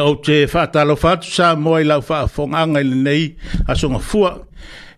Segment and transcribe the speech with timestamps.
[0.00, 0.14] ia o
[0.72, 3.26] te lo whātu sa moi la fa whāfonganga i nei
[3.68, 4.32] a songa fua.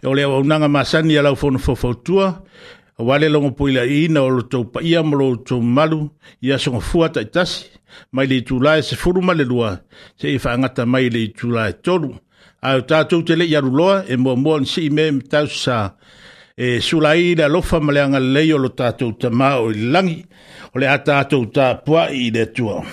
[0.02, 2.28] E o lewa unanga masani a lau fo whawhautua.
[2.98, 6.08] A wale longo puila i na lo tau pa ia mo lo tau malu
[6.42, 7.66] i a songa ta taitasi.
[8.12, 9.78] Mai le tu lae se furu malelua
[10.16, 12.12] se i whaangata mai le tu lae tolu.
[12.62, 15.94] A ta tātou te le i aruloa e mua mua si i me me sa
[16.56, 20.22] e sula i le alofa ma le anga leio lo tātou ta o i langi.
[20.74, 22.84] O le a tātou ta po i le tuao.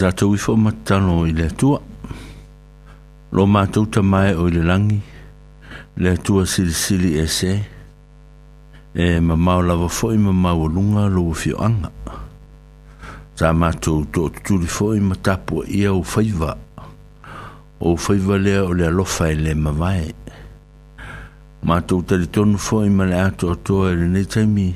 [0.00, 1.78] tātou i fō matano i le tua.
[3.34, 4.98] Lō mātou ta mai o i le langi,
[6.02, 7.54] le tua sili sili e se,
[8.94, 11.90] e ma mau lava fō i ma mau alunga lō fio anga.
[13.34, 16.52] Tā mātou tō tūli fō i ma tāpua ia o whaiva,
[17.82, 20.06] o whaiva lea o le alofa i e le ma vai.
[21.66, 24.68] Mātou tali tonu fō i ma le ato atoa e le neitaimi,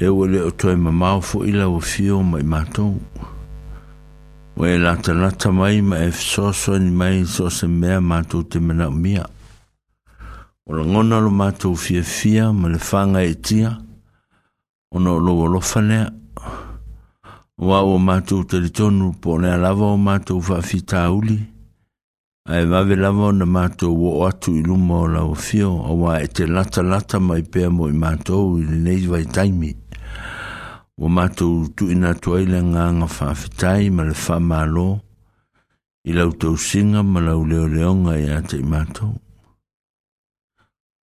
[0.00, 2.92] e o le otoa i ma mau fō i lava fio ma i mātou
[4.60, 8.60] o e lata lata mai ma e fsoso ni mai so se mea mātou te
[8.66, 9.24] mena mia.
[10.68, 13.70] O la ngona lo mātou fia fia ma le whanga e tia,
[14.92, 16.12] o na o loa lofanea,
[17.64, 21.38] o a o mātou te li tonu po nea lava o mātou wha fi tāuli,
[22.44, 25.72] a e wawe lava o na mātou o atu i luma o la o fio,
[25.72, 29.72] o a e te lata lata mai pēmo i mātou i le neiwa i taimi.
[29.72, 30.29] Mātou
[31.00, 34.88] wa matou tu ina tu ai nga nga fa fitai ma le fa malo
[36.04, 39.14] i lau tau singa ma lau leo leo nga i ate i matou.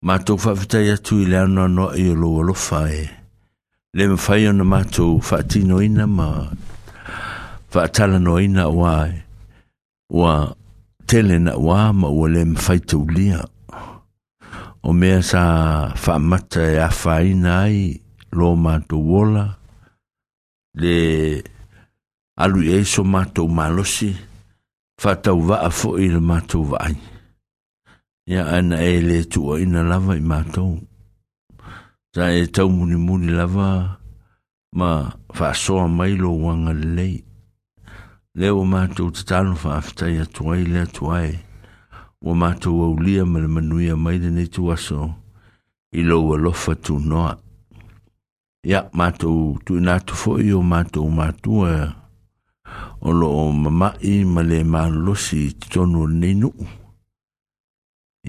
[0.07, 3.01] Matou fa fitai atu i lea noa noa i olo alo fae.
[3.97, 6.29] Le me fai ona matou fa atino ina ma
[7.73, 8.93] fa atala noa ina wa
[10.19, 10.33] wa
[11.09, 13.41] tele na wa ma ua le me fai tau lia.
[14.87, 15.41] O mea sa
[16.01, 16.89] fa mata e a
[17.31, 17.79] ina ai
[18.37, 19.47] lo matou wola.
[20.79, 21.43] le
[22.41, 24.09] alu e so mato malosi
[25.01, 26.93] fa tau va a fo il mato vai
[28.33, 30.81] ya an ele tu in la va i mato e
[32.13, 33.69] sa e tau muni muni lava
[34.79, 34.89] ma
[35.37, 36.61] fa so mai lo wan
[36.95, 37.09] le
[38.39, 41.31] le o mato tu tan fa afta ya tu ai le tu ai
[42.21, 44.99] o mato o lia mal manuia mai de ne tu aso
[45.99, 47.31] i lo lo fa tu noa
[48.65, 51.73] ia matou tuinatu foʻi o matou matua
[52.99, 56.61] o loo mamaʻi ma le malolosi totonu o lenei nuu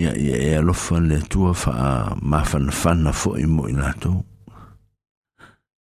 [0.01, 4.19] ia ia e alofa le atua faamafanafana foʻi mo i latou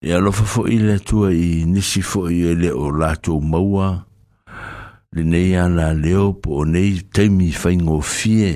[0.07, 3.87] e alofa foʻi le tu i nisi foʻi e le o latou maua
[5.15, 8.51] lenei a la leo po o nei taimi faigofie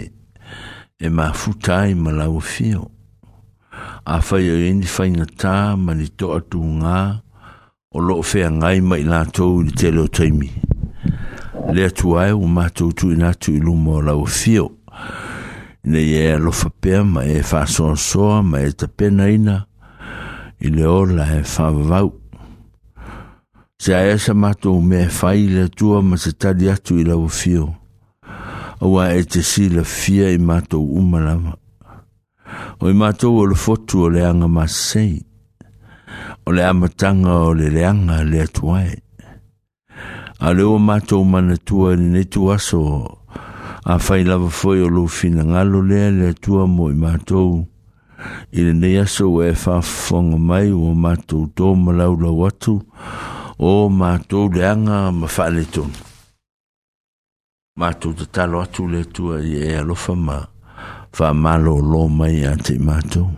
[1.02, 2.84] e mafuta ai ma lauafio
[4.06, 6.98] Ha fa o en di fa la ta mani to to nga
[7.96, 10.50] o llò fèanga mai la to e te lo tremi.
[11.76, 14.66] Lè tu hai o mato tu e naatu e lo mmor la o fio
[15.84, 19.58] e ne yè lo faèrma e fa sons so ma e ta penaa
[20.66, 22.10] e le orla en fa vau.
[23.82, 26.94] Se a ècha e mato me e fai la tua mas se ta di to
[27.02, 27.66] e la vo fio.
[28.86, 31.54] Oa e te si lo fi e mato uma lama.
[32.84, 35.20] o i mātou o le fotu o le anga masei,
[36.46, 38.98] o le amatanga o le leanga le atuae.
[40.40, 41.24] A leo mātou
[41.68, 42.84] tua ni netu aso
[43.86, 47.66] a fai lava foi o lo fina ngalo lea le atua mo i mātou
[48.52, 52.78] i le nei aso e whafonga mai o mātou tō malau lau atu
[53.60, 55.28] o mātou leanga ma
[57.80, 60.42] Mātou te talo atu le atua i e alofa maa.
[61.16, 63.30] Fa mai iā te i matou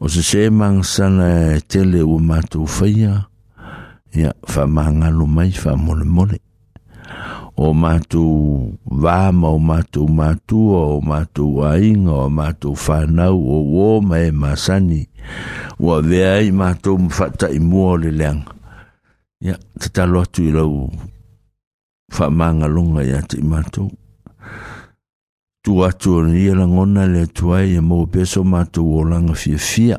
[0.00, 0.48] o se sē
[1.68, 3.26] tele ua matou faia
[4.14, 6.38] ia faamagalo mai faamolemole
[7.58, 14.30] o matou vā ma o matou matua o matou ainga o matou fanau o ō
[14.32, 15.04] masani
[15.78, 18.32] o vea ai matou faataʻimua o le ya
[19.42, 20.52] ia tatalo tu i
[22.08, 23.42] Fa faamagaloga iā te
[25.62, 29.58] tu atu ni la ngona le tuai e mo peso ma tu o langa fia
[29.70, 29.96] fia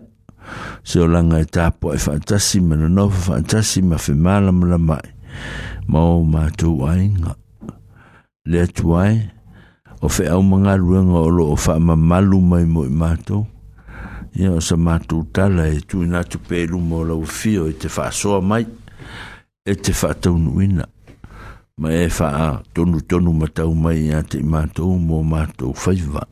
[0.88, 5.08] se o langa e tapo e fantasi me no fantasi ma fe mala mala mai
[5.92, 7.34] ma o ma tu ai nga
[8.52, 9.14] le tuai
[10.04, 13.38] o fe au manga ruenga o lo o fa ma malu mai mo i mato
[14.40, 17.74] i o sa ma tu tala e tu ina tu pelu mo la ufio e
[17.80, 18.64] te fa soa mai
[19.66, 20.99] e te fa tau nuina e
[21.80, 26.26] ma e fa a tonu tonu ma tau mai a te mātou mō mātou whaiva.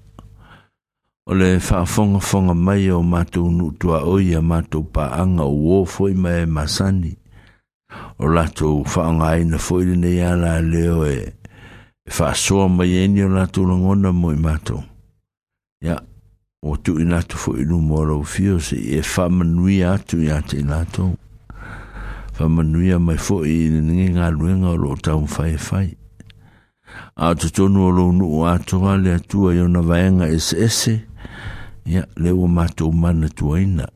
[1.27, 5.05] O le fa e fonga fonga mai o mātou nu tua oi a mātou pa
[5.21, 7.13] anga o wōfoi ma e masani.
[8.19, 11.15] O lato fa anga aina foire nei ala leo e
[12.11, 14.81] fa e soa mai eni o lato langona mō i mātou.
[15.87, 15.95] Ia,
[16.63, 20.57] o tu inatu fo inu mō rau fio se e fa manui atu i ate
[20.59, 21.13] inatou.
[22.39, 25.85] whamanuia mai fo i ningi ngā luenga o lo tau whai whai.
[27.17, 30.93] A to tonu o lo nuu atoa le atua i ona vaenga ese ese,
[31.85, 33.87] ia le o mātou mana tuaina.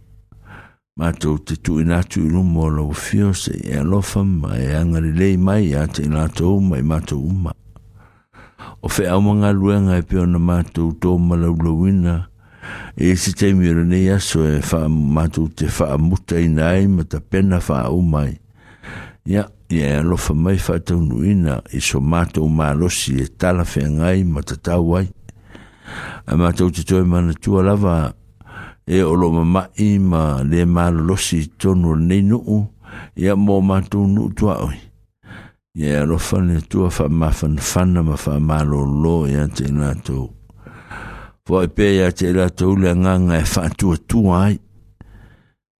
[1.00, 5.38] Mātou te tuina atu i rumo o lo fio se e alofa ma e lei
[5.38, 7.54] mai a te ilatou mai mātou uma.
[8.84, 12.31] O whea o mga luenga e pe ona mātou tō malaublawina,
[12.96, 17.04] e se te mire nei aso e fa matu te fa muta i nai ma
[17.04, 18.34] ta pena e fa o mai
[19.24, 23.16] ya ya lo fa mai fa te nu ina i so matu ma lo si
[23.24, 25.08] e tala fe ngai ma ta ta wai
[26.26, 28.14] a matu te toi mana tua lava
[28.86, 32.60] e o lo ma ma i ma le ma lo si tonu nei nu u
[33.16, 34.78] ya mo matu nu tua oi
[35.74, 38.80] ya e lo fa ne tua fa ma fa fa na ma fa ma lo
[38.86, 40.30] lo ya te na tu
[41.52, 44.56] po e pe ia te la tau le nganga e whaatua tua ai,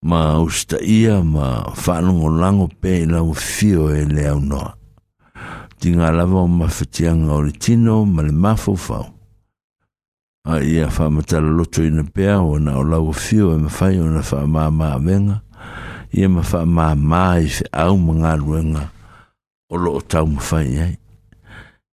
[0.10, 1.48] ma usta ia ma
[1.84, 4.70] whanungo lango pe i lau fio e le au noa.
[5.80, 9.06] Ti ngā lava o mawhatianga o le tino ma le mafo fau.
[10.52, 14.22] A ia whamatala loto ina pea o na o lau fio e mawhai o na
[14.28, 15.40] whamama a venga,
[16.12, 18.86] ia ma wha ma ma i whi au mga ruenga
[19.72, 20.96] o lo o tau ma whai ai.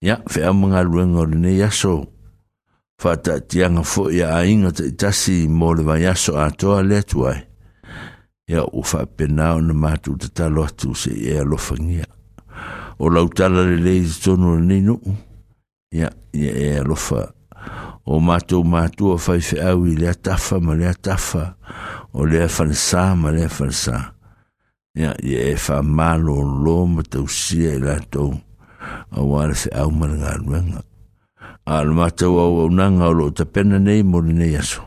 [0.02, 1.94] Ia, whi au mga ruenga o le ne yaso,
[3.02, 7.40] faataatiaga foʻi aaiga ta itasi mo le vaiaso atoa le atu ai
[8.50, 12.06] ia ua faapena ona matu tatalo atu seʻi e alofagia
[13.02, 15.14] o lautala lelei i tonu lenei nuu
[15.98, 16.08] ia
[16.40, 17.20] ia e alofa
[18.10, 21.42] o matou matua faifeʻau i le atafa ma le atafa
[22.18, 23.96] o le afanasā ma le afanasā
[25.00, 28.34] ia ia e faamālōlō ma tausia i latou
[29.18, 30.87] auā le feʻau ma le galuega
[31.64, 34.82] al mata wa una nga lo ta pena nei mo nei aso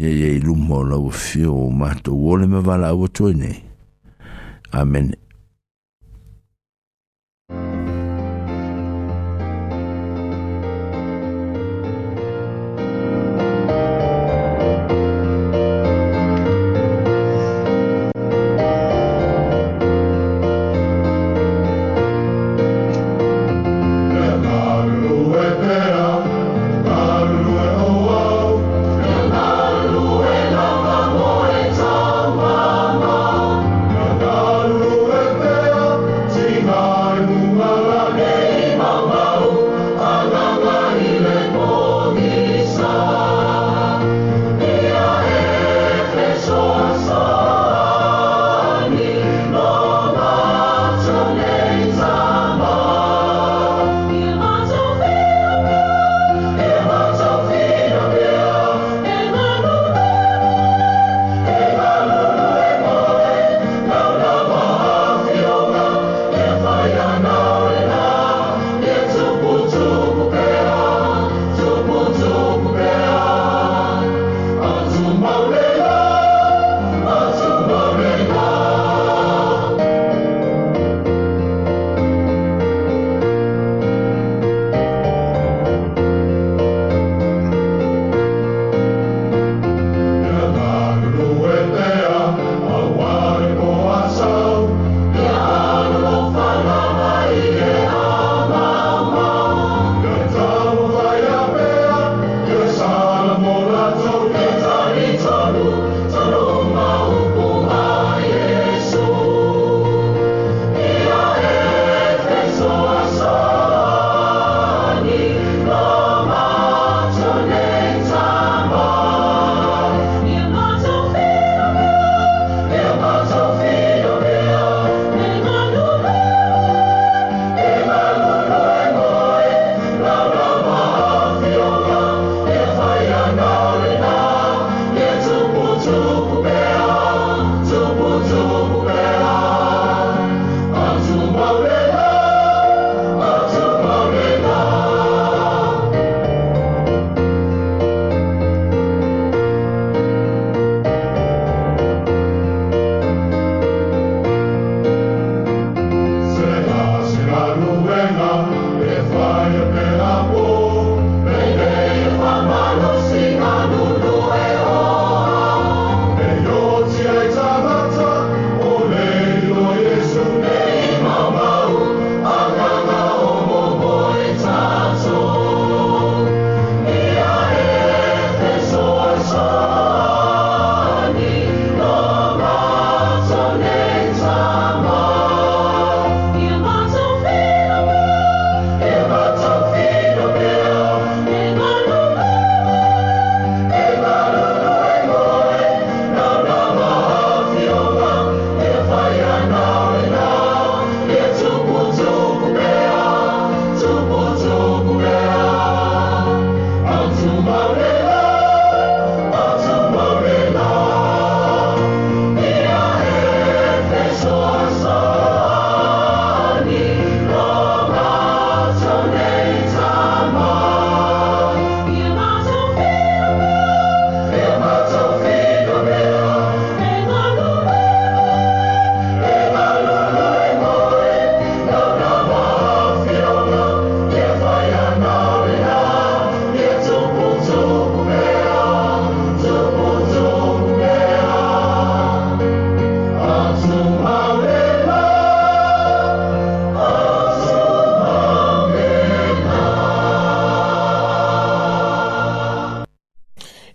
[0.00, 3.58] ye ye lu mo la o fio mata le me vala o to e nei
[4.80, 5.08] amen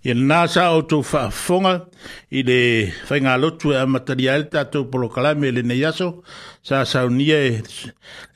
[0.08, 1.74] Ia nasa o tō whaafonga
[2.32, 2.56] i le
[3.10, 6.06] whainga lotu e a matariael tātou polo kalame e le nei aso,
[6.64, 7.50] sa saunia e,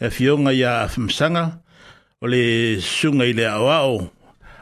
[0.04, 1.44] e fionga i a whamsanga,
[2.20, 2.42] o le
[2.84, 3.94] sunga i le awao,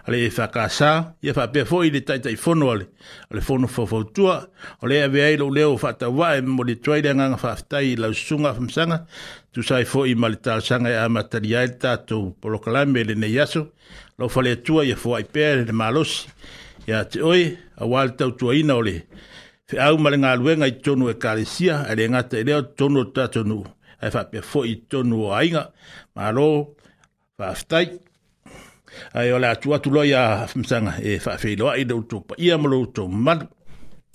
[0.07, 0.93] a le whakasā,
[1.27, 2.87] ia whapea fō i le taitai whono ale,
[3.27, 4.37] o le whono whawhautua,
[4.79, 8.15] o le awe ai lau leo whatawa e mo le tuaile nganga whaftai i lau
[8.15, 9.03] sunga whamsanga,
[9.51, 13.35] tu sai fō i mali tāsanga e a matariael tātou polo kalame e le nei
[13.43, 13.67] aso,
[14.23, 16.29] lau whale atua ia fō ai pēr le malosi,
[16.91, 18.97] ya te oi a wale tau tua ina ole.
[19.71, 22.63] Fe au male ngā luenga i tonu e kāresia, a le ngata i e leo
[22.79, 23.61] tonu o tātonu,
[24.03, 25.63] a e whapia fo i tonu o ainga,
[26.17, 26.47] ma lo,
[27.39, 27.85] whaftai,
[29.15, 32.59] a e ole atu atu loi a hafimsanga e whawhi loa i rautou pa ia
[32.59, 33.47] malo rautou manu.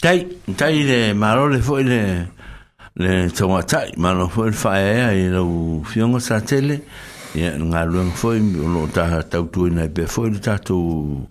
[0.02, 0.18] Tai,
[0.60, 2.02] tai le maro le fo i le,
[3.00, 6.82] le tonga tai, ma lo fo i le whae ea i rau fionga sa tele,
[7.36, 11.24] ngā luenga fo i, o lo tātou tui nei pe fo i le tātou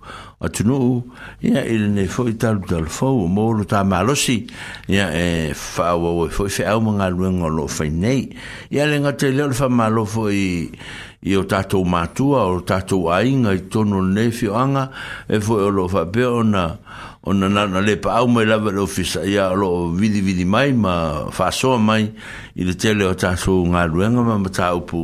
[0.45, 1.03] atunu u
[1.43, 4.47] ia il ne foi tal tal fo o mo lo ta malosi
[4.89, 8.23] ia e fa o o foi fe au manga lu ngo lo fe nei
[8.71, 10.71] ia le nga te lo fa malo foi
[11.27, 14.91] i o tato matua o tato ainga i tono ne fi anga
[15.27, 16.65] e foi o lo fa pe ona
[17.27, 20.73] ona na na le pa au mai la vero fisa ia lo vidi vidi mai
[20.75, 20.95] ma
[21.31, 22.05] fa so mai
[22.55, 24.99] i le tele o tato nga lu ngo ma ta upu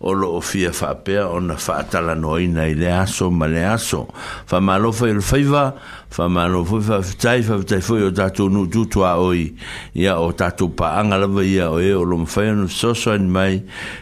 [0.00, 4.06] o lo o fia fa pe on fa tala no ina ile aso male aso
[4.46, 5.72] fa malo fa il faiva
[6.10, 9.54] fa malo fa fa tai fa tai fo yo tatu nu tu tu a oi
[9.96, 13.14] ya o tatu pa anga le ya o e o lo mfa no so so
[13.16, 13.56] in mai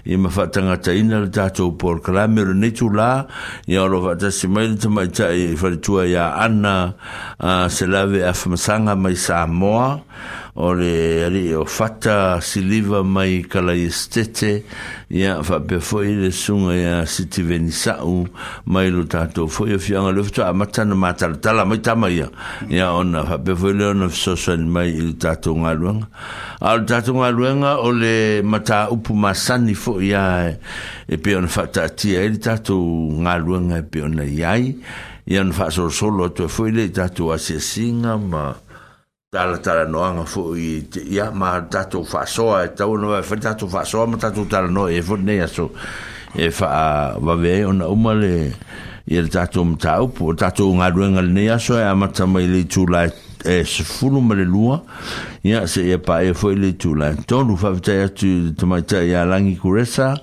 [0.06, 3.26] i ma fa tanga tai na le tatu por klamer ni tu la
[3.70, 6.94] ya o lo va ta si mai tu mai tai fa tu ya ana
[7.38, 10.02] a se lave a fa sanga mai sa moa
[10.56, 14.62] o le ali o fata siliva mai kala estete
[15.10, 17.42] ia fa pe foi le sunga ia siti
[18.04, 18.26] u
[18.66, 22.30] mai lo tato foi o fianga le fta mata na mata tala mai tama ia
[22.70, 26.06] ia ona fa pe foi le ona social mai il tato ngaluanga
[26.60, 30.54] al tato ngaluanga o le mata upu masani fo ia
[31.08, 34.70] e pe ona fata tia il e tato ngaluanga e pe ona iai
[35.26, 38.62] ia ona fa solo solo to foi le tato asesinga ma
[39.34, 40.68] tala tala noanga fo i
[41.10, 44.86] ia ma tato fasoa e tau no fa e tato fasoa ma tato tala no
[44.88, 45.70] e fo nei aso
[46.34, 48.34] e fa va ve ona uma le
[49.10, 53.10] i tato mtau po tato ngaruenga nei aso e amata mai le tūlai
[53.44, 54.80] e se funu male lua
[55.44, 58.66] ia se ia pa e foi le tu la tonu fa vita ia tu tu
[58.66, 60.16] mai ta ia langi kuresa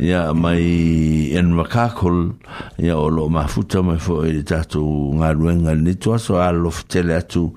[0.00, 2.34] ia mai en makakol
[2.76, 4.84] ia o lo ma futa mai fo e ta tu
[5.16, 7.48] nga luenga ni tu aso a lo fitele atu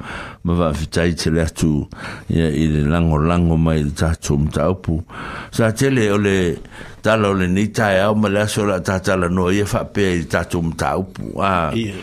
[0.43, 1.87] ma va vita i tele atu
[2.31, 5.03] ia i le lango lango mai le ta tu mta upu
[5.51, 6.55] sa tele o le
[7.03, 9.83] tala o le ni ta ia o male aso la ta tala no ia fa
[9.83, 11.75] pe i ta tu mta upu a ah.
[11.75, 11.99] yeah.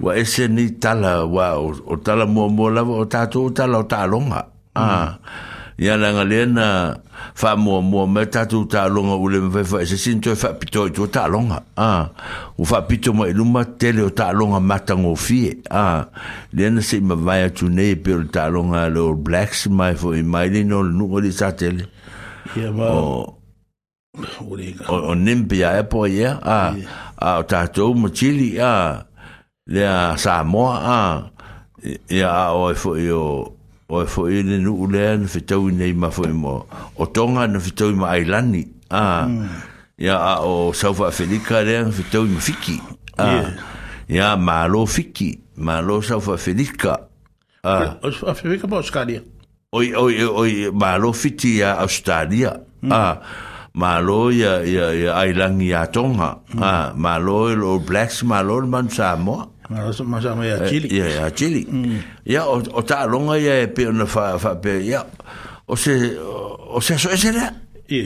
[0.00, 1.40] 我一些你打了我，
[1.86, 5.18] 我打了摸摸了，我打住打了打龙啊啊！
[5.76, 6.96] 原来我连那
[7.34, 12.10] 发摸摸没打住打龙啊，屋里咪发一些新招发比招一招打龙啊啊！
[12.56, 16.06] 无法比招嘛一路么得了打龙啊，没得我飞啊！
[16.50, 21.84] 连那些么买下做那一步打龙啊，老 Black 嘛，伊买哩孬，侬个哩咋整哩？
[22.78, 23.34] 哦，
[24.48, 26.74] 我哩个，我宁波也跑一下啊
[27.16, 27.42] 啊！
[27.42, 29.04] 打住么吉利啊！
[29.78, 31.30] a Samoa
[32.20, 33.52] a o e foi o
[33.88, 37.58] o e foi le nu lea na fitau nei ma foi mo o tonga na
[37.60, 39.26] fitau ma ailani a
[39.98, 42.80] ia o sofa Africa le na fitau ma fiki
[43.18, 47.08] a ma lo fiki ma lo sofa Africa
[47.62, 52.58] a Afrika ba o oi oi oi lo fiti a Australia
[52.90, 53.20] a
[53.72, 59.86] malo ya ya ia ailangi ya tonga a malo lo Blacks malo man Samoa Ya
[61.06, 61.62] ya chili.
[62.26, 65.06] Ya o o ta longa ya e pe na fa fa pe ya.
[65.68, 67.54] O se o se so ese la.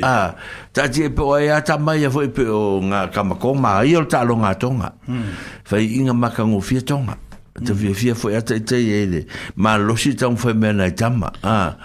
[0.05, 0.37] Ah,
[0.77, 3.81] ta ji e pe o ya ta mai ya foi pe o nga kama koma
[3.85, 4.93] i o ta longa tonga.
[5.09, 5.33] Mm.
[5.65, 7.17] Fa inga maka ngo fia tonga.
[7.57, 7.77] Te mm.
[7.81, 9.25] fia fia foi ata te ele.
[9.57, 11.33] Ma lo si ta un foi me na tama.
[11.43, 11.77] Ah.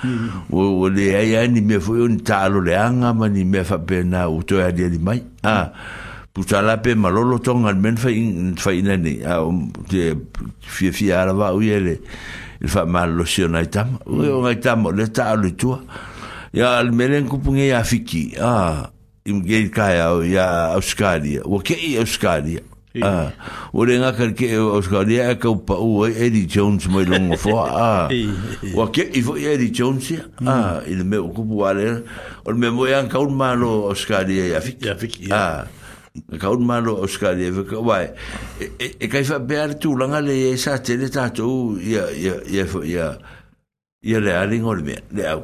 [0.51, 0.61] O
[0.91, 3.77] o le ai ni me foi un ta lo le anga ma ni me fa
[3.79, 5.23] pe na o to ya di mai.
[5.43, 5.71] Ah.
[6.39, 9.43] ku tala pe malolo tong al men fa in fa in ni a
[9.91, 10.15] te
[10.63, 11.99] fia fia ala va u ele
[12.63, 15.75] il fa mal lo si na itam u na itam le ta lu tu
[16.55, 18.87] ya al melen ku punge ya fiki a
[19.27, 20.45] im ge ka ya ya
[20.79, 22.63] australia o ke australia
[23.05, 23.31] Ah,
[23.69, 25.53] o renga kar ke Australia e ka
[26.09, 28.09] Eddie Jones mai longo fo ah
[28.79, 30.09] o ke i fo Eddie Jones
[30.41, 30.89] ah mm.
[30.89, 31.85] il me okupu ale
[32.43, 35.61] o me mo yan ka un malo Australia ya fiki ya ah
[36.41, 38.07] kaunumalo auskari e whaka wai
[38.79, 43.05] e kai whapea tu langa le e sa tele tātou ia ia ia ia
[44.09, 45.43] ia le aringo le le au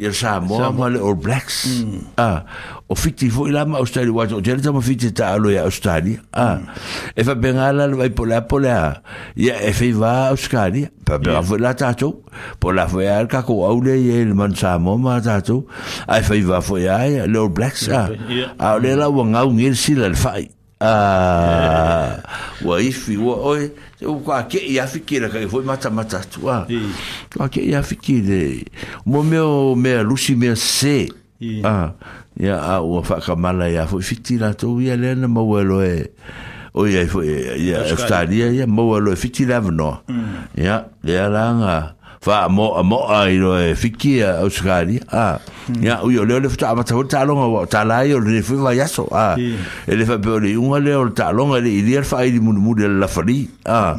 [0.00, 1.68] ia Samoa ma le All Blacks.
[1.68, 2.16] Mm.
[2.16, 2.44] Ah,
[2.88, 6.16] o fiti fo ila ma Australia wa jere tama fiti ta alo ya Australia.
[6.32, 7.16] Ah, mm.
[7.16, 9.02] e fa bengala le vai pola pola.
[9.36, 10.88] Ia e fe va Australia.
[11.04, 11.44] Pa be yeah.
[11.60, 12.24] la tato.
[12.58, 15.68] Pola fo ya ka ko au le ye le man Samoa ma tato.
[16.08, 17.88] Ai fe va fo ya le All Blacks.
[17.92, 18.56] Ah, yeah.
[18.58, 20.48] ah le la wa ngau ngir sila le fai.
[20.82, 22.18] Ah.
[22.18, 22.66] Eh.
[22.66, 23.70] Wa ifi wa oi,
[24.02, 24.66] o ka ke ah.
[24.66, 24.72] ah.
[24.74, 26.66] ia fikira ka foi mata mata tua.
[26.66, 26.66] Ah.
[27.30, 28.66] Ka ke ia fikire.
[29.06, 31.06] Mo meu me lusi me se.
[31.62, 31.94] Ah.
[32.34, 36.10] Ya a o fa ka mala ya foi fitira to ia lena mo welo e.
[36.74, 37.28] O ia foi
[37.62, 40.02] ia estaria ia mo welo e fitira no.
[40.58, 41.06] Ya, mm.
[41.06, 41.70] le langa.
[41.70, 41.86] Ah
[42.22, 45.82] fa mo mo ai no e eh, fikia eh, australia a ah, hmm.
[45.82, 48.54] ya u eh, yo le fta ma tsa longa wa ta la yo le fu
[48.70, 51.68] ya so a ah, e le fa pe le un le o ta longa le
[51.82, 53.98] i fa idi mu mu de la fali a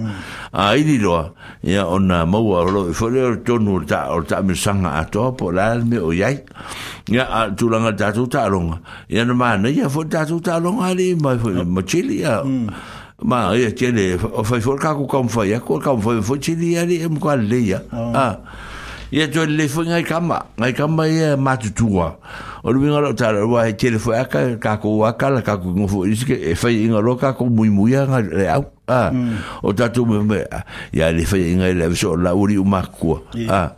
[0.55, 1.36] a i lo
[1.67, 4.89] ya on na mo wa lo fo le to nu ta o ta mi sanga
[5.03, 6.39] a to po la me o yai
[7.12, 8.79] ya a tu langa ta tu ta longa
[9.12, 12.23] ya no ma na ya fo ta tu ta longa le ma fo ma chili
[12.23, 12.67] ya hmm
[13.23, 14.41] ma e tele oh.
[14.41, 17.29] o fai for ka ku kam fai ko kam fai fo chili ali em ko
[17.31, 18.38] ali ya a
[19.12, 22.12] ye to le fo ngai kam ma ngai kam ma ye ma tu tu wa
[22.63, 25.55] o lu ngal ta ro wa tele fo aka ka ku wa ka la ka
[25.57, 28.27] ku ngo fo is ke e fai ngal ka ku mu mu ya ngal
[28.91, 29.63] mm.
[29.63, 30.43] o ta tu me me
[30.91, 33.15] ya le fai ngai le so la uri u ma ku
[33.47, 33.71] a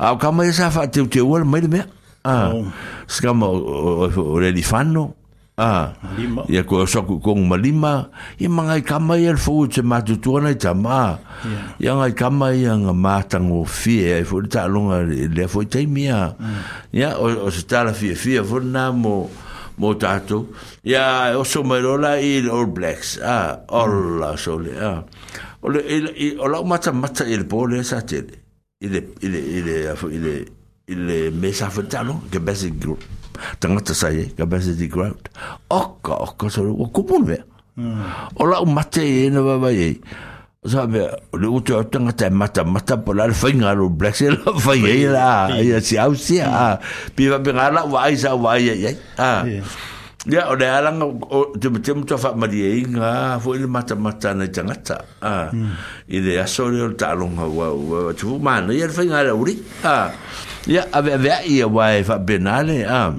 [0.00, 0.44] a kam oh.
[0.44, 1.84] ma sa fa te te wal me me
[2.24, 2.48] a
[3.06, 3.52] skam o
[4.08, 5.12] o le fanno
[5.56, 6.44] Ah, lima.
[6.52, 8.12] Ya ko sok ko ng lima.
[8.36, 11.16] Ya mga kama yan fo che ma tu tu na cha ma.
[11.80, 15.64] Ya ng kama yan ng ma tang o fi e fo ta long le fo
[15.64, 16.36] te mia.
[16.92, 17.22] Ya mm.
[17.24, 19.32] o o se ta la fi fi fo na mo
[19.80, 20.52] mo ta tu.
[20.84, 23.16] Ya o so me lo la i all blacks.
[23.24, 24.76] Ah, all la so le.
[24.76, 25.08] Ah.
[25.64, 28.28] O le i o la ma cha ma cha il po le sa che.
[28.84, 29.74] Ile ile ile
[30.12, 30.32] ile
[30.84, 33.00] ile mesa fo ta long ke basic group.
[33.60, 34.32] Tengah tangata sai
[34.74, 35.20] di ground.
[35.68, 37.38] oka oka so o kupon ve
[38.40, 40.00] o la mate na ba ba ye
[40.66, 41.04] sa ve
[41.36, 45.78] le uto tangata mata mata po la finga lo black sel fa ye la ya
[45.80, 47.12] si au si a hmm.
[47.14, 48.72] pi ba ngala wa isa wa ya.
[49.20, 49.44] ha.
[49.44, 49.68] ye ah
[50.26, 53.94] Ya o le alanga o te mete muta fa mari e nga fo le mata
[53.94, 54.96] mata na tangata.
[55.22, 55.50] Ah.
[56.10, 59.54] I le aso le o ta longa wa wa tu mana ia fa nga uri.
[59.86, 60.10] Ah.
[60.66, 63.14] Ya ave ave ia wa e fa benale ah.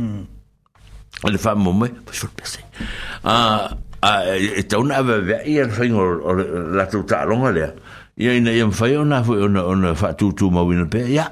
[1.24, 2.60] O le fa momme fa shol pese.
[3.24, 3.72] Ah
[4.04, 6.04] a e ta una ave ave ia fa nga
[6.78, 7.66] la tu ta longa le.
[8.22, 11.28] Ia ina ia fa ona fo ona ona fa tu tu ma wina pe ya.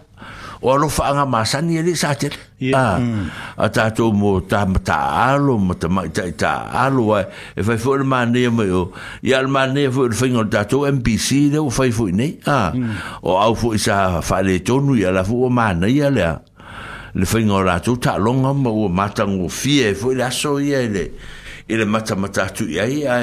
[0.65, 2.33] o alo fa anga masani ele sa tel
[2.73, 3.53] ah, mm.
[3.61, 4.97] a e a ta to mo ta ta
[5.29, 8.81] alo mo ta ma ta ta alo e fa fo ma ne mo yo
[9.29, 12.73] ya ma ne fo le fingo ta to mpc de o fa fo ne a
[13.21, 13.95] o au fo isa
[14.27, 16.25] fa le to ya la fo mane ne ya le
[17.17, 20.29] le fingo la to ta longa mo o ma ta ngo fi e fo la
[20.33, 21.05] so ye le
[21.69, 23.19] ele mata mata tu ye ye a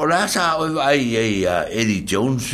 [0.00, 2.44] o la sa o e ai ye ya eddie jones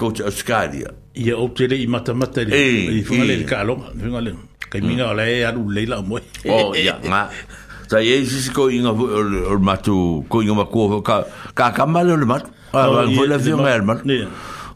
[0.00, 0.88] coach australia
[1.20, 4.34] 而屋企咧，伊乜都乜都，你講嚟架轆，你講嚟，
[4.70, 5.46] 佢邊個嚟？
[5.46, 6.22] 阿盧嚟啦唔會。
[6.44, 6.96] 哦呀，
[7.88, 9.00] 就係依啲事講應該唔
[9.58, 9.94] 係做，
[10.28, 11.24] 講應該唔好做，家
[11.56, 12.40] 家咁樣樣嚟嘛。
[12.70, 14.00] 啊，講好啦，做咩嚟嘛？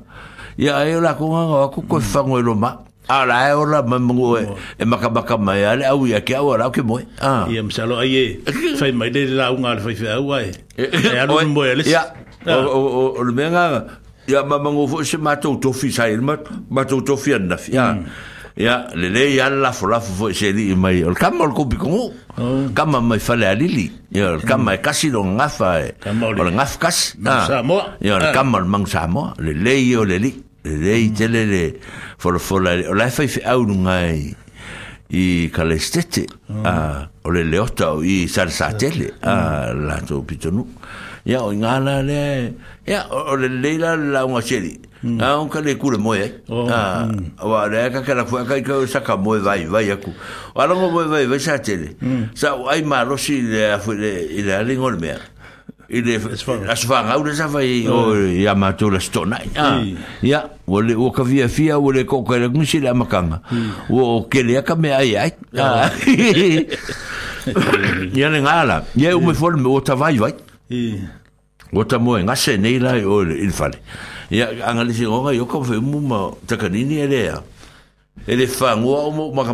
[0.62, 2.46] ia ai o la konga o aku koe fagoe mm.
[2.46, 2.70] lo ma
[3.12, 4.42] ala e ora mamangu e
[4.80, 7.04] e makabaka mai ale au ia ke au alau ke moe
[7.50, 8.26] ia masalo ai e
[8.80, 12.02] fai mai lele launga ale fai fai au ai e alu moe ales ia
[12.48, 13.64] o le mea ngā
[14.32, 17.90] ia mamangu fo se mātou tofi sai mātou tofi anafi ia
[18.56, 21.76] ia le le ia lafo lafo fo se li mai o kama o le kupi
[21.80, 22.08] kongu
[22.76, 26.78] kama mai fale alili ia o kama e kasi lo ngafa e o le ngaf
[26.80, 30.32] kasi ia o le kama o le mangu Samoa le le ia o le li
[30.62, 31.62] le le i tele le
[32.22, 34.36] fora fora ai o lafa fi au ngai
[35.10, 36.22] i calestete
[36.64, 36.70] a ah.
[37.00, 39.72] ah, ole le leota o i sarsatele a ah.
[39.74, 40.62] la to pitonu
[41.24, 42.54] ya o ngala le
[42.86, 45.18] ya o le leila la unha cheli hmm.
[45.20, 47.34] a un kale kule moe a oh, hmm.
[47.42, 50.14] wa le ka kala fu ka ka sa ka moe vai vai aku
[50.54, 52.30] o ala mo moe vai vai sa tele hmm.
[52.38, 54.30] sa ai ma rosi le afu le
[54.70, 55.18] le ngol mea
[55.92, 56.16] ele
[56.70, 59.36] as va ga ule safa i o ya ma tu e e le sto na
[59.54, 59.84] ya
[60.22, 63.42] ya wole o ka via fia wole ko ka le kusi le makanga
[63.92, 65.32] o ke le ka me ai ai
[68.16, 70.32] ya le ngala ye u me me o vai vai
[71.76, 72.96] o ta mo nga se nei la
[73.52, 73.76] fale
[74.30, 75.76] ya angalisi o ga yo ko fe
[76.48, 77.36] ta ka ni ele
[78.26, 79.44] ele fa uma o mo ma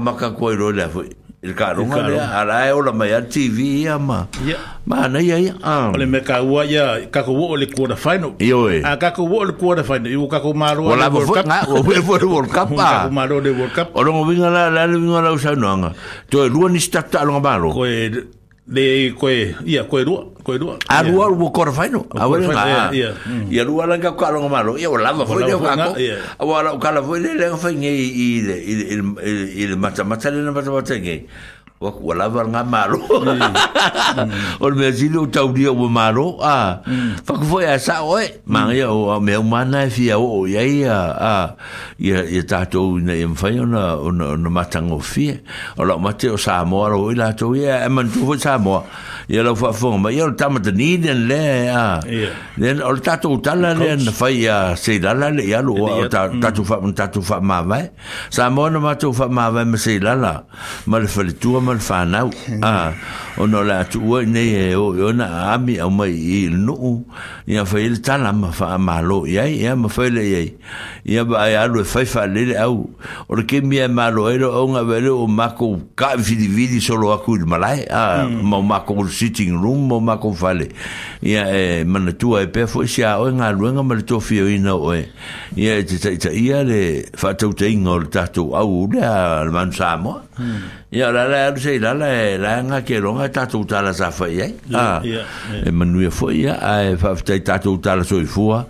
[1.42, 4.26] il karonga le ara e ola mai TV ia ma
[4.84, 5.54] ma na ia ia
[5.94, 9.22] ole me ka ua ia ka ko ole quarter final io e a ka ko
[9.22, 11.78] ole quarter final io ka ko maro ola mo fo nga o
[12.26, 13.06] world cup ah.
[13.06, 15.78] ka ko maro le world cup o lo vinga la la vinga la usa no
[15.78, 15.90] nga
[16.28, 17.86] to e luani sta ta maro ko
[18.68, 19.32] de koe
[19.64, 23.86] ia koe rua koe rua a rua rua kora whaino a wera nga ia rua
[23.86, 25.96] langa kua longa maro ia o lava foi leo kako
[26.38, 27.88] a wala o kala foi leo lenga whainge
[29.56, 31.24] i le matamata lena matamata ngei
[31.78, 32.98] wa kua lava nga malo
[34.58, 36.82] o me si lo tau dia o malo a
[37.22, 41.32] fa ku foi asa oe ma ia o me mana fi o ia ia a
[42.02, 45.38] ia ia ta to na em fa na na matango fi
[45.78, 48.58] o la mate o sa mo ro ila to ia e man tu foi sa
[48.58, 48.82] mo
[49.28, 50.32] ia lau whaafonga mai o
[51.28, 52.00] le a
[52.58, 56.64] len o tatou tala le na fai a seilala le o tatou
[56.96, 57.92] tatou sa mona
[58.80, 60.46] matou ma seilala
[60.88, 61.28] ma le a
[63.36, 63.84] o no la
[64.26, 66.72] nei e, o ami au mai i le
[67.52, 67.68] ma
[68.80, 69.26] malo
[69.76, 70.08] ma fai
[71.28, 72.00] ba alu e
[72.64, 72.88] au
[76.16, 76.48] o
[76.80, 78.46] solo aku malai Ah, mm.
[79.18, 80.66] sitting room mo ma ko fale
[81.30, 84.46] ya e mana tu e pe fo sia o nga lu nga mal tofi o
[84.56, 85.02] ina o e
[85.64, 86.80] ya te te ia le
[87.22, 90.14] fa tau te ingol tatu au le al man sa mo
[90.94, 91.18] ya hmm.
[91.18, 94.30] la la al la la e, la nga ke lo nga tatu tala sa fa
[94.38, 94.46] ye
[94.84, 94.86] a
[95.60, 98.62] e manu e fo ia a e fa te tatu tala so i fua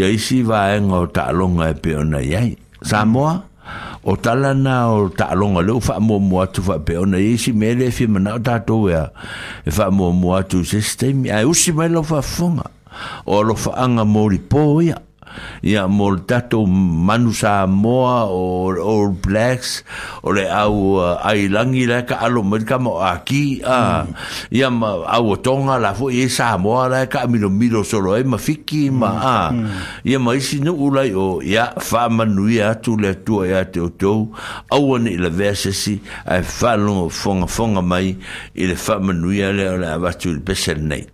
[0.00, 2.48] ya isi va en o ta lo nga e pe ona ye
[2.90, 3.32] Samoa,
[4.04, 7.90] o talana o taalonga leo fa mo mo atu fa pe ona e si mele
[7.92, 9.04] fi mana ta to ya
[9.64, 12.66] e fa mo mo atu ai usi mai fa fonga
[13.28, 14.38] o lo fa anga mori
[15.60, 19.84] ia mol tato manusa moa or all blacks
[20.24, 24.50] o le au uh, ai langi le ka alo mo ka mo aki a hmm.
[24.54, 28.24] ia ma au tonga la fo ye sa moa le ka milo milo solo e
[28.24, 28.96] ma fiki hmm.
[28.98, 30.06] ma a hmm.
[30.08, 33.80] ia ma isi no ula o ia fa manui atu le tu ia e te
[34.00, 34.14] to
[34.72, 38.16] au ni le verse si ai fa lo fonga fonga mai
[38.56, 39.70] ile fa manui le
[40.02, 41.06] va tu le pesel nei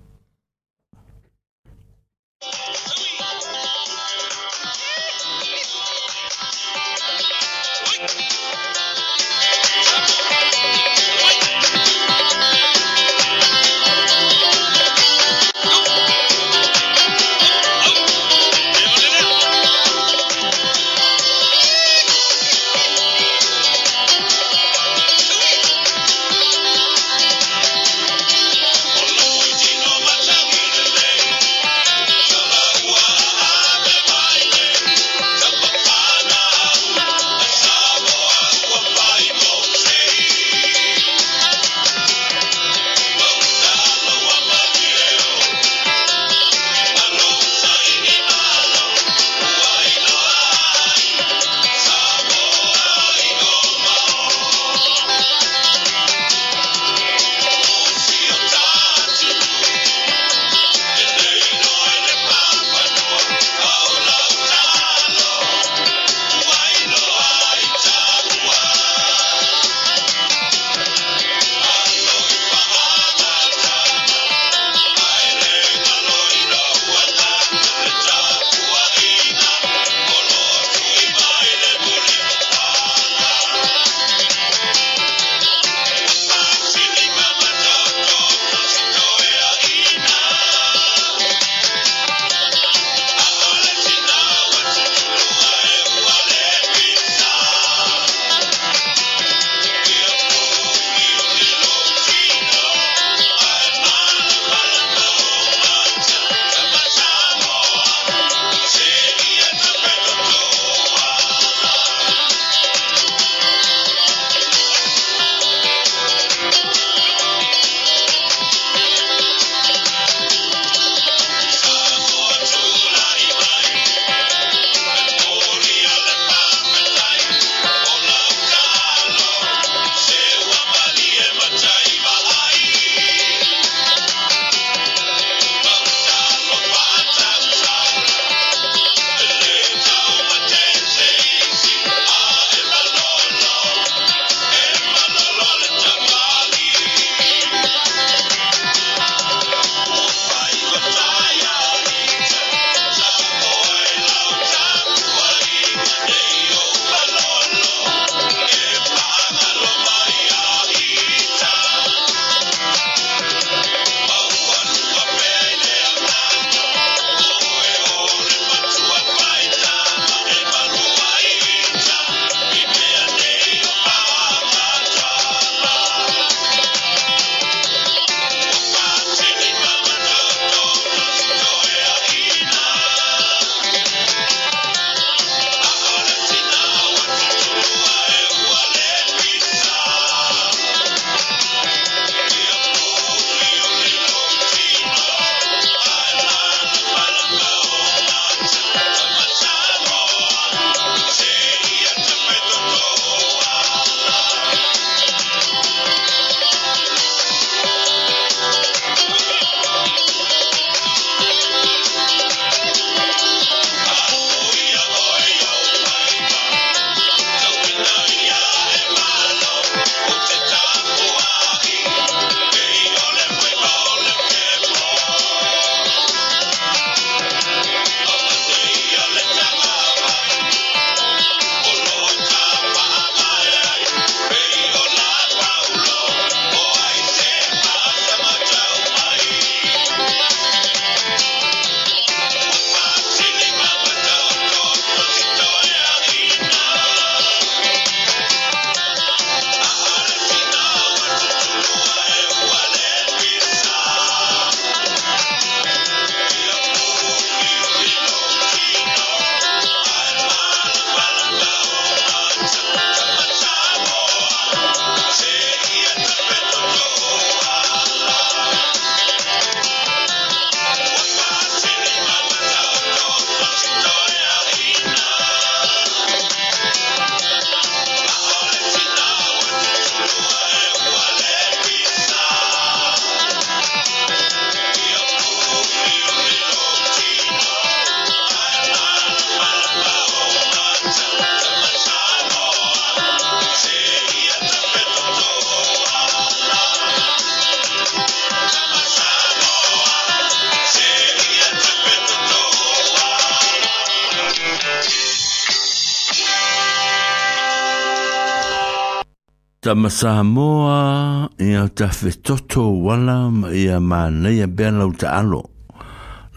[309.76, 314.48] ma sa moa e a ta fe toto wala ma e a ma nei a
[314.48, 315.42] bea lau ta alo.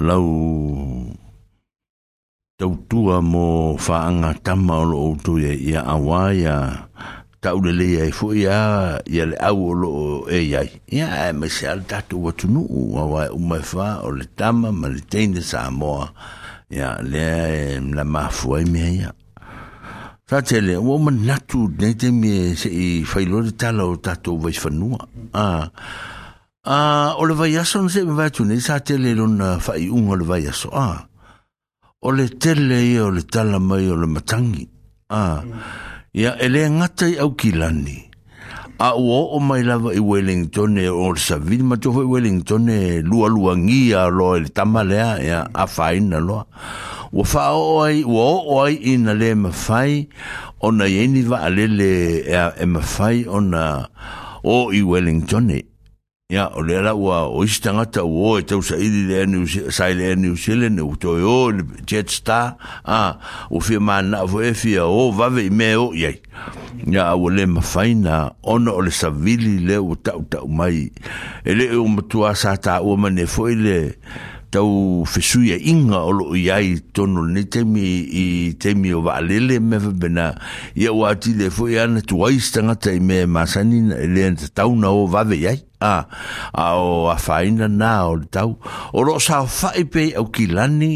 [0.07, 0.27] Lau
[2.59, 6.83] tautua mo whaanga tama o lo outu e i a awa i a
[7.43, 8.63] taule le e fu i a
[9.07, 9.93] i a le au o lo
[10.35, 10.63] e i a.
[10.67, 13.89] I a e me se al tatu watu nu u a wa e umai wha
[14.03, 16.05] o le tama ma le teine sa moa
[16.75, 17.23] i a le
[17.55, 17.63] e
[17.95, 19.09] la mafu e mea i a.
[20.29, 24.35] Sa te le, o ma natu nei te mi se i whailore tala o tato
[24.37, 25.09] vais whanua.
[25.33, 25.65] A,
[26.61, 26.75] a,
[27.17, 30.15] o le vai aso na se me vai tunei, sa te le lona whai unga
[30.21, 30.69] le vai aso.
[30.69, 31.01] A,
[32.05, 34.69] o le tele i o le tala mai o le matangi.
[35.09, 35.41] A,
[36.13, 37.97] ia ele ngata i au ki lani.
[37.97, 38.08] A,
[38.79, 43.03] a o o mai lava i Wellington e o sa vil ma tofo Wellington e
[43.03, 46.47] lua lua ngia lo e tamalea e a whaina loa
[47.11, 50.07] wa fa o ai wa o ai ina le mawhai
[50.63, 53.63] ona i eni va alele e a mawhai ona
[54.47, 55.59] o i Wellington e
[56.29, 59.49] ya o le la wa o istanga e ta wo ta sa i le ni
[59.49, 61.49] sa i le ni u sele ni u to yo
[62.85, 62.97] a
[63.49, 66.21] o fi ma na vo e fi o va ve me o ye
[66.85, 70.13] ya o le ma faina on o e le e sa vili le u ta
[70.29, 70.93] ta mai
[71.49, 73.49] ele o mo tu sa ta o ma ne fo
[74.51, 77.83] tau fesui inga o lo i ai tono ni temi
[78.21, 78.25] i
[78.61, 80.25] temi o wa alele me fa bena
[80.81, 83.79] i a wati le fo i ana tu aistanga ta i me masani
[84.13, 85.59] le an tau na o vave i ai
[85.91, 85.95] a
[86.53, 88.49] a o a faina na o le tau
[88.97, 90.93] o lo sa fai pe au kilani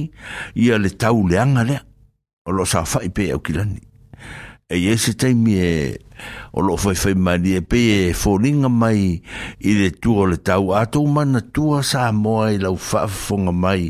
[0.63, 1.77] i a le tau le anga le
[2.49, 3.79] o lo sa fai pe au kilani
[4.65, 5.93] e jese temi e
[6.53, 7.79] o lo foi foi mani e pe
[8.11, 9.01] e foninga mai
[9.59, 13.81] i le tua le tau ato mana tua sa moa i lau fafonga mai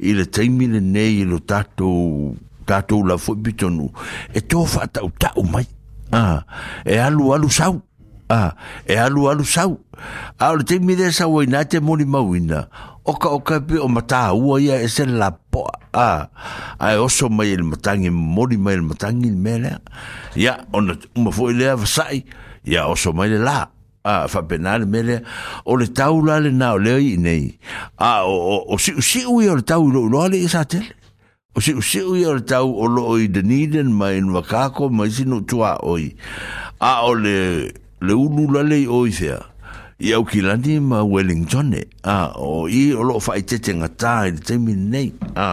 [0.00, 2.36] i le teimile nei i lo tatou
[2.68, 3.86] tatou la foi bitonu
[4.36, 5.64] e tō fatau tau mai
[6.12, 6.40] ah,
[6.92, 7.72] e alu alu sau
[8.30, 8.50] ah,
[8.86, 9.80] e alu alu sau a
[10.44, 12.60] ah, o le teimile sa wainate moni mauina
[13.04, 16.08] oka oka pe o mata ua ia e se la po a
[16.78, 19.72] a oso mai el matangi mori mai el matangi mele
[20.36, 22.22] ia ona uma foi vasai
[22.64, 23.58] ya ia oso mai le la
[24.04, 25.16] a fa penal mele
[25.66, 27.58] o le tau la le na le i nei
[27.98, 30.86] a o o si si u o le tau lo lo le sa tel
[31.58, 33.42] o si si u o le tau o lo i de
[33.82, 36.14] mai no kako mai sino tua oi
[36.78, 37.66] a o le
[38.06, 39.51] le ulu la le oi fea
[40.02, 43.60] i au ki lani ma Wellington e a o i o lo fa i te
[43.62, 45.50] tenga ta i te te min nei a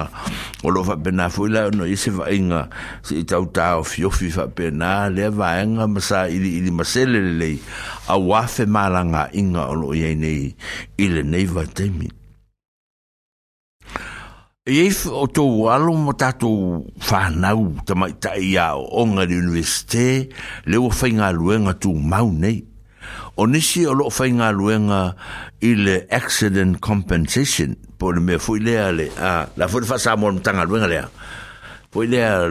[0.65, 2.65] o lo fa pena fu i no i se vainga
[3.05, 6.73] se i tau ta o fiofi fa pena le vainga masa i li i li
[6.77, 7.57] masele le lei
[8.09, 10.43] a wafe malanga inga o lo i ei nei
[10.97, 12.09] i le nei va te min
[14.69, 16.51] i e o to walo mo ta to
[17.07, 20.05] fa nau ta mai ta ia o onga di universite
[20.69, 22.59] le o fainga luenga tu mau nei
[23.39, 25.15] o nisi o loo whainga luenga
[25.63, 30.17] i le accident compensation po le mea fui lea le a la fui fa sa
[30.19, 31.05] mon tanga luenga lea
[31.87, 32.49] fui lea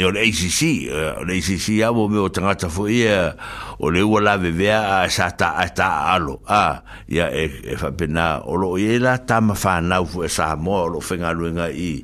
[0.00, 3.12] e o le ACC o eh, le ACC a mo me o tangata fui e
[3.12, 3.36] eh,
[3.84, 7.44] o le ua la vevea a sa ta a ta alo a ia e,
[7.76, 11.36] e whapena o loo i e la tama whanau fui sa mo o loo whainga
[11.36, 11.98] luenga i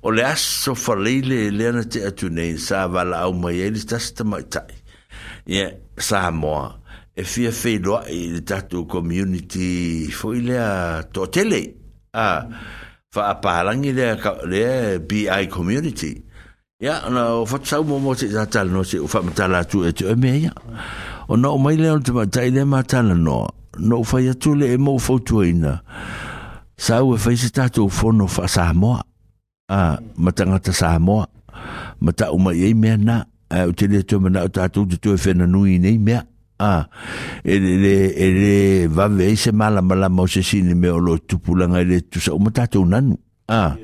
[0.00, 4.24] o le aso faleile e te atu nei sa wala au mai e li tasta
[4.24, 4.80] mai tai
[5.44, 5.68] ia
[6.00, 6.78] sa moa
[7.18, 11.60] e fia fei loa i le tatou community foi lea toʻatele
[12.14, 12.26] a
[13.12, 14.12] faapalagi lea
[14.50, 16.12] lea bi community
[16.80, 20.52] ia ona o fatasau momo tei tatalanoa tei ua faamatala atu e toe mea ia
[21.28, 25.72] o noo mai lea ona tamaatai lea matalanoa nou fai atu lē e mou fautuaina
[26.70, 29.02] e sau e fai se tatou fono faasamoa
[29.74, 31.26] a ma tagata samoa
[32.00, 33.16] ma taʻu mai ai e mea na
[33.50, 36.22] ae o te lea toe manaʻo tatou tatou e fenanui i nei mea
[36.58, 36.90] ah
[37.46, 38.54] ele ele ele
[38.90, 42.18] va ve se mala mala mo se sin me o lo tupula nga ele tu
[42.18, 43.14] sa uma tatu nanu
[43.46, 43.78] ah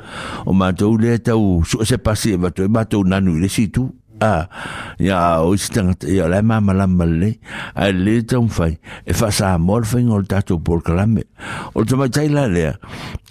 [0.45, 3.95] o ma to le tau su se pasi va to ma nanu le si tu
[4.21, 4.51] ah
[4.99, 7.39] ya o stang ya la mama la malle
[7.79, 8.75] a le tom fai
[9.07, 11.31] e fa sa mor fin o tatu por kalame
[11.79, 12.75] o to ma tai la le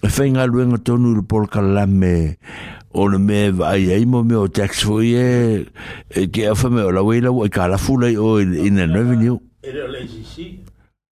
[0.07, 0.79] fin a lu en
[1.27, 2.39] por kalame
[2.93, 5.65] ona me vai ai mo me o tax foi e
[6.19, 9.37] e ke afa me ola wela o ka la fula o in the revenue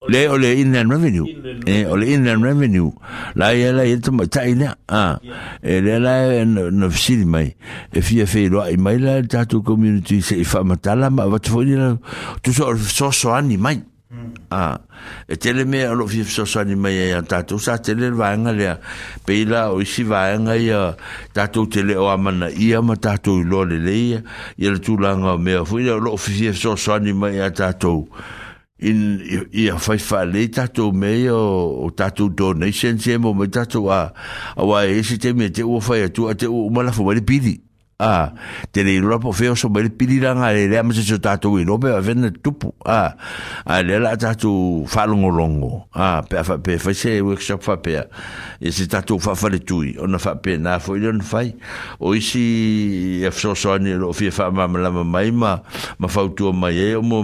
[0.10, 1.26] le ole in the revenue
[1.66, 2.92] e ole in the revenue
[3.36, 4.76] la ia la ia ma mata na.
[4.88, 5.18] a
[5.64, 7.56] e le la no fsili mai
[7.92, 11.40] e fia fe lo ai mai la tatu community se fa mata la ma va
[11.40, 11.74] tu foi
[12.46, 13.82] tu so so ani mai
[14.50, 14.80] Ah,
[15.28, 18.36] e tele me alo fi so so ni mai ya ta tu sa tele va
[18.36, 18.76] nga le
[19.26, 20.96] pe la o si va nga ya
[21.34, 24.20] ta tu tele o amana ia ma ta tu lo le le ia
[24.60, 27.72] ia tu la nga me fu ia lo fi so so ni mai ya ta
[27.74, 28.08] tu
[28.80, 29.22] in
[29.54, 32.28] ia fai fa le ta tu me o ta tu
[32.74, 34.12] sen se mo me ta tu a
[34.58, 37.04] wa e si te me te o fa ya tu a te o ma fu
[37.04, 37.56] ma le pidi
[38.02, 38.34] ah
[38.74, 41.78] te le lo po feo so mai piriranga le le amse so tato i lo
[41.78, 43.14] pe a vende tupu a
[43.66, 47.78] a le la tato falungo longo a pe fa pe fa se e workshop fa
[47.78, 48.02] pe
[48.60, 51.54] e se tato fa fa le tui ona fa pe na fo ilon fai
[51.99, 55.62] o isi e fso so ani lo fi fa ma ma ma mai ma
[55.99, 57.24] ma fa tu mai e o mo o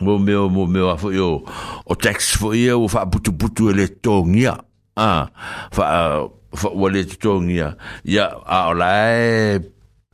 [0.00, 1.44] mo meo mo meo a fo yo
[1.84, 4.56] o tax fo ye o fa butu butu le tongia
[4.96, 5.28] ah
[5.72, 7.74] fa fa wale tongia
[8.04, 8.88] ia a ola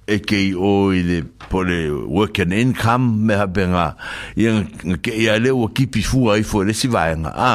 [0.06, 1.16] e ke i o i le
[1.50, 3.96] pole work and income me habenga
[4.36, 7.52] benga ke ya le o kipi fua ai fo le si vaenga a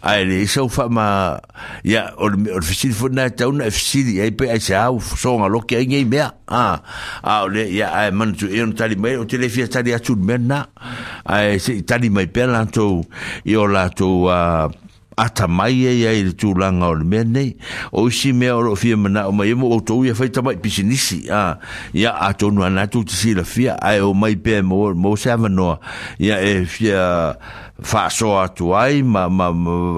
[0.00, 1.36] a e le e so fa ma
[1.84, 5.00] ya o o fisili fo na ta una fisili ai pe a sa o
[5.36, 6.30] nga lo ke nge me a
[7.20, 10.16] a le ya a e man tu e tali mai o tele fia tali atu
[10.16, 10.64] mena
[11.26, 13.02] a se tali mai pe lanto
[13.44, 14.88] i o la to a uh,
[15.20, 17.40] 阿他妈爷爷的，就让搞的咩呢？
[17.90, 21.56] 欧西咩罗飞么那，我么欧洲也飞他妈比西尼斯啊！
[21.92, 25.78] 呀，阿中国那做这事罗飞啊，欧没变么么三分哦，
[26.18, 27.34] 呀，欧飞啊。
[27.82, 29.48] faso atu ai ma ma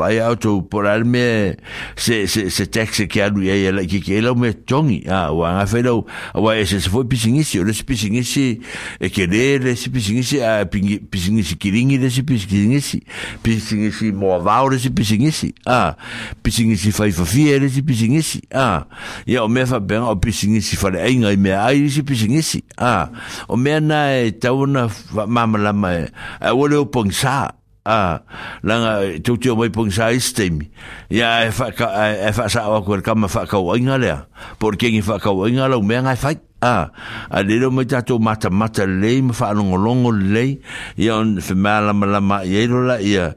[0.05, 1.57] ai auto por arme
[1.97, 5.33] se se se taxi que alu ia ela que que ela me tongi a ah,
[5.33, 8.61] wa a felo wa esse se foi pisingisi o esse pisingisi
[9.01, 13.03] e que ele esse pisingisi a ah, pisingisi kiringi esse pisingisi
[13.43, 15.97] pisingisi movau esse pisingisi a ah,
[16.43, 18.85] pisingisi fai fafi esse pisingisi a
[19.26, 23.09] e o me fa bem o pisingisi fale ainga me ai esse pisingisi a
[23.49, 24.89] o me na e tauna
[25.26, 26.07] mamala mai
[26.41, 27.51] a o le o pensa
[27.83, 28.14] a ah,
[28.62, 30.62] langa tu tu mai pung sai stem
[31.11, 34.22] ya e fa ka e fa sa wa kur kam fa ka wa ngale
[34.62, 36.85] porque ngi fa ka wa ngale me ngai fa a ah,
[37.26, 40.62] a de lo mata to mata mata le me fa no longo le
[40.95, 43.35] ya on fa mala mala ma ye lo la ya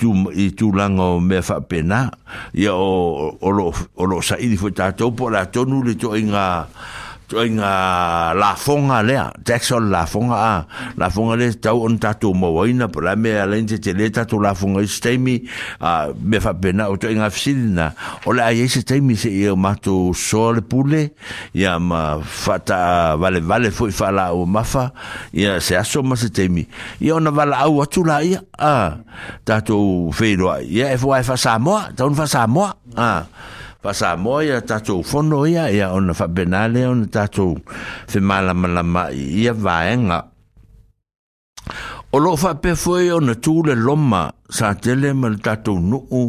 [0.00, 2.08] tu i tu langa me fa pena
[2.56, 2.88] ya o
[3.36, 3.68] o lo
[4.00, 6.72] o lo sa i di fo ta la to le to inga
[7.32, 10.66] la fonga lea Jackson la fonga a
[10.96, 14.80] la fonga le tau on tatu Mawaina te la fonga
[15.80, 16.52] a me fa
[17.30, 17.94] fsilina
[18.26, 20.12] la se a se matu
[21.80, 24.92] ma fata vale vale foi fala o mafa
[25.32, 26.38] se se
[27.00, 28.20] ia vala la
[28.58, 28.96] a
[29.44, 30.12] tatu
[30.68, 33.26] ia e fa samoa, don fa
[33.84, 37.52] fa sa mo ia tatou fono ia ia ona fa benale ona tatou
[38.08, 40.22] fe mala lama ia vaenga
[42.08, 46.24] o lo fa pe foi ona tūle loma sa tele ma le tatou nuu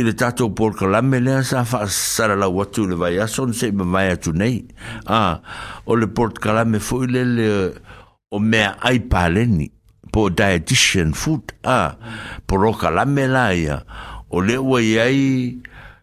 [0.06, 4.64] le tatou polokalame lea sa faasalalau atu le vai son se seʻi mavae atu nei
[5.04, 5.20] a
[5.84, 6.06] o le
[6.40, 7.48] kalame foi le le
[8.32, 9.68] o mea ai paleni
[10.10, 11.92] po dietitian food a
[12.48, 13.82] polokalame la ia
[14.32, 15.22] o le ua i ai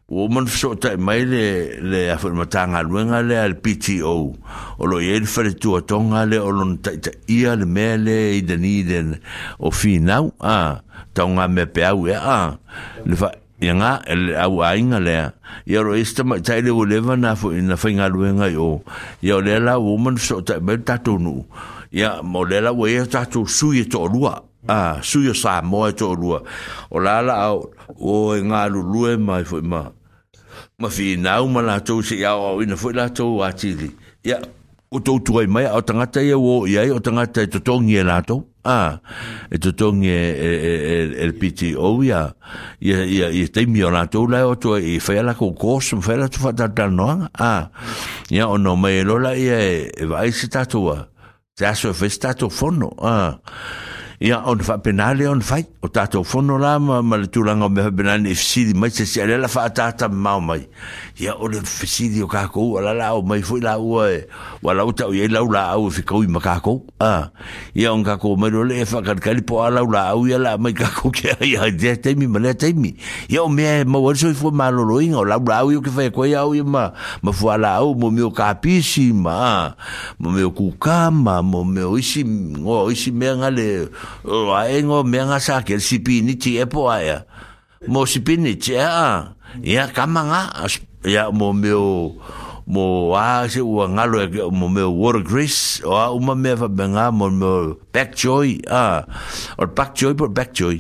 [0.08, 4.38] o man so tai mai le le a fa matanga luenga le al PTO
[4.78, 8.42] o lo yel fer tu tonga le o lon tai tai ia le mele i
[8.46, 9.16] den i den
[9.58, 10.84] o finau a
[11.18, 12.54] tonga me pe au e a
[13.04, 15.34] le fa yanga el au ainga le
[15.66, 18.84] ia ro ista ma tai le o leva na fo ina fa inga luenga o
[19.26, 21.48] ia le la o man so tai mai tatu nu
[21.90, 24.38] ia mo le la e e o ia tatu e sui to lua
[24.68, 26.42] a suyo sa mo to lua
[26.94, 29.86] o la la o e lue mai fo ma
[30.80, 33.52] ma fi na u ma la to se ya o ina fo la to wa
[33.52, 33.90] ti li
[34.24, 34.38] ya
[34.92, 37.60] o to to ai mai o tanga ta ye wo ya o tanga ta to
[37.64, 39.00] to ngi e la to a
[39.54, 42.34] e to to ngi el e, e, piti o ya
[42.80, 45.80] ya ya ya te mi la to la o to e fa la ko ko
[45.80, 47.70] so fa la to fa da no a
[48.30, 51.08] ya o no me lo la ye e vai se ta to wa
[51.56, 53.34] se aso fe sta to fono a ah.
[54.20, 57.92] ia on fa penale on fai o tato fono la ma ma le tulanga me
[57.92, 60.68] penale di e ma se se la fa tata ma mai
[61.20, 64.28] ia o le di o kako ala la o mai foi la o e
[64.64, 67.30] wala o tau ia la la o fi ko i ma ka ko a
[67.76, 70.16] ia on ka ko ma lo le fa e ka ka li po ala la
[70.16, 72.96] o ia la ma ka ko ke ia de te mi ma le te mi
[73.30, 75.92] ia o me ma o so fo ma lo lo o la la o ke
[75.92, 76.92] fa e ko ia o ma
[77.22, 79.76] ma fo ala o mo mi o ka pi si ma
[80.18, 83.88] mo o ku ka ma mo o isi ngo isi me ngale
[84.26, 87.20] o ae ngō mea ngā sāke si pīniti e po aia
[87.88, 89.36] mō si pīniti ea
[89.76, 90.44] ia kamanga
[91.14, 91.86] ia mō meo
[92.66, 92.84] mo
[93.18, 94.28] a se ua ngalo e
[94.58, 99.06] mo meo water grease o uma me fa benga mo meo back joy a
[99.58, 100.80] or back joy por back joy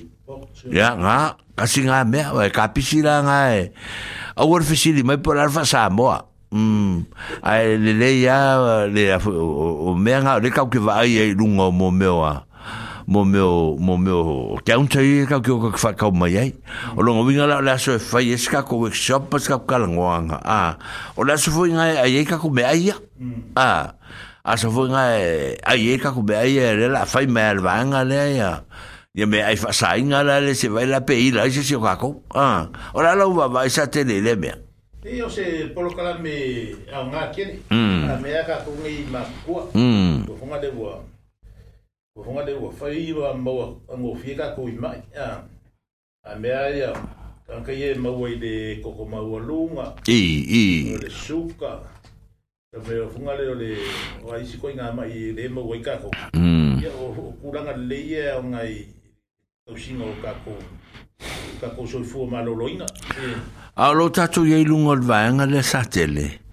[0.65, 3.69] ya nga kasi nga me e kapisira nga e
[4.33, 7.05] a war fisili mai por alfa sa moa mm
[7.45, 8.39] ai le le ya
[8.89, 12.49] le o me nga le kau ke va ai lungo mo me wa
[13.05, 16.49] mo meu mo meu te un tei ka ko ka fa ka mai ai
[16.97, 20.41] o longo winga la la so fa yes ka ko workshop pas ka ka langoanga
[20.41, 20.77] a
[21.13, 23.53] o la so winga ai ka ko me ai mm.
[23.53, 23.93] a
[24.41, 25.21] a so winga
[25.69, 26.57] ai ka ko me ai
[26.89, 28.65] la fa mai al vanga le ya
[29.13, 31.93] ya me ai fa sainga la le se vai la pei la se se ka
[32.01, 34.49] ko a o la lo va vai sa te le le me
[35.05, 36.33] e o se polo kala me
[36.89, 38.01] a ngakene mm.
[38.09, 40.25] a me ka ko ngai ma ko mm.
[40.25, 41.13] ko nga de boa
[42.17, 43.59] o fonga de o fai iwa mau
[43.91, 45.01] ngō whieka ko mai
[46.23, 46.93] a mea ia
[47.47, 51.73] tanka ie mau ai de koko mau lunga i i o le suka
[52.75, 53.75] a mea o fonga de o le
[54.23, 56.79] o aisi koi ngā mai le mau ai kako mm.
[56.83, 58.87] ia o kuranga le ia o ngai
[59.67, 60.55] au singa o kako
[61.59, 62.85] kako soifua malolo ina
[63.75, 66.44] a lo tatu iei lunga o le le satele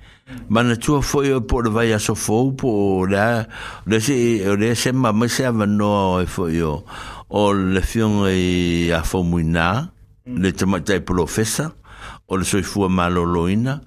[0.48, 3.44] mana tua foi o por vai a so fou po la
[3.86, 6.84] le se le se ma ma se va no e foi o
[7.30, 9.92] o le fion e a fo muina
[10.26, 10.38] mm.
[10.42, 11.72] le tamata profesa
[12.28, 13.80] o le soifua maloloina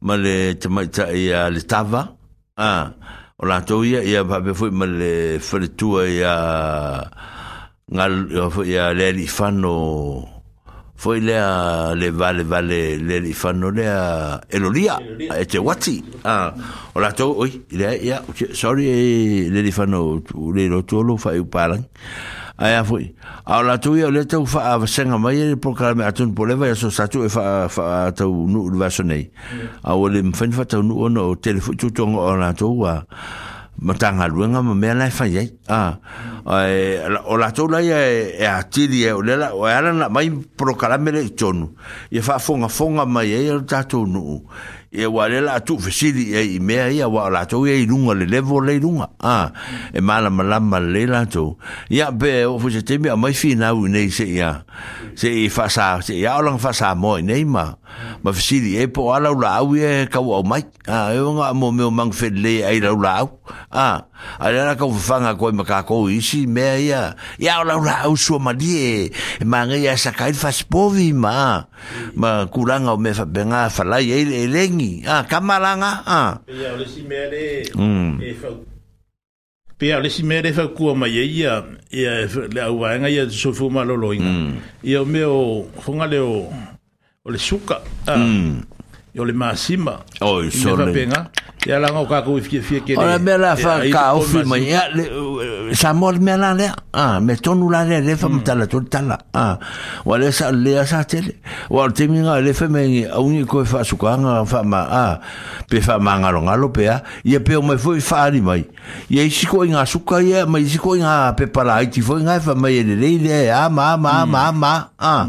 [0.00, 2.16] ma le tamata e a le tava
[2.56, 2.92] ah
[3.38, 5.68] o la to ia ia va be foi ma le fere
[6.08, 7.04] ia
[7.92, 8.14] ngal
[8.64, 10.31] ia le fano
[11.02, 14.98] foi le a le vale vale le li fanno le a elolia
[15.36, 16.54] e te wati a ah.
[16.94, 18.54] ora to oi le ya yeah, okay.
[18.54, 20.22] sorry e, le li fanno
[20.54, 21.82] le lo to lo fai parlan
[22.56, 25.56] aia foi a ora to io le to fa a senga mai e, e le
[25.56, 28.88] programma me atun po le vai so sa tu e fa fa to nu va
[28.90, 29.26] sonei
[29.82, 33.02] a ole mfen fa to nu ono telefono tu tongo ora to wa uh,
[33.82, 35.50] matanga tanga luenga ma mea lai fai ei.
[36.46, 40.08] E, o la tau lai e a tiri e, e o lela, o e alana
[40.08, 41.74] mai pro kalamere i tonu.
[42.10, 44.46] I e fonga fonga mai e al tatou nuu.
[44.92, 47.86] I e wa lela atu fesiri e i mea a wa la tau e i
[47.86, 49.10] runga le levo le i runga.
[49.92, 51.58] E mala malama le la tau.
[51.90, 54.64] I a pe o fuse teme a mai fina u nei se ia.
[55.14, 57.74] Se i fasa, se i aolang fasa moi nei maa
[58.22, 61.70] ma fisiri e po ala ula au e kau au mai a e wanga mo
[61.74, 64.06] meo mang fed le ai la ula au a
[64.38, 67.02] a le ana kau fanga koi ma kako isi mea ia
[67.38, 71.10] ia ula ula au sua ma di e e ma ngai a sakai fa spovi
[71.12, 71.62] ma
[72.14, 76.70] ma kuranga o me fa benga fa lai e le lengi a kamaranga a pia
[76.78, 77.66] ule si mea le
[79.78, 81.54] pia ule si mea le fa kua mai e ia
[81.90, 84.52] ia e le au wanga ia sofu ma lolo inga mm.
[84.86, 86.46] ia o meo fonga leo
[87.24, 88.62] o le suka mm.
[89.14, 89.92] i o le maasima
[90.26, 91.28] oi sorenga
[91.68, 94.80] ia langa o kakou i fiefie kene ora mea la fa ka ofi ma ia
[95.78, 98.42] sa mole mea la lea a me tonu la lea lefa ma mm.
[98.42, 99.54] tala tonu tala a
[100.04, 101.36] wa le sa lea sa tele
[101.70, 104.82] wa o temi nga lefa me ngi au ngi koe fa suka anga fa ma
[105.04, 105.20] a
[105.70, 108.40] pe fa ma ngalo ngalo pe a ia pe o mai fo i fa ari
[108.42, 108.66] mai
[109.08, 112.26] ia isi koe nga suka ia ma isi koe nga pe para aiti fo i
[112.26, 114.58] nga fa mai ele lei lea ma ma ma mm.
[114.58, 115.28] ma a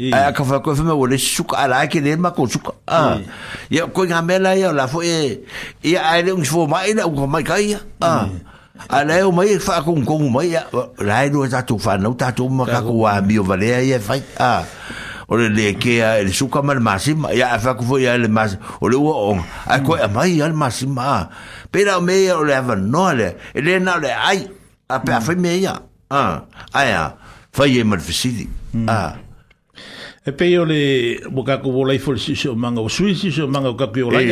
[0.00, 0.12] I.
[0.14, 2.70] Ai ka whakau whema wale suka ala ke le mako suka.
[2.86, 3.18] Ah.
[3.68, 5.42] Ia ko ngā mela ia la fo e
[5.82, 7.74] ia ai le ngifo mai na ko mai kai.
[8.00, 8.30] Ah.
[8.88, 10.62] Ala o mai fa ko ko mai ia
[11.02, 13.42] la i do ta tu fa no ta tu ma ka ko wa mi o
[13.42, 14.62] vale ia a Ah.
[15.26, 18.28] O le le ke a le suka mal masim ia fa ko fo ia le
[18.30, 19.42] mas o le o on.
[19.66, 21.26] Ai a mai ia le masim ma.
[21.74, 23.34] Pera me o le va no le.
[23.52, 24.46] Ele na le ai.
[24.88, 25.74] A pe a fa me ia.
[26.10, 26.94] a Ai.
[27.50, 28.46] Fai e mal fisili.
[28.86, 29.14] Ah.
[30.28, 33.40] e pei o le mo kako o lai fole sisi o manga o sui sisi
[33.42, 34.24] o manga o kako o lai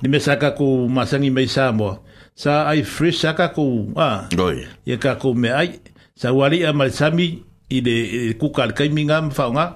[0.00, 2.02] ni me saka ko masangi mai sa mo
[2.34, 5.78] sa ai fresh saka ko a doi ye kako me ai
[6.18, 9.66] sa wali a mal sami i le kuka le kaiminga m fa nga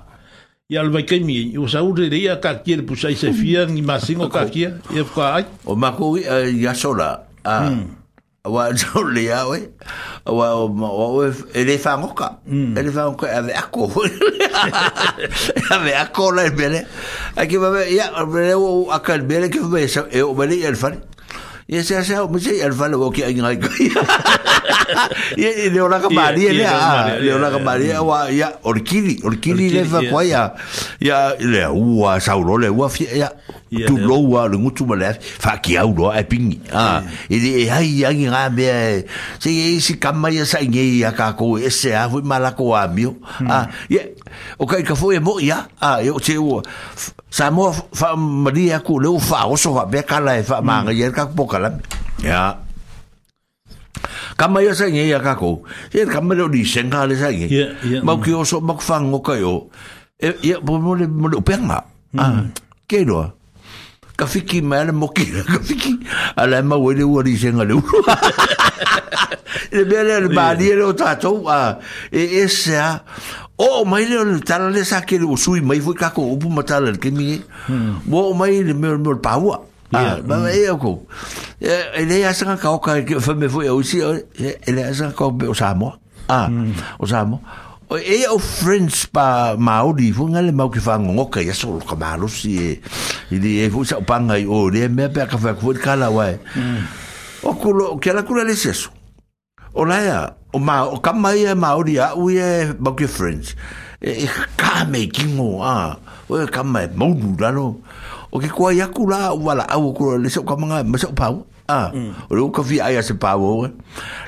[0.69, 3.31] i al vai kai mi o sa u re ia ka kier pu sai se
[3.33, 7.71] fia ni masingo ka kier e ko ai o ma ko ya eh, sola a
[7.71, 8.06] mm.
[8.47, 9.67] wa jole ya we
[10.25, 13.91] wa wa ele fa ngoka ele fa ngoka ave ako
[15.75, 16.87] ave ako la bele
[17.35, 20.95] aki ba ya bele o akal bele ke ba e o bele el fa
[21.67, 23.59] ya sa sa o mi se el fa lo ki ngai
[25.37, 29.71] ia ile ora ka bari ele a ile ora ka bari wa ya orkili orkili
[29.71, 30.41] le va kwa ya
[31.01, 33.33] ya le wa sauro le wa fi ya
[33.87, 37.51] tu lo wa le mutu ma le fa ki au lo e ping a ile
[37.65, 38.79] e ai ya ngi nga me se ah, ah,
[39.37, 39.47] hmm.
[39.47, 39.47] ha.
[39.47, 39.67] ye ya, eh, ya.
[39.67, 42.53] ha, ya, si kamma ya sa ngi ya ka ko e se a vu mala
[42.55, 43.17] ko a mio
[43.49, 44.15] a ye
[44.59, 46.63] o kai ka fo e mo ya a ye o te wo
[47.31, 50.61] sa mo fa maria ku le u fa o so va be kala e fa
[50.63, 50.65] hmm.
[50.67, 51.73] ma ngi ka poka la
[52.23, 52.66] ya yeah.
[54.37, 55.65] kama ia sa ngi ia kako
[55.97, 57.49] ia kama lo di senga le sa ngi
[58.05, 59.73] mau ki oso mak fang o kayo
[60.21, 61.81] ia bo mo le mo le penga
[62.89, 63.25] ke do
[64.17, 65.97] ka fiki mele mo ki ka fiki
[66.37, 67.81] ala ma wele o di senga le
[69.73, 71.77] le bele le ba di le ta to a
[72.13, 73.01] e esa
[73.57, 77.41] o mai le tala le sa ke usui mai fu kako upu matala ke mi
[78.13, 79.61] o mai le me me paua
[79.91, 80.99] 啊，但係又講，
[81.61, 87.41] 誒，佢哋係仲喺度講，佢反而會又會先，佢哋係仲喺度講，我哋阿摩，阿，阿摩，誒，
[88.33, 92.79] 我 friends 把毛利逢間毛，佢翻工，我佢又想攞佢毛嚟試嘢，
[93.31, 95.75] 佢哋又想幫佢，哦，你係咩比較方便？
[95.77, 96.37] 卡拉灣，
[97.43, 98.93] 我佢，佢係佢嚟嘅，所，
[99.73, 103.51] 我嚟啊，毛，咁埋嘢毛利啊，我嘢包括 friends，
[104.01, 107.77] 誒，卡未見我啊，我咁埋冇路啦咯。
[108.31, 111.91] o ke kua yaku la wala au ko le so kamanga ma so pau ah
[112.31, 113.67] o lu ka fi ai se pau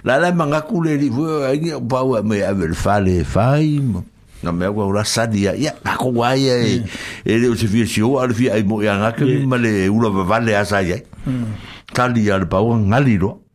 [0.07, 1.11] la la manga ku le li
[1.49, 1.59] ai
[1.91, 3.81] pau me avel fale fai
[4.43, 6.83] na me wa la sadia ya ka ko wa ye
[7.27, 9.91] e le se fi si o al fi ai mo ya nga ke ma le
[9.91, 11.03] u lo vale asa ye
[11.95, 13.48] tali al pau ngali lo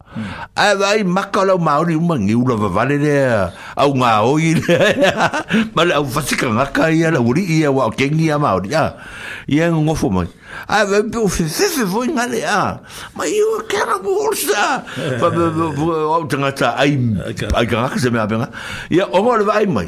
[0.56, 3.16] Ai vai makalo mauri uma ngiula va vale le
[3.78, 4.78] au nga oi le.
[5.76, 8.70] Ma le au fasika nga kai ala uri ia wa kengi a mauri.
[8.72, 8.94] Ya.
[9.50, 10.28] Ia ngo fo mai.
[10.70, 12.78] Ai vai pu fi fi fi vo nga le a.
[13.18, 14.84] Ma io kera bursa.
[15.20, 15.28] Va
[16.18, 16.94] au tanga ta ai
[17.58, 18.50] ai ka se me a benga.
[18.94, 19.88] Ia o mo le vai mai.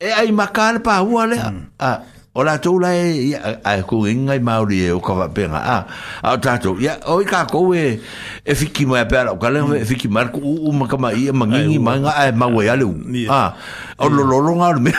[0.00, 1.38] E ai makal pa hua le.
[1.38, 1.64] Mm.
[1.78, 1.98] Ah
[2.40, 5.76] o la tou lae ia ae kuiga i maori e o kawaapega a
[6.24, 7.98] ao tatou ia o i kakou e
[8.48, 12.14] e fiki mai apea lao kale e fiki mai ra kuuu ma kamaia magigi maga
[12.22, 13.26] ae mau ai e aleu e.
[13.28, 13.52] a
[14.00, 14.12] o e.
[14.14, 14.92] lolologa ole me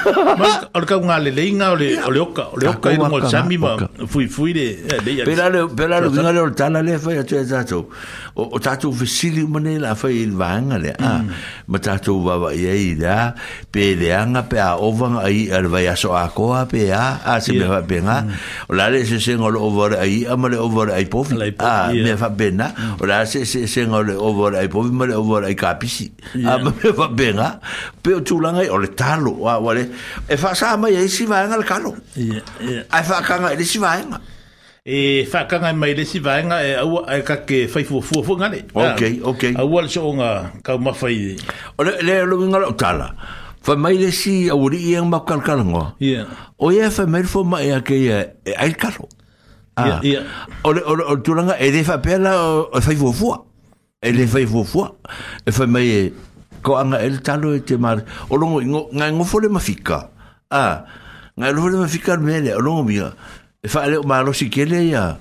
[0.71, 3.73] o le kaugalelaiga ole oleoka ole oka i lugo sami ma
[4.05, 7.87] fuifui lepela leuiga le ole tala lea fai atu e tatou
[8.35, 11.33] o tatou fesili uma nei lafai i le vaega lea a mm.
[11.67, 13.31] ma tatou vavaiai lea
[13.73, 17.01] peleaga pe aovaga ai a le vai aso akoa pea
[17.31, 18.67] a ah, se me fa benga mm.
[18.67, 22.27] o la se se ngolo over ai amale over ai po a ah, me fa
[22.29, 22.99] benga mm.
[23.01, 26.11] o la se se se ngolo over ai po ah, me over ai kapisi
[26.43, 27.59] a me fa benga
[28.03, 29.87] pe tu la ngai o le talo wa wale
[30.27, 33.63] e fa sa mai ai si va ngal kalo ya ya a fa kanga le
[33.65, 34.19] si va ngal
[34.83, 38.19] e fa kanga mai le si vaenga e au e ka ke fai fu fu
[38.25, 39.01] fu ngale ok
[39.31, 41.37] ok au al so nga ka ma fai
[41.77, 43.07] o le le lo ngala tala
[43.61, 45.61] fa mai le si a uri i ang mau kalkal
[45.99, 46.25] Yeah.
[46.57, 49.07] O ia fa mai fo mai a ke a e ail kalo.
[49.77, 50.01] Ah.
[50.03, 50.25] Yeah, yeah.
[50.65, 50.81] O le
[51.21, 52.33] tūranga e le fa pēla
[52.73, 53.45] o fai fua
[54.01, 54.91] E le fai fua
[55.47, 56.11] E fa mai e
[56.61, 58.03] ko anga el talo e te mare.
[58.29, 60.09] O longo i ngai ngofo le mafika.
[60.49, 60.85] Ah.
[61.37, 62.53] Ngai ngofo le mafika mele.
[62.57, 63.13] O longo mia.
[63.63, 65.17] E fa ale e o maro si kele ya.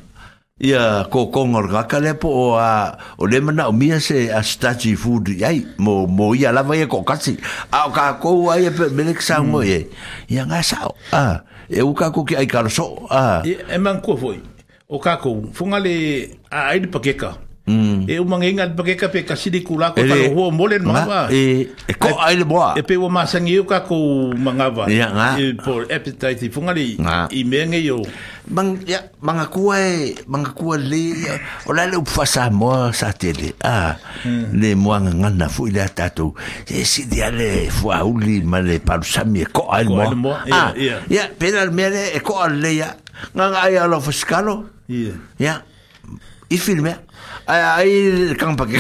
[0.61, 4.28] ia ko kong or ka le po o a o le mana o mia se
[4.28, 7.40] a stati food yai mo mo ia la vai ko ka si
[7.72, 9.64] a ka ko ai pe mele ksa mo hmm.
[9.72, 9.80] ye
[10.28, 10.84] ia nga sa
[11.16, 14.36] a e u ka ko ki ai ka so a e, e man ko foi
[14.92, 18.02] o ka ko funga le a ai de pakeka Hmm.
[18.10, 20.44] e eh, o mangi ngat pake ka pe kasidi lah, eh, kula ko ta ho
[20.50, 23.86] molen ma ba e e ko ai le boa e pe o ma sangi ka
[23.86, 26.98] ko manga ba e po epitaiti fungali
[27.30, 28.02] i menge yo
[28.50, 31.14] mang ya manga kuai manga kua le
[31.70, 31.94] o la ha.
[31.94, 32.02] hmm.
[32.02, 33.94] le fasa mo sa tele a
[34.50, 36.34] le mo nga na fu ile tato
[36.66, 40.34] e si di ale fu a uli ma le pa lu sami ko ai mo
[41.08, 42.90] ya pe la mere e eh, ko ale ya
[43.30, 45.54] nga ai ala fiscalo ya ya
[46.50, 47.06] i filme
[47.51, 47.92] ai ai
[48.38, 48.78] kang pakai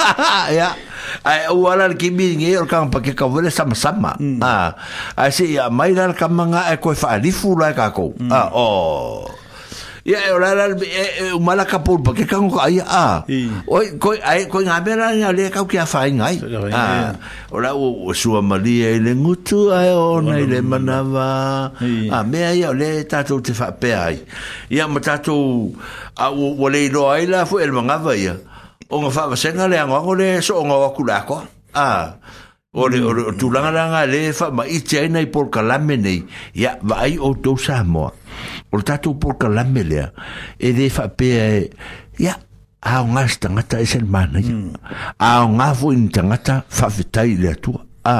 [0.58, 0.76] ya
[1.24, 4.38] ai wala ki bi ngi pakai ka wala sama sama hmm.
[4.44, 4.76] ah
[5.16, 8.28] ai ah, si ya mai dal kamanga ai eh, ko fa difu la ka hmm.
[8.28, 9.24] ah oh
[10.04, 13.24] ya ora e, la e, e, mala kapul pa ke kang ai a
[13.64, 16.44] oi ko ai ko nga mera nga le ka ki afa ngai
[16.76, 17.16] a
[17.48, 21.72] ora o sua malia ele ngutu ai ona ele manava
[22.12, 24.20] a me ai ole ta tu te fa pe ai
[24.68, 25.72] ya mata tu
[26.20, 30.12] a wo lo ai la fu el manga vai o nga fa senga le ngo
[30.20, 31.34] le so nga ko la ko
[31.72, 31.88] a
[32.74, 33.06] ore mm.
[33.08, 36.20] ore tu langa langa le fa ma i chai nei por kalame nei
[36.54, 38.06] ya vai o to sa mo
[38.74, 40.02] o tatu por kalame le
[40.58, 41.70] e de fa pe
[42.24, 42.34] ya
[42.82, 44.54] a unha sta ngata e sel mana ya
[45.28, 47.72] a unha fo in tangata fa vitai le tu
[48.14, 48.18] a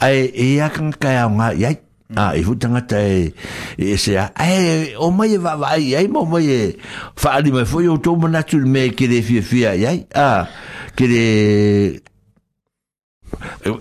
[0.00, 1.70] e, e ai e ya kan ka ya unha ya
[2.16, 3.20] a e fu tangata e
[3.84, 6.62] e se a e o mai e va vai ai mo mai e
[7.20, 10.48] fa ali mai fo yo to mo natu me ke de fi fi ya a
[10.96, 11.24] ke de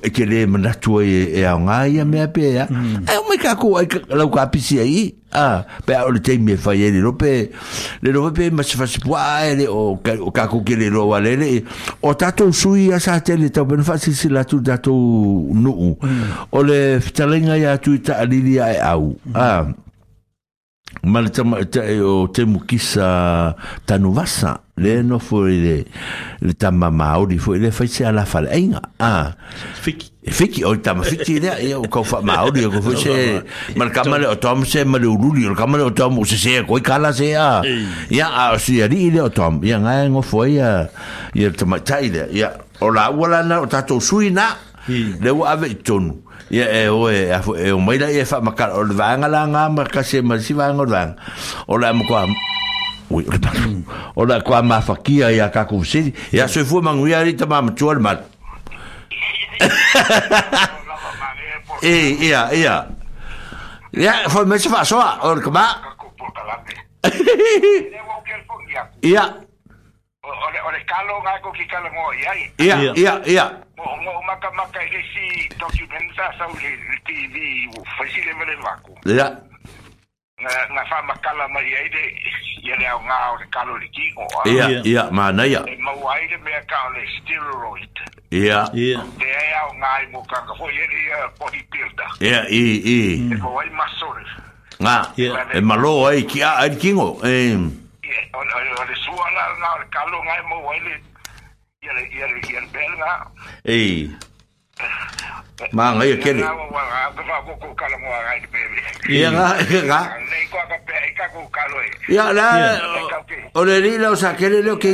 [0.02, 2.66] e ke le mana tu e e a nga ia me ape ia
[3.06, 6.38] e o me ka ko ai la ka pisi ai a pe o le te
[6.38, 7.52] me fa ye lo pe
[8.02, 10.90] le lo pe ma se fa se po o ka o ka ko ke le
[10.90, 11.64] lo vale le
[12.02, 14.62] o oh, ta to su ia sa te le to ben fa si si tu
[14.62, 16.52] nu hmm.
[16.52, 19.68] o le ftalenga ia tu ta li li ai au ah,
[21.04, 21.58] ma le tama
[22.04, 23.56] o te mukisa
[23.88, 25.86] tanuvasa le no foi le
[26.42, 29.32] le tama maori foi le fai se ala fala inga a
[29.82, 33.42] fiki fiki e e o tama fiki le o ko fa maori ko foi se
[33.76, 36.24] ma le kama le o tom se ma le ululi o kama le o tom
[36.26, 37.62] se se ko kala se a
[38.12, 40.90] ya a si ali le o tom ya nga ngo foi ya
[41.34, 44.56] ya tama tai ya o laua wala na o tatou sui na
[44.88, 46.20] le wa ave tonu
[46.52, 48.52] ya eh, o e eh, a e eh, o mai la e eh, fa ma
[48.52, 51.16] kar o le vanga la nga ma ka se ma si vanga la
[51.72, 52.28] o la mo kwa
[53.08, 53.56] ui o le pa
[54.20, 57.16] o la kwa ma fa kia ya ka ku si ya se fu ma ngui
[57.16, 58.20] ari ta ma ma chua le mal
[61.80, 62.92] e ya ya
[63.96, 65.34] ya fo me se fa soa o
[69.02, 69.18] le
[70.24, 72.30] ole ole kalo nga ki kalo mo ya
[72.62, 73.46] ya ya ya
[73.78, 76.54] mo mo maka maka ke si toki benza sa u
[77.10, 77.36] tv
[77.74, 79.28] u fasile mele vaku ya
[80.38, 82.04] na na fa makala ma ya ide
[82.62, 85.66] ya le nga o le kalo le ki o ya ya ma na e ya
[85.82, 87.94] ma u aide me ka ole steroid
[88.30, 92.06] ya ya de ya nga i mo ka ko ye ri ya po i pilda
[92.22, 94.22] ya i i e ko ai masore
[94.78, 97.82] nga e malo ai ki a ai kingo em
[99.80, 103.32] el Carlos es muy bueno y el belga
[105.74, 106.16] ma ngai ia
[109.08, 109.82] ia le
[114.80, 114.88] ke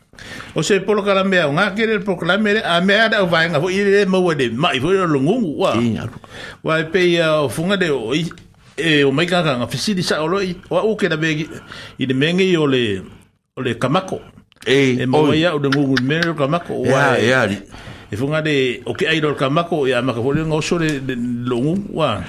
[0.57, 3.61] o se polo kala mea o ngā kere polo kala mea a mea rau vaenga
[3.63, 5.73] fo i re maua de mai fo i lo ngungu wa
[6.65, 8.25] wa e pei o funga de o i
[8.77, 11.47] e o mai kaka ngā fesiri sa olo i o au kera begi
[11.99, 13.01] i de menge i o le
[13.57, 14.19] o le kamako
[14.65, 17.57] e maua ia o de ngungu mene o kamako wa e ari
[18.11, 20.99] e funga de o ke airo o kamako e a maka fo le ngoso le
[21.45, 22.21] longu wa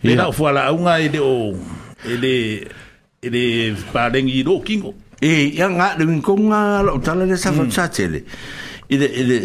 [0.00, 1.52] Pena o fuala aunga e de o
[2.08, 2.36] e de
[3.20, 4.94] e de parengi do kingo.
[5.20, 7.40] e ya nga le min konga la utala le mm.
[7.40, 8.24] sa fa tele
[8.88, 9.36] ile ile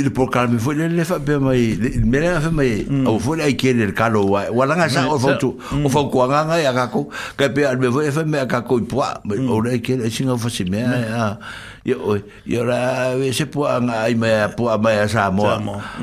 [0.00, 3.38] ile por kalmi fo le le fa pe mai le mele fa mai o fo
[3.38, 5.14] le ke le kalo wa wala nga sa mm.
[5.14, 5.86] o fo tu mm.
[5.86, 7.06] o fo ko nga nga ya ka ko
[7.38, 10.34] ka pe al me fo fa me ka ko po o le ke le singa
[10.34, 11.38] fo si me ya
[11.86, 11.96] ya
[12.42, 15.46] yo la ve se po nga ai me po mai sa mo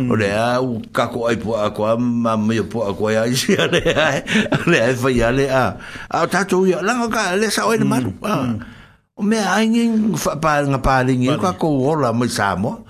[0.08, 3.52] o le a u ka ko ai po ko ma me po ko ya si
[3.52, 3.84] le
[4.64, 5.76] le fa ya le a
[6.08, 8.00] a ta tu ya la nga ka le sa o e le ma
[9.18, 12.86] o me aingi fa pa nga pa lingi ka ko ola mai samo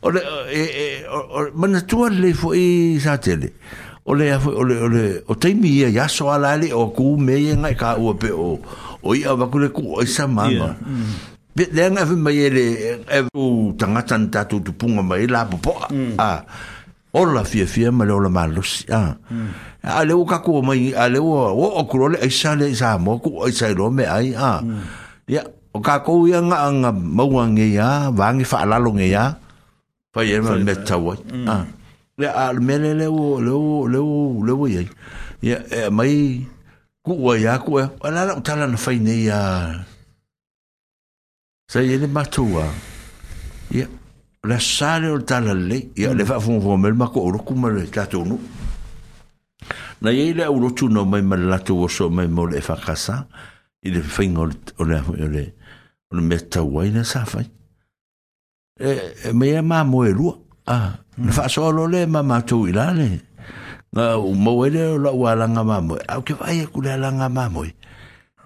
[0.00, 3.52] o le e o mana tua le fo i sa tele
[4.08, 7.20] o le o le o le o te mi ya so ala le o ku
[7.20, 8.56] me nga ka o pe o
[9.04, 10.72] o ia va ku le ku o sa mama
[11.52, 12.66] be le nga fa mai le
[13.04, 15.60] e o tanga tan ta tu tu punga mai la po
[16.16, 16.32] a
[17.12, 19.20] ola fia fia ma le ola malus a
[19.84, 21.28] a le o ka ku mai a le o
[21.76, 24.64] o ku le ai sa le sa mo ku ai sa lo me ai a
[25.28, 25.44] ya
[25.78, 29.38] o ka ko ia nga nga mau ngi ya vangi fa la lo ngi ya
[30.10, 31.14] fa ye ma me tawa
[31.48, 31.62] ah
[32.18, 34.82] le a me le le o le o le o le o ye
[35.38, 35.56] ya
[35.94, 36.42] mai
[37.06, 39.70] ku wa ya ku ala la tala na fa ni ya
[41.70, 42.66] sa ye le matua
[43.70, 43.86] ya
[44.50, 47.54] la sale o tala le ya le fa fo fo me ma ko ro ku
[47.54, 48.34] ma le tato no
[50.02, 52.50] na ye le o lo tu no mai ma la tu o so mai mo
[52.50, 53.30] le fa kasa
[53.86, 54.50] ile fa ngol
[54.82, 54.82] o
[56.10, 57.46] o le mea tauai na sa fai
[58.80, 60.34] e mea mamo e lua
[60.66, 61.26] ah hmm.
[61.26, 63.08] na faasoa lo le ma matou i la le
[63.94, 67.70] ga umau ai le o laʻu alaga mamoe au ke vaia ku le alaga mamoe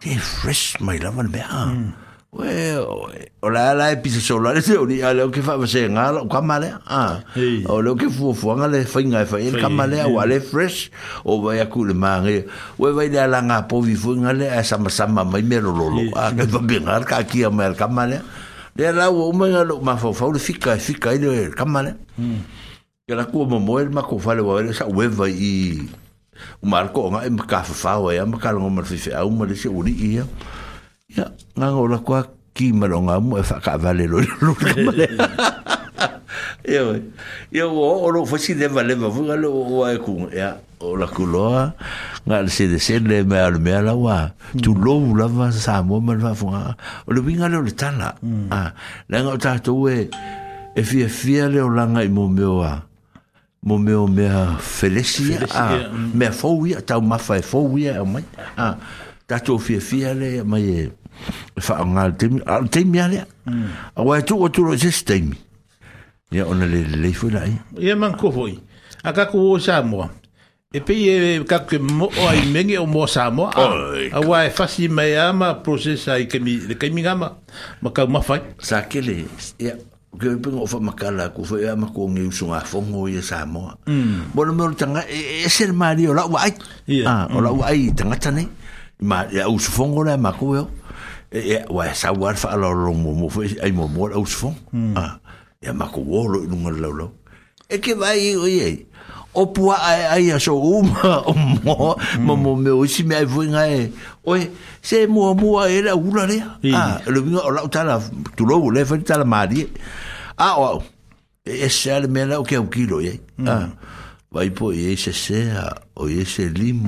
[0.01, 1.89] te fresh mai lava le mea hmm.
[2.33, 3.11] 喂，我
[3.53, 7.23] 嚟嚟俾只手攞嚟做啲，我攞啲花花先，我攞乾埋咧，啊，
[7.67, 10.87] 我攞啲腐腐，我攞啲粉牙粉，你乾埋咧，我攞啲 fresh，
[11.25, 12.43] 我咪一箍嚟买嘅，
[12.79, 15.85] 我一买啲冷鸭煲米粉，我攞啲三三三味面佬佬，
[16.19, 18.23] 啊，咁变下，咁啲嘢咪系咁埋咧，
[18.73, 21.95] 你又攞乌梅嘅落马粉粉，你死鬼死鬼嚟，咁埋咧，
[23.09, 25.29] 咁我冇冇，我冇佢发到我，我先会买，
[26.63, 29.53] 我买咗我买咗，我买咗，我买咗，我买咗，我买咗，我买咗，我买咗，我买咗，我买咗，我买咗，我买咗，我买咗，我买咗，我买咗，我买咗，我买
[29.93, 30.29] 咗，我买
[31.17, 32.25] ya ngang ora kwa
[32.57, 34.53] ki maronga mo e fa ka vale lo lo
[36.65, 36.97] yo
[37.53, 41.07] yo o ora fo si de vale ma vuga lo o ai ku ya ora
[41.09, 41.73] ku lo
[42.25, 44.61] nga se de se le me al me ala wa hmm.
[44.65, 48.17] tu lo la va sa mo ma va fo o lo vinga lo ta la
[48.21, 48.49] hmm.
[48.49, 48.73] a ah,
[49.13, 50.09] la ngo ta to we
[50.73, 52.73] e fi e fi le o la ngai mo me wa
[53.69, 54.25] mo me o me
[54.59, 58.25] felicia a me fo wi ta ma fa fo wi a mai
[58.57, 58.75] a ah,
[59.29, 60.93] ta to fi fi le mai e
[61.61, 63.71] fa ngal tem al ah, tem ya le hmm.
[63.97, 65.33] a wa tu o tu lo system
[66.33, 67.45] ya ona le le fo la
[67.77, 68.57] ya man ko foi
[69.07, 70.09] a ka ko sa mo
[70.73, 71.15] e pe e
[71.47, 74.89] ka ke mo o ai mengi o mo sa mo a wa e fa si
[74.89, 77.29] me ama process ai ke mi ke mi gama
[77.85, 79.29] ma ka ma fa sa ke le
[79.61, 79.77] ya
[80.19, 83.45] ke pe ngo fa makala ku fa ya ma ko ngi usunga fongo ye sa
[83.45, 84.33] mo hmm.
[84.35, 86.51] bo no mo tanga e, e ser mario la wa ai
[87.05, 87.43] ah o hmm.
[87.45, 88.45] la wa ai tanga tane
[89.05, 90.65] ma ya usufongo la ma ko e yo
[91.33, 94.37] E, e wa sa war fa lo lo mo mo foi ai mo mo aus
[94.37, 94.93] fo hmm.
[94.93, 95.17] a ah,
[95.65, 97.07] e ma ko wo lo nu lo lo
[97.73, 98.85] e ke vai o ye
[99.33, 101.33] o pua ai ai a so uma o
[101.65, 102.21] mo hmm.
[102.21, 103.85] mo mo me o si me ai foi ngai e.
[104.29, 104.45] oi
[104.85, 106.37] se mo mo e la ula le
[106.69, 107.97] a ah, lo vinga o la ta la
[108.37, 109.67] tu lo le fa ta la mari e.
[110.37, 110.85] a o
[111.49, 113.49] e sel me la o ke o kilo ye hmm.
[113.49, 113.69] a ah,
[114.29, 115.41] vai po ye se se
[115.97, 116.85] o ye se lim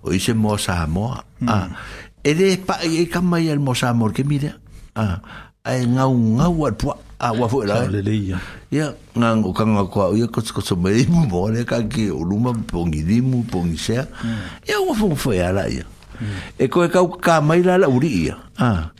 [0.00, 1.12] o ye se mo sa mo
[1.44, 1.60] a
[2.26, 3.48] ere pa e, e kama ah, e eh?
[3.54, 4.58] ia mosa mor mira
[4.98, 5.20] a
[5.64, 10.00] ai nga un agua agua awa fo la le agua agua nga ngo nga ko
[10.18, 10.74] ia ko ko so
[11.70, 14.66] ka ki u luma pongi di mu pongi la mm.
[14.66, 16.58] e, mm.
[16.58, 16.86] e ko
[17.22, 18.90] ka la la uri ya ah,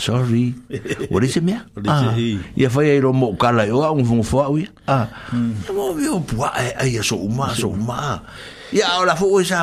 [0.00, 0.54] sorry
[1.28, 2.16] se me a
[2.56, 5.04] ya fa ia ro mo kala yo un fo fo ia a
[5.68, 6.48] mo o
[6.88, 8.24] ya so uma so uma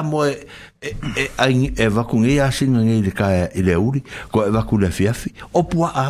[0.05, 0.21] mo
[0.83, 4.01] e e ai e va con ia sin ngai de ka ele le uri
[4.31, 6.07] ko e va con le fiafi o pua a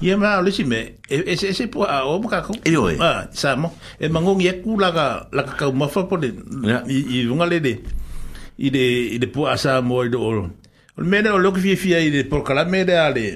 [0.00, 2.70] ye ma le sime e se se pua a o mo ka ko e
[3.02, 6.28] ah sa mo e mangong ye ku la ka la ka ma fa po le
[6.86, 7.72] i i le de
[8.62, 8.84] i de
[9.18, 11.90] i de pua sa mo de o o me de o lo ki fi fi
[12.06, 13.26] i de por kala me de ale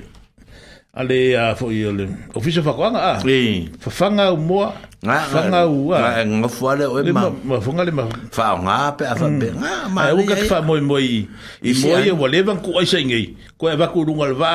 [0.96, 4.64] ale a fo yo le ofisa fa kwanga a e fa fanga u mo
[5.04, 8.76] nga fanga u a nga fo ale o ma ma fanga le ma fa nga
[8.96, 9.60] pe a fa pe mm.
[9.60, 11.28] nga ma e, e, e, e ka fa mo mo i
[11.60, 14.16] i mo ye wo le ban ku ai sa ngai ko e ba ku lu
[14.16, 14.52] ngal va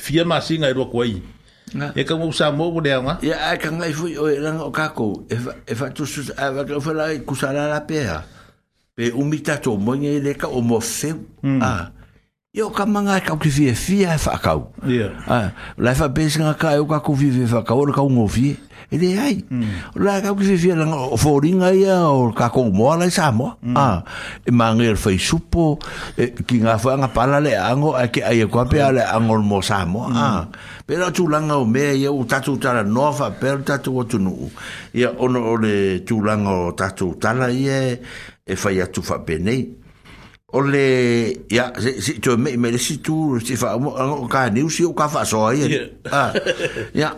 [0.00, 1.20] fie ma si ngai ro ko ai
[1.92, 4.52] e ka mo sa mo bo le nga ya a ka ngai fo o ra
[4.64, 7.36] o ka ko e fa e fa tu su a ba ka fa la ku
[7.36, 8.24] sa la la pe a
[8.96, 11.20] pe umita to mo ngai le ka o mo fe mm.
[11.44, 11.60] a mm.
[11.68, 11.86] ah
[12.56, 14.72] e o kamanga e kau ki fia e whakau.
[15.28, 17.92] Ah, la fa wha pēsi ngā kā e o kau fie fia e whakau, ora
[17.92, 18.54] kau ngofi.
[18.88, 19.42] E re ai.
[19.50, 20.00] Mm.
[20.00, 23.58] Lai kau ki fie fia o fōringa ia, o kā kou moa lai sā moa.
[23.60, 23.76] Mm.
[23.76, 24.04] Ah,
[24.46, 25.76] e mā ngē supo,
[26.16, 29.36] e, ki ngā whai ngā pala le ango, e ke aia kua pia le ango
[29.44, 30.08] mo sā moa.
[30.08, 30.16] Mm.
[30.16, 30.48] Uh, ah,
[30.86, 34.48] pera tū langa o me ia, o tatu tala noa wha pēr tatu o tunu.
[34.94, 37.98] Ia ono o le tū langa o tatu tala ia,
[38.48, 39.66] e whai atu wha penei.
[39.68, 39.84] Mm
[40.52, 44.62] o le ya si to me me le si tu si fa o ka ni
[44.70, 46.30] si o ka fa so ai ah
[46.94, 47.16] ya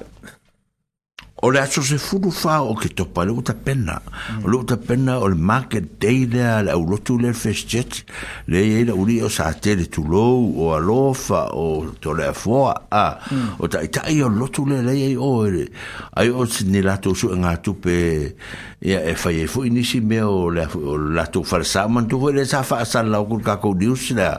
[1.44, 4.40] o le aso se fulu fa o ke to pa luta pena mm.
[4.48, 8.00] o luta pena o le market day le la o lotu le festjet
[8.48, 10.24] le ye le uri o sa te le tu lo
[10.64, 13.60] o a lofa o to le fo a mm.
[13.60, 15.68] o ta ta o lotu le le ye o e,
[16.16, 17.94] ai o se ni la to su e, nga tu pe
[18.80, 20.68] Ya, e eh, fai e fui nisi mea o la
[21.10, 24.30] lah tu farsa man tu fai le sa fa asan la ukul kakou dius le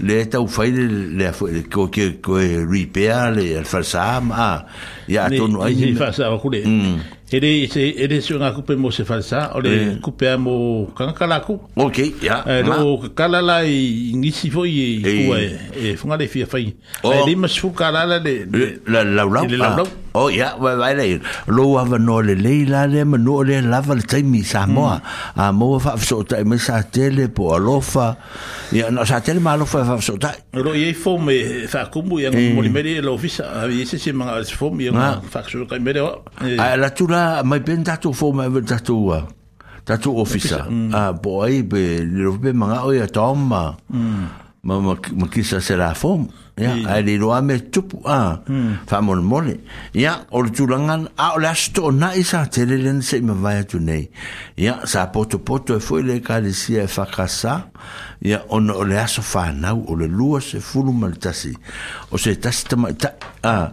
[0.00, 1.28] le ta u fai le le
[1.68, 4.64] ko ke ko e ripea le farsa ma
[5.04, 5.28] ia ah.
[5.28, 6.96] ya, tonu ai ni farsa wakule hmm.
[7.32, 9.90] ele se ele se nga kupe mo se falsa o le mm.
[9.90, 9.96] Eh.
[10.00, 12.62] kupe mo ku ok ya yeah.
[12.62, 15.02] uh, lo kala la i ngisi fo i e eh.
[15.02, 15.58] ku e
[15.90, 17.12] e funga le fia fai oh.
[17.12, 18.46] Eh, le ma su kala la le
[18.86, 19.44] la la la ah.
[19.46, 19.84] le la
[20.16, 21.18] o oh, ya wa wa le
[21.48, 24.66] lo wa no le le la le ma no le la va le mi sa
[24.68, 24.86] mo mm.
[24.86, 25.02] a
[25.36, 28.16] ah, mo fa so ta me sa tele po alofa
[28.72, 31.88] ya no sa tele ma alofa fa fa so ta lo ye fo me fa
[31.92, 35.20] kumbu ya mo le me le ofisa ye se se ma fo mi ya ah.
[35.26, 36.00] fa so ka me le
[36.62, 39.18] a la Ona mai ben tatou fo mai ben tatou a.
[39.18, 39.28] Uh,
[39.84, 40.60] tatou officer.
[40.68, 40.90] Mm.
[40.94, 43.76] Ah boy be le be manga o ya toma.
[43.88, 44.44] Mm.
[44.66, 45.94] ma ma ma kisa se la ha.
[45.94, 46.26] fom
[46.58, 48.40] ya ai le roa me tup a
[48.90, 49.60] fa mon mole
[49.94, 53.62] ya or tu langan a o la sto na isa tele len se me vaya
[53.62, 54.10] tu nei
[54.58, 59.76] ya sa poto poto e foi le ka ya on o le aso fa na
[59.76, 60.58] o le lua se
[61.20, 61.52] tasi
[62.10, 62.34] o ah.
[62.42, 63.12] tasi ta ma ta
[63.44, 63.70] a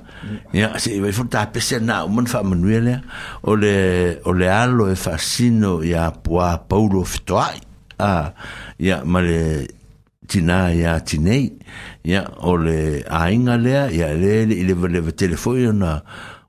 [0.53, 3.01] ya se e vai fulta pe na o mon fa le
[3.49, 4.97] o le alo e
[5.89, 7.57] ya poa paulo ftoai
[7.97, 8.29] ah.
[8.29, 8.33] Ha.
[8.77, 9.65] ya male
[10.27, 11.53] tina ya tinei
[12.03, 16.03] ya ole ainga lea ya le le le le telefona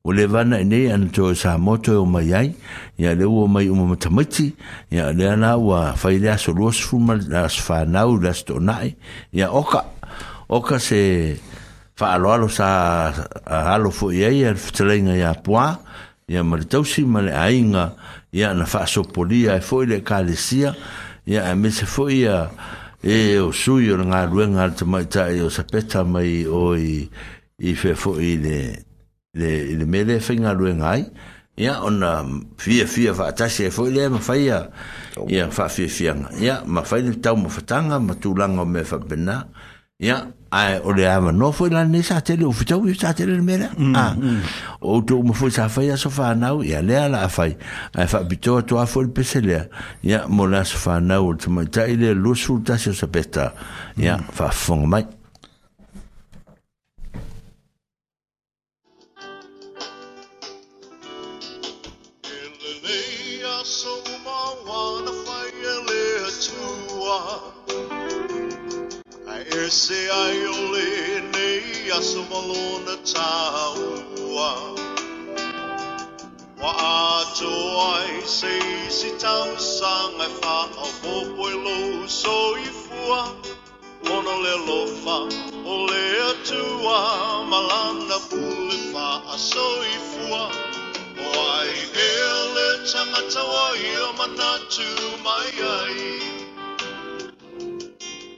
[0.04, 2.54] o le vana nei ana to sa moto o mai ai
[2.98, 4.50] ya le o mai o ya
[4.90, 8.94] ia le ana wa fai le aso los fuma as fanau las to nai
[9.32, 9.84] ya oka
[10.48, 11.38] oka se
[11.96, 13.12] fa alo alo sa
[13.46, 15.78] alo fo ia ya ftelenga ya poa
[16.28, 17.94] ia maritausi ainga
[18.32, 20.74] ya na fa so polia e foi kalesia
[21.26, 21.86] ya me se
[23.04, 27.04] e o sui o ngā ruenga ar te mai tae o sapeta mai o i
[27.60, 28.58] i fefo i le
[29.36, 31.04] le, le mele fai e ngā ruenga ai
[31.62, 32.14] ia ona
[32.58, 34.62] fia fia fa atasi e foi le ma fai a
[35.28, 38.86] ia fa fia fia ia ma fai le tau ma fatanga ma tūlanga o me
[38.88, 39.36] fa bena
[40.00, 40.22] ia
[40.54, 44.04] ae o le avanoa foi lalinei satele ou fitau i satele le mea lea
[44.80, 47.52] ou tou uma foʻi safai asofānau ia lea laafai
[47.98, 49.64] ae faapito atuā foi le peselea
[50.06, 53.50] ia mo le aso fānau o le tamaitaʻi le lusulu tasi o sapesta
[53.98, 55.06] ia fa'afofoga mai
[69.74, 74.50] se ai ole nei a somalona tāua
[76.62, 76.70] Wa
[77.20, 77.50] ato
[77.92, 78.52] ai se
[78.86, 82.36] isi tau sang ai e wha a hopoi e lou so
[82.68, 83.20] i fua
[84.16, 85.18] Ono le lofa
[85.72, 87.00] o le atua
[87.52, 89.66] malanda pule wha a so
[89.96, 90.44] i fua
[91.24, 91.26] O
[91.58, 92.08] ai he
[92.56, 94.88] le tangata wa i o matatu
[95.26, 96.33] mai ai ai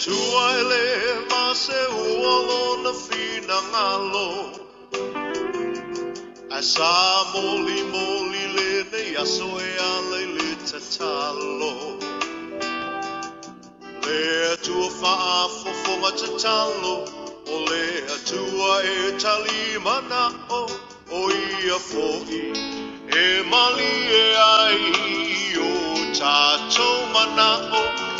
[0.00, 4.28] Tua ele ma se uolo na fina ngalo
[6.50, 11.74] A sa moli moli le ne yaso e ale le te talo
[14.04, 17.04] Le tua faa fofonga te talo
[17.52, 17.90] O le
[18.24, 20.62] tua e tali mana o
[21.12, 22.56] o ia foi
[23.20, 24.24] E mali e
[24.64, 24.82] ai
[25.60, 25.70] o
[26.16, 27.48] tato mana
[27.84, 28.19] o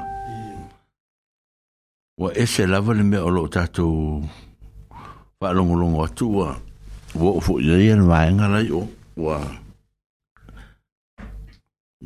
[2.18, 4.26] Wa ese lava le mea olo tatou
[5.40, 6.48] whaalongolongo atu wa
[7.22, 8.90] wa o fo i reia na vaenga lai o
[9.26, 9.38] wa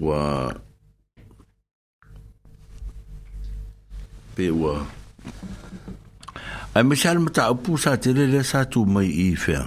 [0.07, 0.19] wa
[4.35, 4.73] pe wa
[6.75, 9.63] ai misal mata upu sa te lele sa tu mai i fea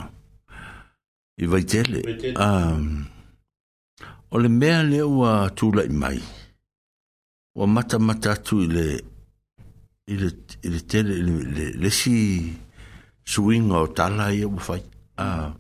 [1.43, 2.01] i vaitele
[2.47, 3.09] um,
[4.35, 6.19] o le mea le ua tūla i mai.
[7.55, 8.87] O mata mata atu i le,
[10.11, 10.31] i le,
[10.67, 11.15] i le tele,
[13.31, 14.81] suinga o tala i au fai.
[15.23, 15.53] Ah.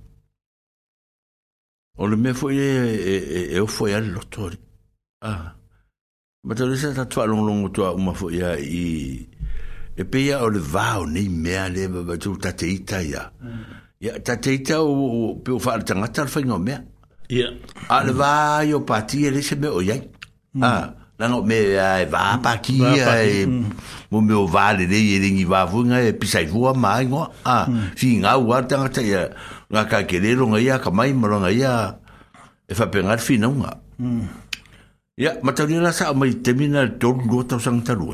[2.03, 2.73] O le mea fwoi e,
[3.15, 4.59] e, e, e o fwoi ale lotori.
[5.23, 5.53] Ah.
[6.43, 9.23] Mata le tatua ta tua tua uma fwoi a i,
[9.97, 13.23] e peia o le vau nei mea le, ba tu tateita ia.
[13.39, 13.63] Mm.
[14.01, 16.94] Ya, tateita o, o, o, o, o, o, o, o, o, o,
[17.31, 17.57] Yeah.
[17.89, 20.11] Ale va yo pati ele se me oye.
[20.55, 20.63] Mm.
[20.63, 21.57] Ah, na no me
[22.07, 23.47] va pa ki ai.
[24.11, 27.01] Mo me va le de ye ni va vu nga e eh, pisai vu ma
[27.03, 27.29] ngo.
[27.45, 27.97] Ah, mm.
[27.97, 29.29] fi nga wa ta ta ya.
[29.73, 31.97] Nga ka ke nga ya ka mai mo nga ya.
[32.69, 33.73] E fa pe nga fi na nga.
[33.99, 34.27] Mm.
[35.17, 38.13] Ya, ma ta la sa mai te mina don go ta sang ta ru.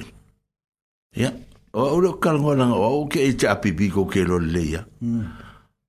[1.17, 1.33] Ya.
[1.75, 4.47] O lo kal ngo na o ke cha e pipi ko ke lo mm.
[4.55, 4.83] le ya.
[5.03, 5.25] Mm.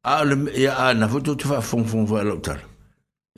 [0.04, 0.26] Ah,
[0.58, 2.54] ya na fo to fa fon fon fo lo ta.
[2.58, 2.71] Mm.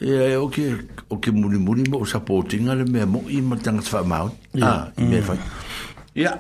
[0.04, 0.64] e o ke
[1.10, 4.28] o ke muni muni mo supporting le mea mo i matanga tfa mau
[4.60, 5.40] a i mea fai
[6.16, 6.36] ia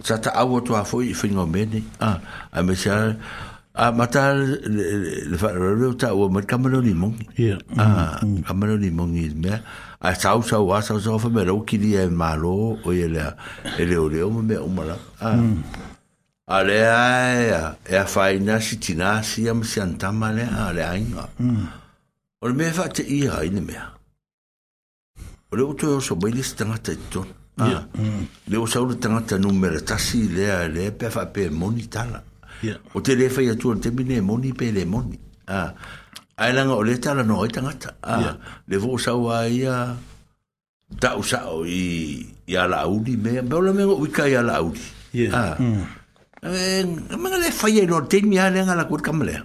[0.00, 2.16] sa ta awa tua fo i whinga mene a
[2.52, 7.58] a me se a mata le fa reo ta o mat kamano ni mong ia
[7.76, 7.86] a
[8.48, 9.60] kamano ni mong i mea a
[10.08, 12.80] ah, sau sau a ah, sau sau fa me rau kiri e malo o ah.
[12.80, 12.92] mm.
[12.96, 13.28] i lea
[13.78, 15.36] e leo leo me mea umara a
[16.56, 21.30] a lea e a whaina si tinasi am si antama lea a lea inga a
[22.44, 23.94] O le mea wha te ia a ini mea.
[25.50, 27.26] O le oto e oso mai lisi tangata i ton.
[27.56, 28.24] Ah, mm.
[28.50, 31.88] Le o saura tangata numera tasi lea e lea pe wha pe moni
[32.92, 35.18] O te lea whai atua te mine moni pe le moni.
[35.48, 35.72] Ah.
[36.36, 37.96] Ai langa o le tala no ai tangata.
[38.02, 38.36] Ah,
[38.68, 39.96] le vo saua ia
[41.00, 41.82] tau sao i
[42.44, 43.40] i ala auri mea.
[43.42, 44.82] Beo la mea uika i ala auri.
[45.32, 45.56] Ah.
[45.58, 45.80] Mm.
[46.44, 49.40] Eh, Ngamanga le whai e no te mi a lea ngala kurkamalea.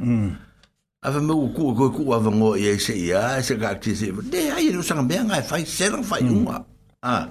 [1.01, 4.11] Ava me uku ku ku ava ngo e se ya se ka se.
[4.31, 6.55] De ai no sanga bien ai fai ser fai uma
[7.01, 7.25] Ah.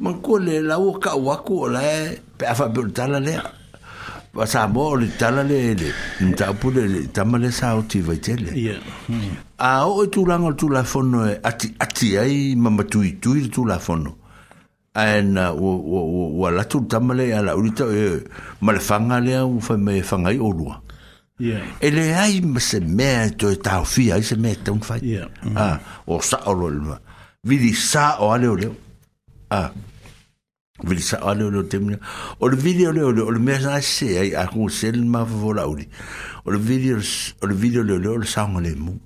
[0.00, 3.36] mancole ko le la u ka e pa le pe le.
[4.32, 5.90] Wa sa mo le tala e le le.
[6.28, 8.50] Nta pu le ta ma le sa uti vai tele.
[8.56, 8.72] Ya.
[8.72, 8.80] Yeah.
[9.10, 9.32] Mm.
[9.58, 13.36] Ah o tu lango tu la fono e ati ati ai ma ma tu tu
[13.36, 14.16] i tu la fono.
[14.94, 17.84] En wa la tu ta e, ma le ala uri ta
[18.64, 20.80] ma le fanga le u fa me fanga i o lua.
[21.36, 21.60] Yeah.
[21.84, 25.04] Ele ai se mea to tau fi ai se mea tau fai.
[25.04, 25.28] Yeah.
[25.44, 25.52] Mm.
[25.56, 25.76] Ah,
[26.08, 26.96] o sa o lo.
[27.44, 28.72] Vili sa o ale ole.
[29.52, 29.68] Ah.
[30.80, 32.00] Vili sa o ale ole temna.
[32.40, 35.28] O le video le ole, o le mea sa se ai a ko sel ma
[35.28, 35.92] vola ole.
[36.48, 38.96] O le video o le video le ole o le sa ngole mu.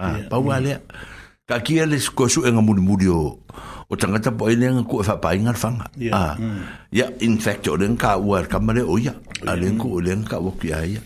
[0.00, 0.80] Ah, pa wale.
[1.44, 2.96] Ka kia le ko su enga mu mu
[3.88, 6.92] o tangata po ile nga ku fa pa inga fanga ah mm.
[6.92, 9.16] ya in fact o le ka wa kamale o ya
[9.48, 10.28] ale ko le mm-hmm.
[10.28, 11.00] ka wo kia ya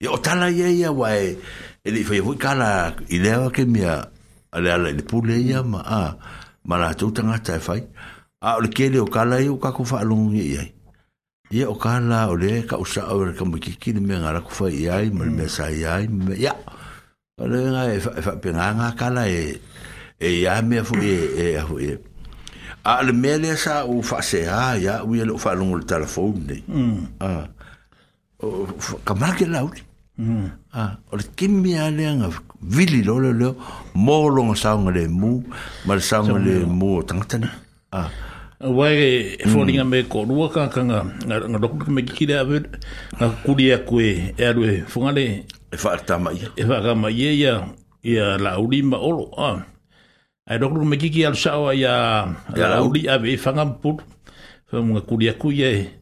[0.00, 1.34] e o tala ia ia wae
[1.82, 4.06] e le fai avui kala i lea wake mea
[4.54, 6.14] a le ala i le pule ia ma a
[6.70, 7.82] ma la tau tangata e fai
[8.38, 10.70] a o le kele o kala i o kako fa alungu ia ia
[11.50, 15.02] ia o kala o le ka usa o le kamukiki ni mea ngara kufa ia
[15.02, 15.50] ia ma le mea mm.
[15.50, 16.54] sa ia ia ia
[17.38, 19.58] o le nga e fai e pina nga kala e
[20.14, 21.98] e ia mea fu e e a fu e
[22.86, 25.82] a le mea lea sa u fa se a ia ui ele o fa alungu
[25.82, 27.02] le telefon ni mm.
[27.18, 27.28] a
[29.02, 29.82] Kamala ke lauti
[30.18, 32.16] Ah, o le kimi a lea
[32.60, 33.54] vili lolo leo,
[33.94, 35.44] mō longa saunga le mū,
[35.86, 37.46] ma le saunga le mū o tangatana.
[37.92, 38.10] Ah.
[38.60, 39.90] ah, Wai e whoringa mm.
[39.90, 42.64] me ko rua ka ka nga nga roku me kire a ver
[43.14, 45.24] nga kuri a koe e aru e whungale
[45.70, 47.54] e whaatama ia e whaatama ia ia
[48.02, 49.00] ia la uri ma ah.
[49.08, 49.50] oro a
[50.50, 51.94] ai roku me kiki al sawa ia
[52.56, 53.96] la uri a ve whangampur
[54.72, 55.94] whangampur kuri a koe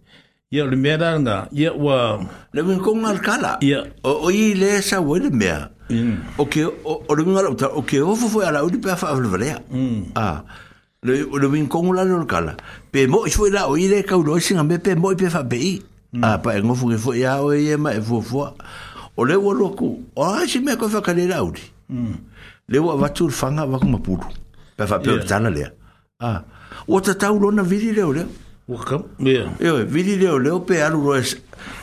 [0.50, 2.20] ia le mea ranga, ia ua...
[2.52, 3.58] Le mea konga al kala?
[3.62, 3.80] Ia.
[4.04, 5.68] O, o i le sa ue le mea.
[5.90, 6.12] Mm.
[6.38, 9.26] O ke, o, o le mea rauta, o ke ofu fwe ala uri pea whaafle
[9.28, 9.58] valea.
[9.72, 10.12] Mm.
[10.14, 10.44] Ah.
[11.02, 12.54] Le, o le mea konga al kala.
[12.92, 15.16] Pe mo i fwe la o i le ka uroi singa me pe mo i
[15.16, 15.80] pe whape i.
[16.12, 16.22] Mm.
[16.24, 18.52] Ah, pa e ngofu ke fwe ia o e ma e fwe fwa.
[19.16, 21.62] O le ua loku, o a si mea koe whakare la uri.
[21.90, 22.14] Mm.
[22.68, 24.30] Le ua watu ur fanga wakumapuru.
[24.76, 25.20] Pe whape yeah.
[25.22, 25.72] o tana lea.
[26.20, 26.42] Ah.
[26.86, 28.26] O ta tau lona vidi leo leo.
[28.68, 29.54] Wakam, yeah.
[29.60, 31.22] Ewe, vini leo leo pe alu roe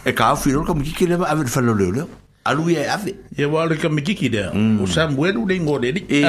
[0.05, 2.09] e ka afi lor ka mikiki lewa ave falo leo leo.
[2.45, 3.15] Alu ia e ave.
[3.37, 4.51] Ia wale ka mikiki lea.
[4.83, 6.01] O sa muelu le ngode ni.
[6.09, 6.23] E.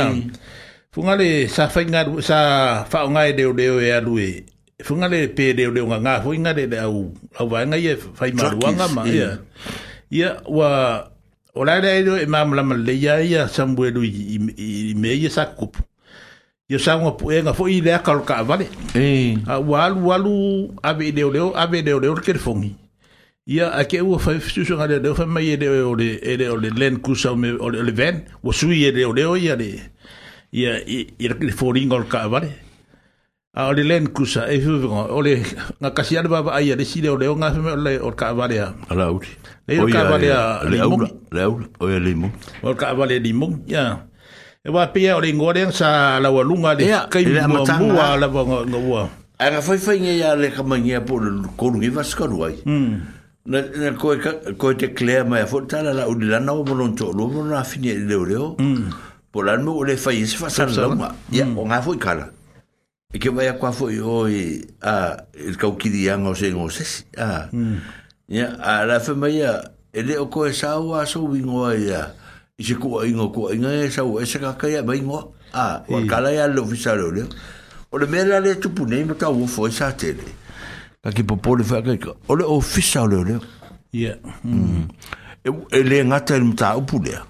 [0.95, 4.45] Fungale sa whainga, sa whao ngai leo leo e alu e.
[4.83, 7.03] Fungale pe leo leo nga ngā fo inga le le au.
[7.39, 9.09] Au waenga ia whai maruanga ma.
[9.09, 9.39] Ia.
[10.13, 11.11] Ia wa...
[11.57, 15.47] O lai lai leo e mamlama le ia ia sa muelu i me ia sa
[15.51, 15.83] kupu.
[16.69, 18.67] ia ya, sauga puega eh, foʻi i lea kalokaavale
[18.97, 19.37] eh.
[19.53, 20.33] aualu ah, alu
[20.83, 22.71] ave i leoleo ave leoleo le kelefogi
[23.47, 27.33] ia ya, a ke ua faifesusuga leoleo faimai e lee o le eh, len kusa
[27.37, 29.77] o le van ua sui e leoleo ia le
[30.53, 30.79] ia
[31.21, 32.49] le foliga o le kaavale
[33.53, 35.43] a o le len kusa e fuga o le
[35.83, 41.69] ga kasi ale vavaaia lesi leoleo ga fema o o le kaavalea alaulileiokaavalea leimogi leaula
[41.85, 43.99] oia leimogi o le kaavale limogi ia yeah.
[44.67, 47.65] e wa pia o ringo reng sa la wa lunga le yeah, kai le mua
[47.79, 49.09] mua la wa ngo wa
[49.39, 52.57] a na foi foi ngia le kama ngia po le kolu i vas ka ruai
[52.65, 52.97] hmm.
[53.45, 54.17] na na ko
[54.57, 57.45] ko te klea mai fo ta la u la na mo non to lo mo
[57.45, 58.57] na fini le le o
[59.31, 62.33] po la mo le fai se fa sa la ma ya o nga foi kala
[63.13, 66.25] e ke vai a kwa foi o e a e ka u ki di ang
[66.25, 67.53] o se ngo se a
[68.33, 68.65] ya hmm.
[68.65, 69.61] a la fa mai ya
[69.93, 72.09] ele o ko sa wa so wingo ya yeah
[72.59, 75.23] i se kua inga kua inga e sa ua e se kakai a mai ngoa
[75.53, 77.27] a wakala e alo visa leo leo
[77.93, 80.23] o le mea le tupu nei mata ua fo e sa tele
[81.03, 83.41] ka ki popo le fai kai ka o le o visa leo leo
[83.93, 84.15] ia
[84.45, 84.55] mm.
[84.55, 84.89] Mm.
[85.45, 87.27] E, e le ngata ni mata upu lea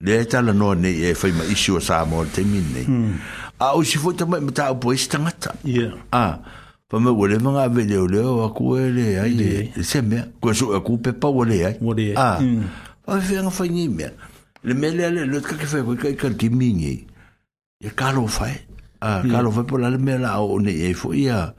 [0.00, 2.84] le e tala noa nei e fai ma isi o sa mo te min nei
[2.88, 3.12] mm.
[3.60, 6.38] a o si fuita mai mata upu e sita ngata ia a
[6.84, 10.28] Pa me wale mga ave leo leo a kua ele ai le se mea.
[10.38, 11.76] Kua e su a kua pepa wale ai.
[11.80, 12.14] Wale ai.
[12.14, 12.36] Ah.
[13.02, 14.10] Pa me whianga whaingi mea.
[14.12, 14.33] Mm
[14.64, 17.04] le mele le le ka ke fa ko ka ka ki mingi
[17.84, 18.56] e ka lo fa e
[19.04, 19.44] a ka hmm.
[19.44, 21.52] lo fa po la mele o ne e fo ia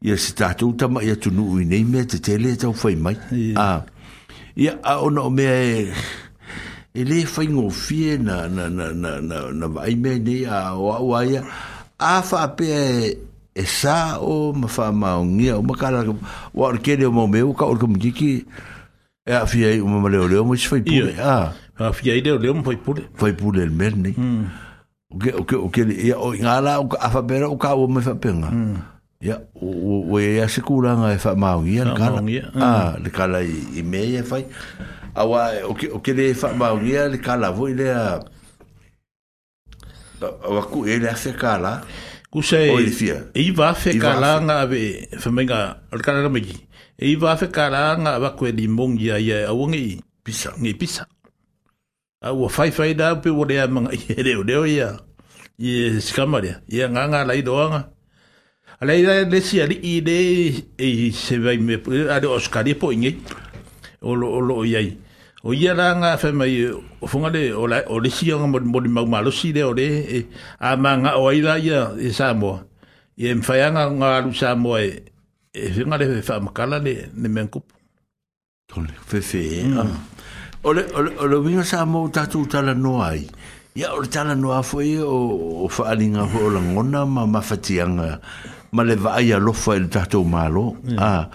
[0.00, 2.72] ia si ta tu ta ma ia tu nu i nei me te tele tau
[2.72, 3.16] fa mai
[3.60, 3.84] a
[4.56, 5.92] ia a o no me e,
[6.96, 10.72] e le fa ngo fi na na na na na na vai me ne a
[10.80, 11.44] o a ia
[12.00, 12.86] a fa pe e,
[13.52, 16.08] e sa o ma fa ma o ngia o ma ka la
[16.56, 18.32] wa o ke le mo me o ka o ko mi ki
[19.28, 20.56] e a fi ai o ma le o le o mo
[21.78, 23.02] Ha fia ide o leo mpoi pule.
[23.18, 24.12] Pai pule el mer, ne.
[24.16, 24.48] Hmm.
[25.12, 27.74] O ke, o ke, o ke, ia, o inga la, o ka afapera, o ka
[27.76, 28.48] o me fapenga.
[28.52, 28.78] Hmm.
[29.22, 30.44] Ia, o e, e hmm.
[30.44, 32.22] a se kuranga e fa maungia, le kala.
[32.60, 34.46] Ah, le kala i mei e fai.
[35.16, 38.02] Awa, o ke, o ke le e fa maungia, le kala, voi le a...
[40.26, 41.74] Awa ku e le a fe kala.
[42.32, 44.80] Ku se, e i va fe kala nga ave,
[45.20, 45.60] fa menga,
[45.92, 46.56] le kala rameji.
[46.96, 50.00] E i va fe kala nga ava kwe limongia, ia, awongi.
[50.26, 50.50] Pisa.
[50.58, 51.04] Ngi pisa.
[51.04, 51.04] Pisa.
[52.32, 54.98] ua faifai da pe o lea manga i leo leo ia
[55.58, 57.80] i skama lea ia nganga lai doanga
[58.80, 60.18] a lei la lesi ali i le
[60.78, 61.74] e se vai me
[62.12, 63.12] a le oskari po inge
[64.02, 64.90] o lo o lo iai
[65.44, 66.54] o ia la nga fa mai
[67.00, 69.72] o fonga le o la o lesi nga mo mo mau malo si le o
[69.74, 69.88] le
[70.60, 72.52] a manga o ai la ia e sa mo
[73.20, 74.88] i em fa nga nga lu sa mo e
[75.58, 77.66] e nga le fa makala le ne menkup
[78.70, 79.42] Tole, fefe,
[80.66, 83.22] ole ole ole vino sa mo ta tu ta la noai.
[83.22, 83.22] ai
[83.80, 87.22] ya ole ta la no a foi o o fa linga ho la ngona ma
[87.26, 88.20] ma fatianga
[88.74, 91.28] ma le va ia lo fa il ta to malo Ah.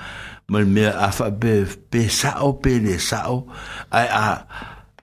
[0.52, 3.48] ma me a fa be be sa o pe le sa o
[3.90, 4.26] a a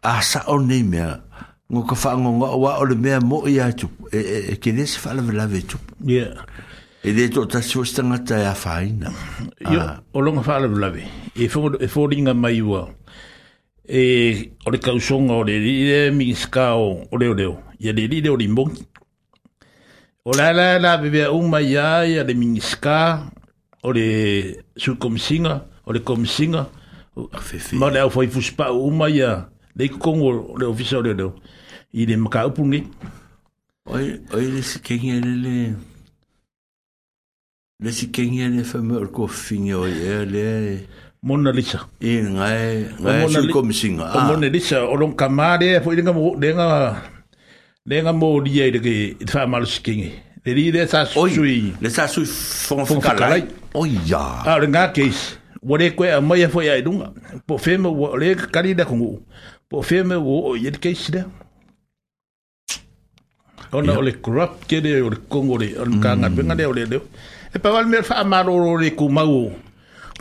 [0.04, 1.00] a sa o ni me
[1.72, 2.30] ngo ka fa ngo
[2.64, 5.46] wa ole me mo ia tu e, e e ke ne se fa la la
[5.48, 6.28] ve tu ya
[7.00, 9.08] e de to ta so stanga ta ya e fa ina
[9.64, 10.02] ah.
[10.12, 12.84] o lo ngo fa la ve e fo e fo linga mai wa
[13.88, 18.70] 誒，我哋構想我哋啲咧名聲高，我哋我哋，而你哋咧好靈光，
[20.24, 22.82] 我嚟嚟嚟俾啲烏麻嘢啊啲名聲，
[23.80, 26.68] 我哋少咁先啊，我哋咁先啊，
[27.14, 31.14] 冇咧我會付出啲烏麻嘢，你講我哋 officier 咧，
[31.90, 32.84] 你哋唔夠捧你。
[33.84, 33.98] 我我
[34.38, 35.74] 哋幾年嚟，
[37.80, 39.76] 我哋幾年嚟發明咗好多新嘢
[40.26, 40.78] 嚟。
[41.22, 41.80] Mona Lisa.
[42.00, 44.10] I ngai ngai su komisinga.
[44.14, 44.50] O Mona ah.
[44.50, 47.02] Lisa o long kamare fo inga mo denga
[47.86, 50.12] denga mo dia de ke fa mal skingi.
[50.46, 51.74] Le di de sa sui.
[51.80, 53.44] Le sa sui fon fon kalai.
[53.74, 54.18] O ya.
[54.18, 55.36] A ah, renga case.
[55.60, 57.12] Wore koe a mai fo ya e dunga.
[57.46, 59.20] Po fema le kali da kongu.
[59.68, 60.78] Po fema wo o yet
[61.10, 61.24] da.
[63.72, 66.58] Ona ole corrupt ke ole kongo le kanga benga mm.
[66.58, 67.00] de ole de.
[67.52, 69.50] E pa val mer fa amaro le kumau.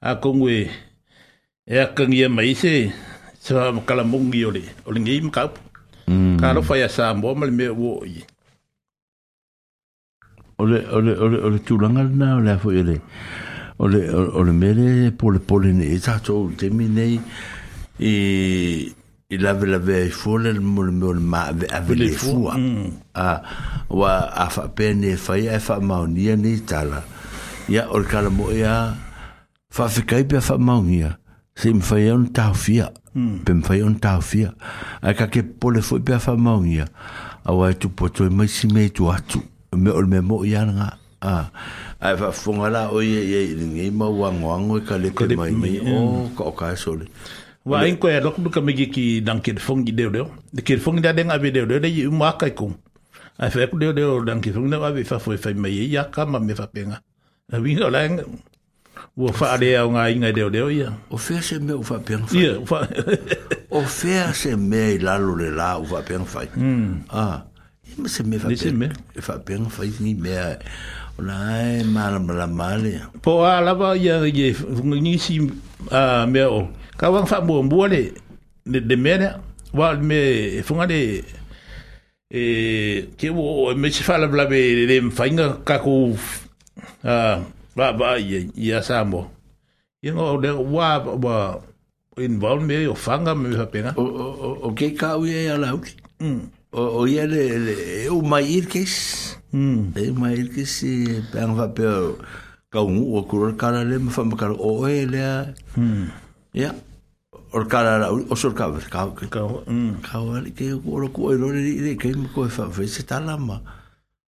[0.00, 0.60] akogu e
[1.66, 2.90] e akagia mai se
[3.40, 5.60] se famakalamogi o le o le gei makaupu
[6.40, 8.20] kalofa ia sa moa ma le mea ua i
[10.58, 13.00] ole ole ole ole tulanga na ole fo ele
[13.78, 17.18] ole ole mele pole pole ne ta to temine
[18.00, 18.92] e
[19.30, 22.56] i lave lave ai fōle le mole mole ma ave ave le fua.
[22.58, 22.92] Mm.
[23.14, 23.42] A,
[23.90, 27.04] wa a wha pēne whai ai wha maunia ni tala.
[27.70, 28.72] Ia ol kala mo ia
[29.78, 31.12] wha whikai pia wha maunia.
[31.54, 32.90] Se im whai on tau fia.
[33.14, 33.44] Mm.
[33.46, 34.50] Pem whai on tau fia.
[35.02, 36.88] A ka ke pole fōi pia wha maunia.
[37.46, 39.38] A wai tu poto i e mai si mei tu atu.
[39.70, 40.90] E me ol me mo ia nga.
[41.22, 41.34] A,
[42.02, 45.30] ai e wha whonga la o ia ia i ringi mau wangoango i ka lepe
[45.38, 46.34] mai mai o mm.
[46.34, 47.06] ka o ka sole.
[47.64, 51.02] wa in ko e lok du kamigi ki dan ke fongi de de ke fongi
[51.04, 52.72] da den ave de de mo akai ku
[53.38, 56.38] a fe ku de de dan fongi da ave fa fa mai ya ka ma
[56.40, 56.98] me fa penga
[57.52, 58.16] a wi no lang
[59.16, 62.24] o fa de au nga inga de de ia o fe se me fa penga
[62.26, 62.78] fa fa
[63.78, 67.12] o fe se me la lo le la fa penga fa hmm.
[67.12, 67.40] ah
[68.00, 70.36] me se me fa penga e fa penga fa ni me
[71.28, 72.92] Lai, mala mala male.
[73.22, 75.34] Po a lava ia ye, fungi si
[75.92, 76.62] a mea o.
[77.00, 78.12] ka wang fa bo bo le
[78.66, 79.40] de mere
[79.78, 80.20] wa me
[80.66, 81.00] funga de
[82.28, 82.42] e
[83.16, 86.12] ke wo me se fala bla be de fainga ka ku
[87.00, 87.40] a
[87.72, 89.32] ba ba ye ya sambo
[90.04, 91.34] ye no de wa ba
[92.20, 94.28] involve me o fanga me ha pena o o
[94.68, 95.80] o ke ka u ye la u
[96.20, 96.42] mm.
[96.76, 98.92] o o ye le, le e ke mai irkes
[99.56, 100.92] mm e mai irkes e
[101.32, 101.84] pang va pe
[102.72, 104.36] ka un o kur kala le me fa me
[104.68, 105.18] o e le
[105.80, 106.04] mm.
[106.60, 106.76] ya
[107.52, 111.96] or kara oso o ka ka ka ka wali ke ko ro ko ro ri
[111.98, 113.58] ke ko fa fe se tala ma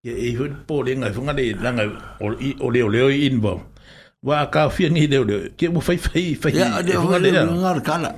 [0.04, 1.88] ye e hu po le ngai funga le la ngai
[2.60, 3.60] o le o le in bo
[4.24, 7.30] wa ka fi ni le le ke mo fai fai fai ya de ho le
[7.32, 8.14] ngar kala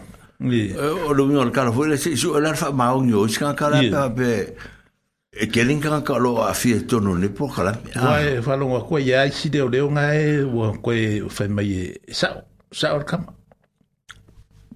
[1.09, 3.83] o lo ngar kala fo le se su la fa ma o nyo ska kala
[3.91, 4.31] pa pe
[5.35, 8.39] e ke lin ka ka lo a fi to no le po kala wa e
[8.39, 10.91] fa lo ko ya si de o le ngai wo ko
[11.27, 12.39] fa mai sa
[12.71, 13.42] sa or kama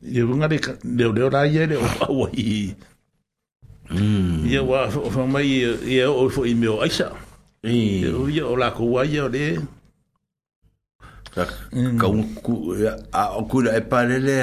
[0.02, 1.86] irunga le le le ra ye le o
[2.20, 2.74] wa i
[4.50, 7.12] ye wa fo mai ye o fo i me o aisa
[7.64, 7.72] e
[8.04, 9.46] ye o la ko wa ye le
[11.34, 11.46] ka
[12.08, 12.74] un ku
[13.12, 14.38] a o ku le pa le le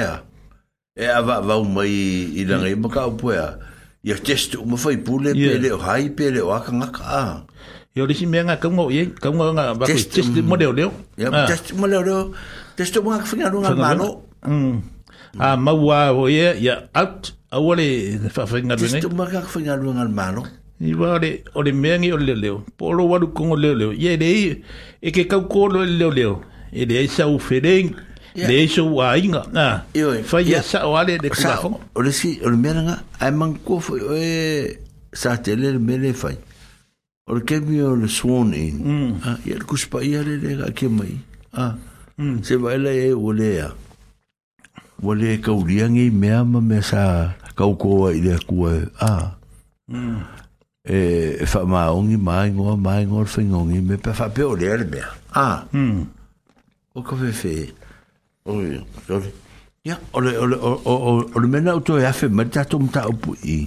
[0.96, 1.90] e ava va un mai
[2.34, 3.58] i la ngai ma ka o pua
[4.02, 7.46] ye test o mo fai pule pe le o hai pe le o ka ngaka
[7.94, 10.90] Yo di sini nga kamu ye kamu nga bagus test model dia.
[11.14, 12.18] Ya test model dia.
[12.74, 14.18] Test tu mak fina lu nga mano.
[15.38, 20.08] a ah, maua o ia ia out a wale whawhainga ruenga tisto maka whainga al
[20.08, 20.46] malo
[20.80, 24.16] i wa ole ole meangi o leo leo po olo waru kongo leo leo ia
[24.16, 24.62] rei
[25.02, 26.40] e ke kau kolo leo leo
[26.72, 27.04] e le
[29.22, 29.82] inga na
[30.24, 32.70] fai ya sa wale de kula fo o le si o le
[33.20, 34.78] ai
[35.14, 36.36] sa tele le mele fai
[37.26, 39.10] o le o le swan in mm.
[39.24, 41.18] ah ya kus pa ia le le
[41.52, 41.74] ah
[42.18, 42.42] mm.
[42.42, 43.62] se vai le o le
[45.02, 48.72] wa le kauliangi mea ma mea sa kaukoa i lea kua
[49.88, 50.20] hmm.
[50.84, 51.42] e a.
[51.42, 55.08] E wha maongi maingoa maingoa whingongi me pa wha peo lea le mea.
[55.34, 55.54] A.
[55.72, 56.06] Hmm.
[56.94, 57.72] O ka whewe.
[58.46, 58.78] O i,
[59.10, 59.32] o i.
[59.84, 60.20] Ia, o
[61.40, 63.58] le mena o to e afe mai tato mta upu i.
[63.60, 63.66] Ia.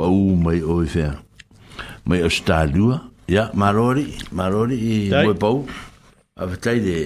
[0.00, 1.12] pau mai o fea
[2.08, 2.96] mai o stalua
[3.28, 4.06] ya marori
[4.38, 4.94] marori i
[5.26, 5.58] mo pau
[6.40, 6.96] a vetai de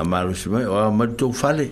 [0.00, 1.66] a maro se mai o a mai tau fale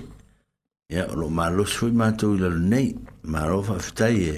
[0.91, 2.89] ya lo malo sui matou i lalo nei
[3.33, 4.35] maro fa vetai e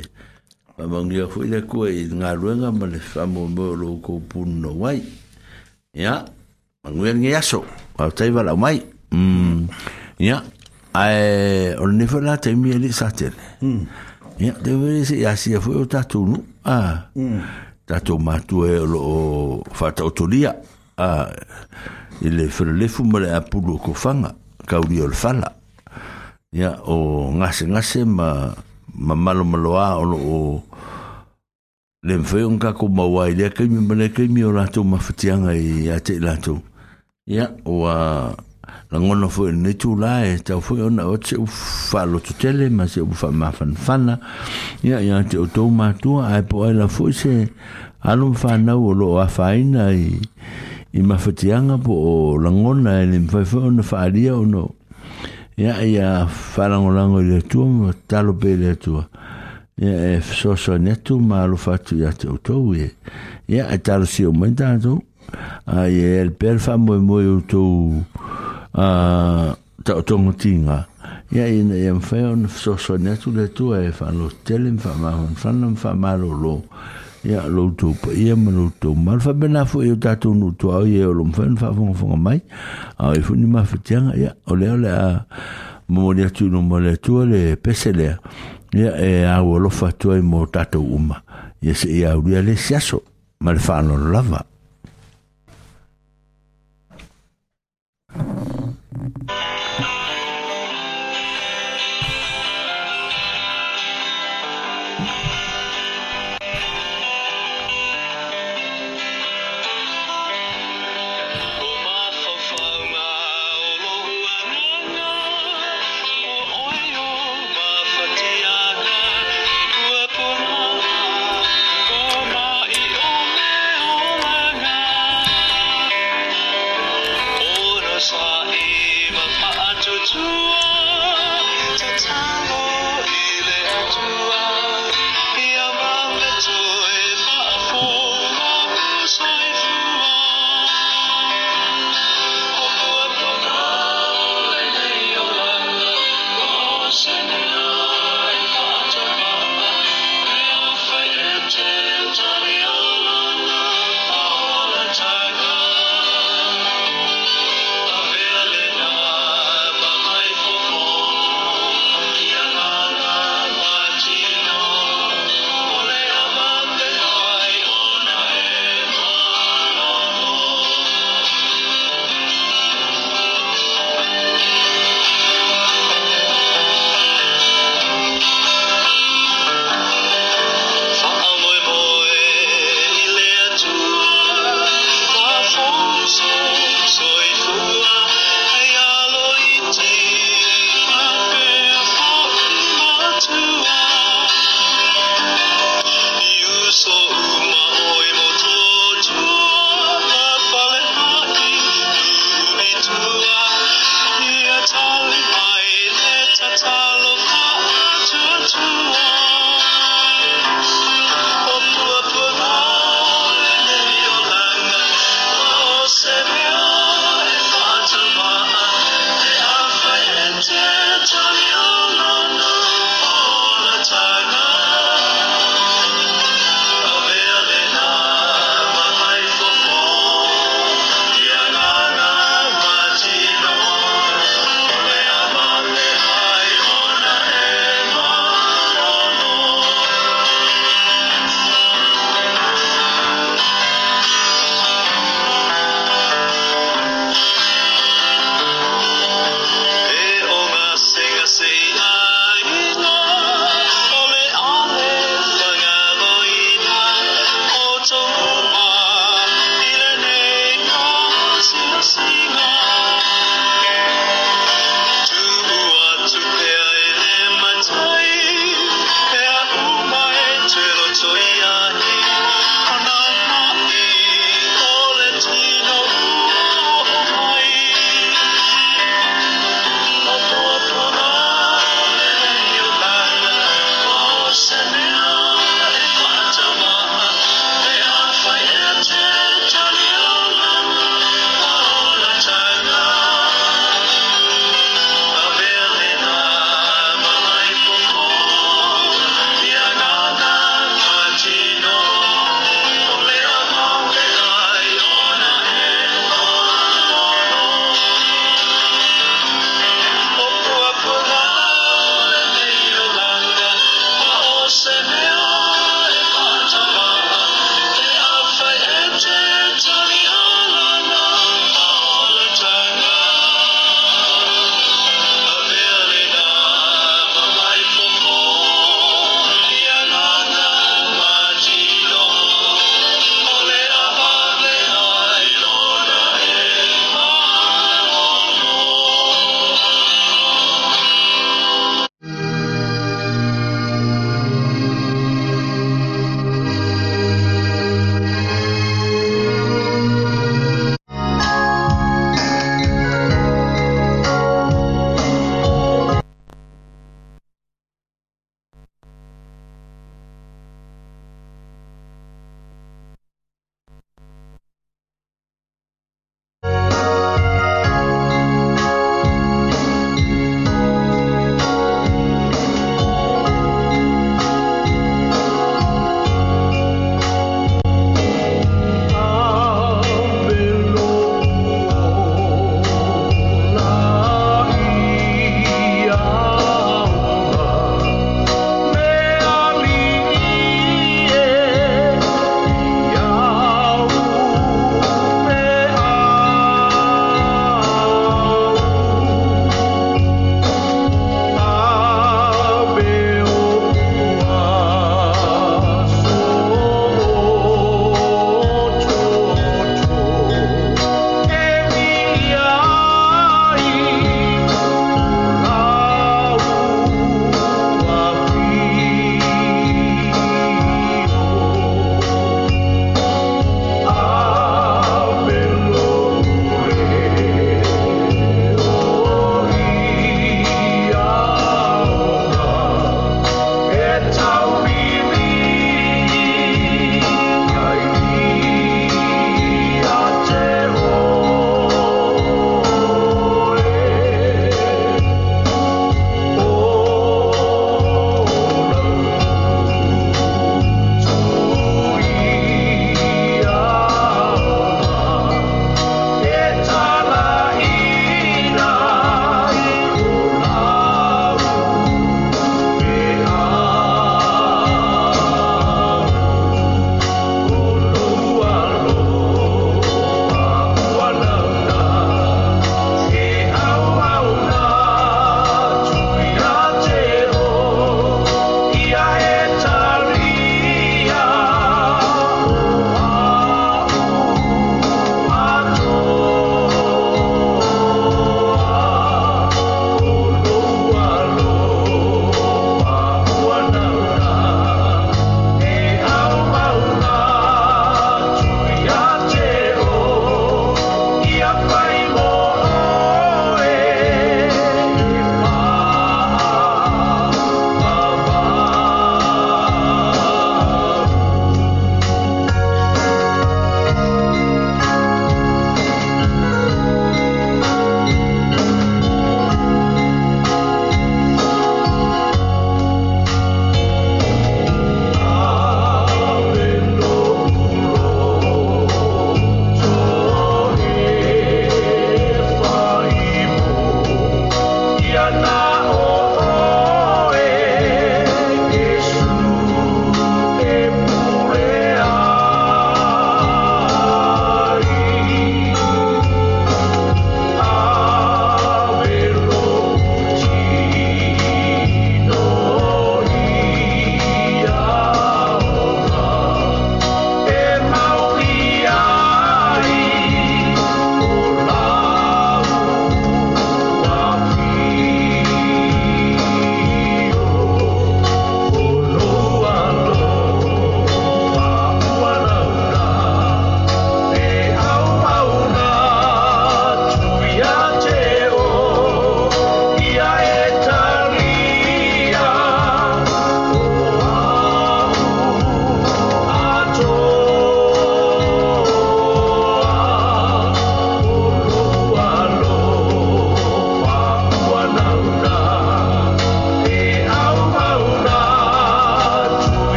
[0.78, 4.70] ma mangia fui le kua i ngā ruenga ma le whamo mo lo ko puno
[4.82, 5.02] wai
[6.05, 6.15] ya
[6.85, 7.65] mangia ngi aso
[7.98, 8.78] a vetai wala mai
[10.23, 10.43] ya mm.
[11.02, 13.82] ai o nifo la te mi e li satele mm.
[14.39, 17.43] ia te wele se ia sia foi o tatou no a mm.
[17.86, 20.55] tatu matu e lo fata otolia
[20.98, 21.27] a
[22.23, 24.31] ile frelefu le a pulu ko fanga
[24.66, 25.51] kauri o fala
[26.55, 28.55] ia o ngase ngase ma
[28.94, 30.39] ma malo maloa o lo o
[32.06, 34.06] le mfe un ka ko mawa ile ka mi mele
[34.47, 36.62] o lato mafatianga i ate lato
[37.27, 37.97] ia o a
[38.90, 42.69] la ngono fo ne tu la e ta fo ona o tse fa lo tele
[42.70, 44.19] ma se fa ma fan fana
[44.82, 47.53] ya ya te o to ma tu a po la fo se
[48.01, 49.65] alu fa na o lo a fa i
[50.93, 54.35] i ma fa tianga po o la ngono e le fa fo ona fa dia
[54.36, 54.74] o no
[55.57, 58.97] ya ya fa la ngono ngo le tu ma ta lo pe le tu
[59.77, 62.89] ya e so so ne tu ma lo fa tu ya te o to we
[63.47, 65.03] ya e ta lo si o mentanto
[65.69, 67.66] ai e el perfa mo mo o to
[68.78, 68.86] a
[69.50, 70.86] ah, ta tongo tinga
[71.34, 76.52] ia ina ia mfai ona fesoasoani atu le atua e faalotele ma faamahonfana ma faamalōlō
[77.24, 81.12] ia loutou paia ma loutou ma le faapena foʻi o tatou nuutua ai e o
[81.12, 82.40] lo mafai ona faafogafoga mai
[82.98, 85.24] aoe foʻi ni mafetiaga ia o lea o le a
[85.88, 88.14] momoli atu iluma le atua le pese lea
[88.76, 91.18] ia e aualofa atu ai mo tatou uma
[91.62, 93.02] ia seʻi aulia le siaso
[93.40, 94.44] ma le faalolo lava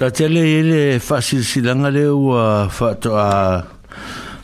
[0.00, 3.60] Ta tele ele fasil silanga le u a fa to a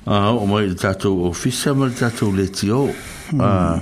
[0.05, 2.93] a o mai tato ofisa mal tato letio
[3.31, 3.41] hmm.
[3.41, 3.81] a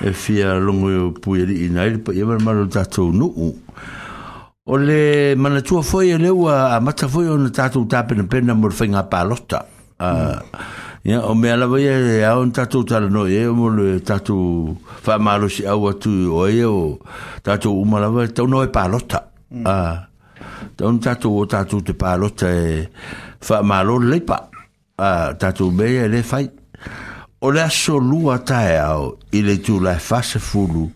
[0.00, 3.52] e fia longo yo e pueri inail pa yemar mal tato nu u
[4.64, 8.54] o le mana tua foi ele u a mata foi o tato tape na pena
[8.54, 9.66] mor fenga pa lota
[10.00, 10.40] a
[11.04, 11.84] ya o me ala voi
[12.24, 16.48] a un tato tal no e o le tato fa malo si au atu o
[16.48, 16.98] e o
[17.42, 17.84] tato u
[18.32, 19.66] tau no e pa hmm.
[19.66, 20.08] a
[20.76, 22.86] tau ni tatou o tatou te pālota e
[23.40, 24.44] faamālo leipa
[25.00, 25.10] a
[25.40, 26.46] tatou mea e le fai
[27.40, 30.86] o le aso lua tae ao i le tūlai fase fulu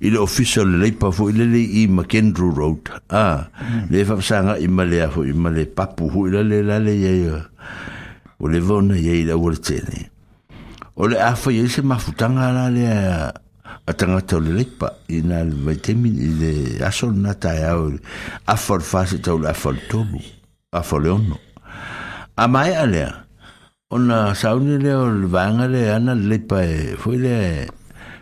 [0.00, 3.44] i le ofisa le leipa fo i lele i Makendru Road a
[3.90, 7.42] le fapasanga i male a fo i male papu hu i le le i aia
[8.40, 10.08] o le vona i aia i la ua le tene
[10.96, 12.88] o le afa i se mafutanga la le
[13.90, 17.90] a tangata o le leipa ina le vitamin le aso na tae au
[18.46, 20.20] afa o fase tau le afa o le tolu
[20.70, 21.36] afa leono
[22.36, 23.10] a mai a lea
[23.90, 27.34] ona sauni lea o le vaega le ana le leipa e foi le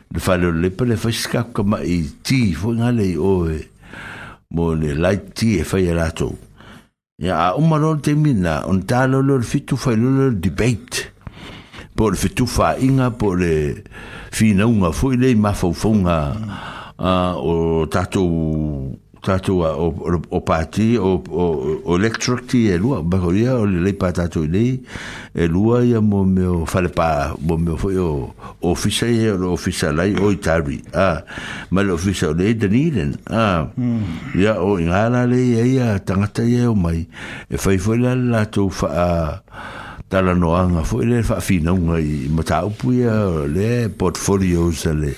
[0.08, 3.60] le fale o le leipa le faisikaku kamaʻi ti foi i i o e
[4.56, 6.32] mo le light ti e fai a latou
[7.28, 11.10] a uma lo le taimina ona tālolo fitu failolo le debate
[11.92, 13.52] po le fetufaiga po le
[14.30, 16.36] finaunga foi lei mafoufonga
[16.98, 18.24] a o tato
[19.22, 21.22] tato a o o pati o
[21.84, 24.80] o electric ti e lua bagoria o le patato ni
[25.34, 30.00] e lua ia mo meu fale pa mo meu foi o oficial o oficial e,
[30.02, 31.22] ai o itari a
[31.70, 34.38] ma lo oficial de deniren a hmm.
[34.38, 37.08] ia o ngala lei e ia tangata ia e mai
[37.50, 39.08] e foi foi la to fa a
[40.08, 45.12] tala no anga fo ile fa fina un ai mata upu le portfolio sa le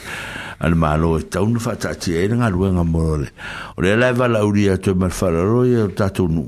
[0.58, 3.30] al malo ta un fa ta ti e nga lu morole
[3.78, 6.42] o le leva la e uria to e mal fa la roia ta tu nu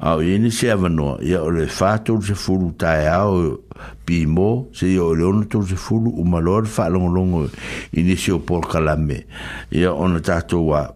[0.00, 3.62] a ini se avano ia o le fa tu se fulu ta e o
[4.04, 4.26] pi
[4.72, 7.46] se io le on tu se fulu u malor fa lo longo
[7.94, 9.24] ini por calame
[9.70, 10.92] ia on ta tu wa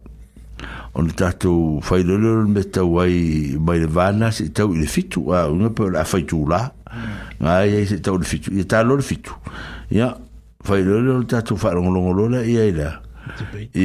[0.99, 5.20] on le tatou failoleo me tau ai mai le vana se tau i le fitu
[5.35, 7.45] a unga pe la fai tula mm.
[7.45, 9.35] nga ai se tau le fitu i tau le fitu
[9.95, 10.09] ia
[10.66, 12.89] failoleo le tatou whaarongolongolona ia ila
[13.79, 13.85] i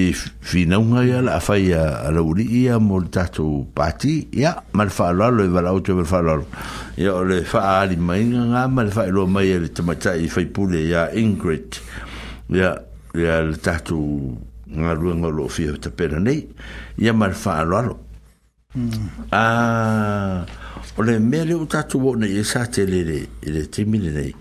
[0.50, 4.96] finaunga ia la fai a la uri ia mo le tatou pati ia ma le
[4.98, 6.48] whaalalo i e wala auto me whaalalo
[6.98, 10.82] ia o le whaali mainga nga ma le whaalo mai e le tamatai i whaipule
[10.88, 11.78] ia Ingrid
[12.56, 12.74] ia
[13.14, 14.34] ia le tatou
[14.80, 16.42] nga rua ngolo o fia ta pera nei
[17.04, 17.84] ia mar fa alo a
[18.74, 19.02] hmm.
[19.32, 20.44] ah,
[20.98, 23.20] o le mele o tatu o nei e sa te le le
[23.54, 24.32] le te mine nei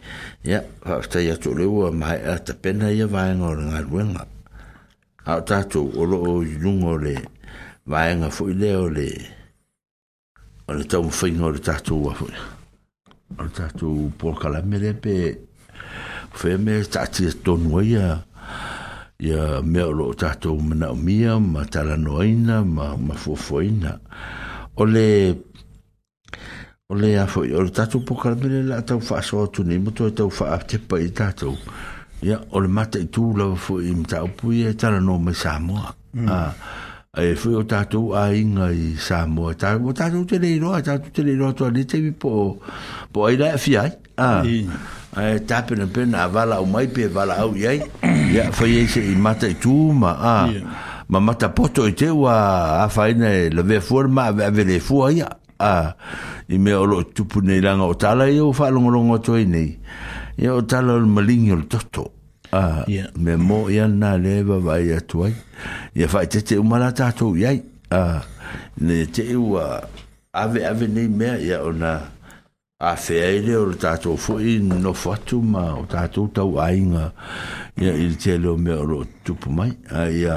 [0.48, 3.78] ia fa sta ia to le o mai a ta pena ia vai ngor nga
[3.86, 4.22] rua nga
[5.32, 6.32] a tatu o lo o
[6.64, 7.14] lungo le
[7.90, 9.08] vai nga fu le o le
[10.68, 12.26] o le tau mwhi tatu wa fu
[13.38, 13.86] o le tatu
[14.18, 15.14] pōkala mele pe
[16.40, 18.24] fe me tatu e tonu ia
[19.22, 23.98] ya mea o loo mia mata la noina ma mafoafoaina
[24.76, 25.36] o le
[26.90, 30.28] o le a foʻi o le tatou pokalamele la tau faasoa atu nei matoe tau
[30.28, 31.54] faatepa i tatou
[32.22, 36.28] ia o le mata itū lava foʻi i mataupu ia e talanoa mai samoa mm.
[37.14, 42.58] ae foʻi o tatou aiga i samoa o tatou teleiloa tatou teleiloa toaletaimi po
[43.12, 44.28] po ai lae afia ai a
[45.16, 47.80] ae tapena pena a valaau mai pe valaau i ai
[48.32, 50.48] ia fai ai i mata i tu a
[51.08, 52.34] ma mata poto i te ua
[52.86, 55.28] afaina e lavea fua le maaveave lefua ia
[55.60, 55.92] a
[56.48, 59.76] i mea o loo tupu nei laga o tala ia ua faalogologo atu ai nei
[60.40, 62.08] ia o tala o le maligi o le toto
[62.52, 62.84] a
[63.16, 65.34] me mo i ana na le vavaai atu ai
[65.94, 67.60] ia faitete uma la tatou i ai
[67.92, 68.22] a
[68.80, 69.76] ne te ua
[70.32, 72.00] ave nei mea ia ona
[72.82, 77.12] a fe le o tato fo no fatu ma o tato tau ainga
[77.78, 80.36] ia i te leo me o tupu mai a ia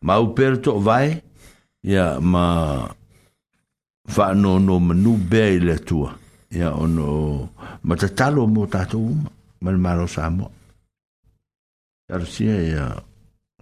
[0.00, 1.20] ma upere to vai
[1.82, 2.88] ia ma
[4.14, 5.76] va no no manu be i le
[6.56, 7.50] ia o no
[7.82, 9.28] ma tatalo mo tato uma
[9.60, 10.50] ma le maro sa mo
[12.08, 12.86] ar sia ia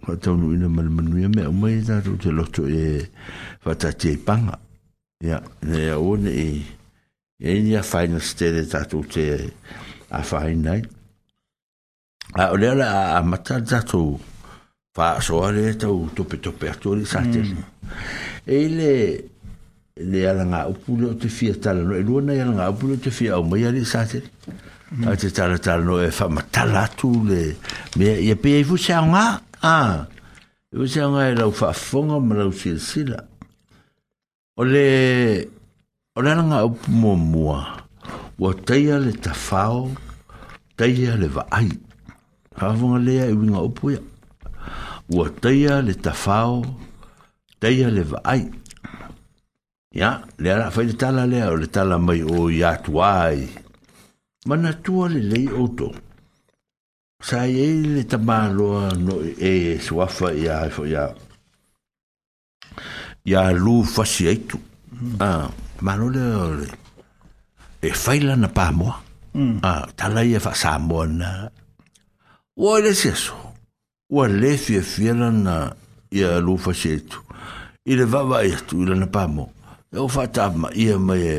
[0.03, 3.11] fa tau nu ina ma le manu me o mai tato te loto e
[3.61, 4.19] fa tate i
[5.27, 6.77] ia ne ia o ne i e,
[7.39, 9.53] e ni a fai no stere tatu te
[10.09, 10.81] a fai nai.
[12.35, 14.19] A o lea la a mata tatu
[14.95, 17.39] fa soa le tau tope tope atu ali sa te.
[17.39, 17.63] Mm.
[18.45, 18.91] E le
[19.95, 22.95] le ala ngā upule o te fia tala no e luana e ala ngā upule
[22.99, 24.19] o te fia au mai ali sa te.
[24.19, 25.07] Mm.
[25.09, 27.41] A te tala tala no e fa matala atu le
[27.97, 29.25] mea ia pia i fuse au ngā.
[29.63, 30.03] A,
[30.75, 33.21] i fuse au ngā e lau fa fonga ma lau sila sila.
[34.59, 34.67] O le...
[34.67, 35.58] O le
[36.17, 37.59] o le langa upu mua mua
[38.39, 39.91] ua teia le tafao
[40.77, 41.69] teia le vaai
[42.57, 43.99] faafoga lea e i uiga upu ia
[45.13, 46.65] ua teia le tafao
[47.61, 48.43] teia le vaai
[49.93, 53.45] ia lea la fai le tala lea o le tala mai o iatu ai
[54.47, 55.93] manatua lelei outou
[57.23, 61.03] sa iai e le tamāloa noi e, e suafa ia foi ia
[63.29, 64.57] ia lu fasi aitu
[65.21, 65.49] ah.
[65.81, 66.25] mano le
[67.79, 68.91] e eh, faila na pa mo
[69.35, 69.63] mm.
[69.63, 71.47] a ah, tala ia fa sa mo na
[72.59, 73.35] o le seso
[74.11, 75.71] o le fie fie na
[76.11, 77.19] ia lu fa tu
[77.89, 79.45] i le vava ia tu i na pa mo
[79.87, 81.35] e o fa ta ma ia ma e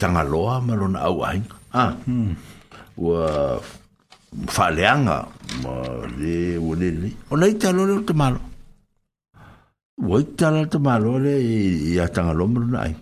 [0.00, 1.40] tanga loa ma lona au ai
[1.82, 1.96] a
[3.00, 3.16] o
[4.54, 5.16] fa leanga
[5.64, 5.72] ma
[6.20, 8.40] le o le le o nei talo le te malo
[10.12, 11.32] o i tala te malo le
[11.96, 12.94] a tanga loa ma ai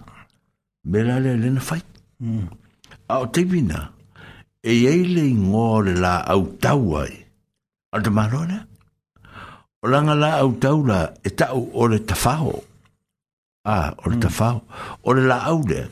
[0.89, 1.82] me la le le na fai.
[2.20, 2.47] Mm.
[3.09, 3.90] Ao te vina,
[4.62, 7.24] e ei le ingo le la au tau ai.
[7.93, 8.10] Al te
[9.81, 12.65] O langa la au tau la e tau o le tafaho.
[13.65, 14.20] Ah, o le mm.
[14.20, 14.62] tafaho.
[15.05, 15.89] O le la au le.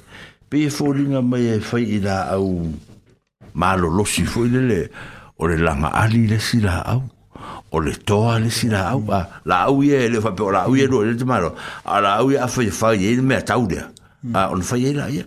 [0.49, 2.67] Pe e fōringa mai e fai i la au
[3.55, 4.89] malo losi fōi le le.
[5.39, 7.03] O le langa ali le si la au.
[7.71, 9.05] O le toa le si la au.
[9.45, 10.91] la au ye le fai pe o la au ye mm.
[10.91, 11.55] lo te maro.
[11.85, 13.89] A la au ye a fai fai ye le mea tau lea
[14.35, 15.25] a ah, on fa ye la ye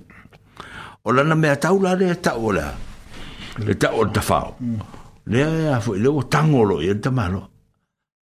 [1.06, 2.66] o la na me ata ula le ata ola
[3.64, 4.56] le ta o ta fao
[5.30, 7.48] le e a fo le o tangolo ye ta malo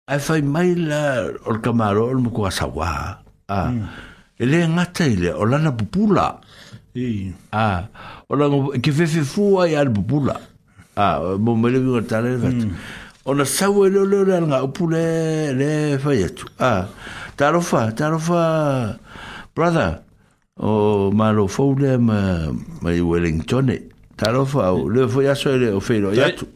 [0.08, 3.18] ai fa mai la o ka malo o mo kwa sa wa
[3.48, 3.84] ah, hmm.
[3.84, 3.88] e ah,
[4.40, 6.26] a e le nga ta ile o la na pupula
[6.96, 7.64] i a
[8.28, 8.44] o la
[8.80, 10.36] ke fe fe fu ai al pupula
[10.96, 11.04] a
[11.44, 12.48] mo me le vo ta le va
[13.28, 15.04] o na sa wo e le le la nga pupule
[15.60, 15.70] le
[16.00, 16.88] fa ye tu a
[17.34, 18.94] Tarofa, tarofa,
[19.58, 20.03] brother,
[20.60, 22.48] o Maro Foule ma
[22.80, 23.82] mai Wellington e
[24.16, 26.46] taro fa o le fo ya so le o fe lo ya tu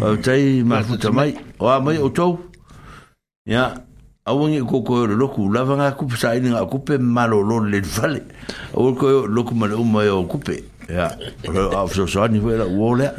[0.00, 2.38] o tai ma futa mai o a mai o to
[3.46, 3.74] ya
[4.24, 6.78] a wangi e ko ko e lo lo ku la vanga ku sa ina ku
[6.84, 8.22] pe malo lo le vale
[8.74, 11.10] o ko lo ku malo mai o ku pe ya
[11.48, 13.10] o a so so ni vela o le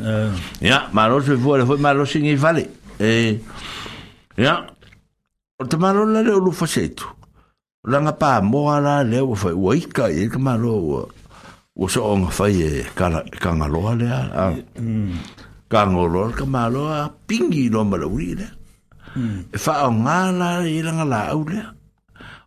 [0.61, 1.79] ya ma lo se vuole fo eh.
[1.79, 3.41] ma lo sin i vale e eh,
[4.37, 4.63] ya
[5.59, 7.19] o te malo le lo fo setu
[7.83, 11.01] Ranga pā moa rā leo wa whai ua ika i ka mā roa ua.
[11.75, 14.19] Ua so o ngawhai e ka ngā roa lea.
[15.65, 18.51] Ka ngā roa ka mā roa a pingi i roa mara uri lea.
[19.49, 21.65] E wha o ngā rā i ranga lā au lea.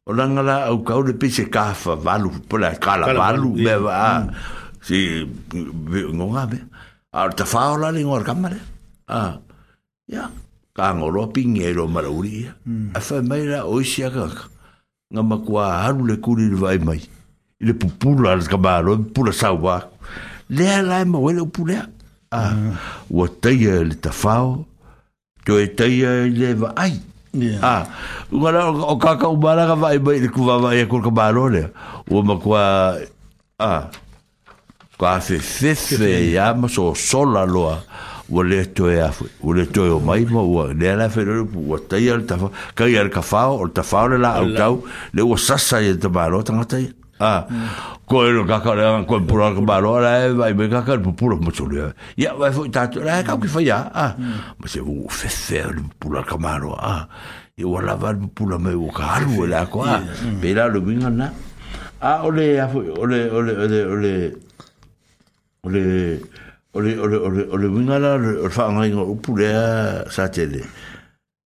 [0.06, 3.74] O ranga lā au kau le pese ka wha walu, pola e kala walu me
[3.74, 4.15] wa a.
[4.23, 4.81] Mm.
[4.86, 5.02] Si
[6.15, 6.62] ngō ngā me.
[7.11, 9.27] A ta wha o rā le ngā kama lea.
[10.15, 10.31] Ia,
[10.77, 12.55] ka ngā roa pingi e roa mara uri lea.
[12.69, 12.93] Mm.
[12.94, 14.51] A wha mai rā o isi a kaka
[15.15, 16.99] nga makua haru le kuri le vai mai.
[17.62, 19.89] I le pupula le ka maro, pula sawa.
[20.51, 21.86] Lea lai ma wele upulea.
[22.35, 22.51] Ah,
[23.11, 24.65] ua teia le tafao,
[25.47, 26.93] to e teia le vai.
[27.62, 27.86] Ah,
[28.32, 31.47] ua lao o kaka umara ka vai mai, le kuwa vai e kuru ka maro
[31.49, 31.65] le.
[32.11, 32.62] Ua makua,
[33.62, 33.86] ah,
[34.99, 37.74] kua fefefe ya so sola loa.
[37.78, 41.24] Ah, ua le toe afe ua le toe o mai ma ua le ala afe
[41.24, 43.20] lori pu ua taia le tafa kai ala ka
[43.52, 44.82] o le tafa o le la au tau
[45.12, 46.88] le ua sasa i ta maro tanga taia
[47.20, 47.30] a
[48.09, 50.68] ko e lo kaka le anga ko e pura ka maro ala e vai me
[50.70, 53.48] kaka le pupura ma chole a ia vai fo i tatu la e kau ki
[53.48, 54.14] faya a
[54.56, 57.06] ma se u fefe le pupura ka maro a
[57.59, 60.01] i ua lava le pupura me u ka alu e la ko a
[60.40, 61.28] pe la lo minga na
[62.01, 62.92] a ole ole
[63.28, 64.16] ole ole ole ole
[65.64, 66.20] ole
[66.74, 69.36] o le o le o le o le winga la o fa ngai ngo upu
[69.38, 69.51] le
[70.10, 70.62] sa tele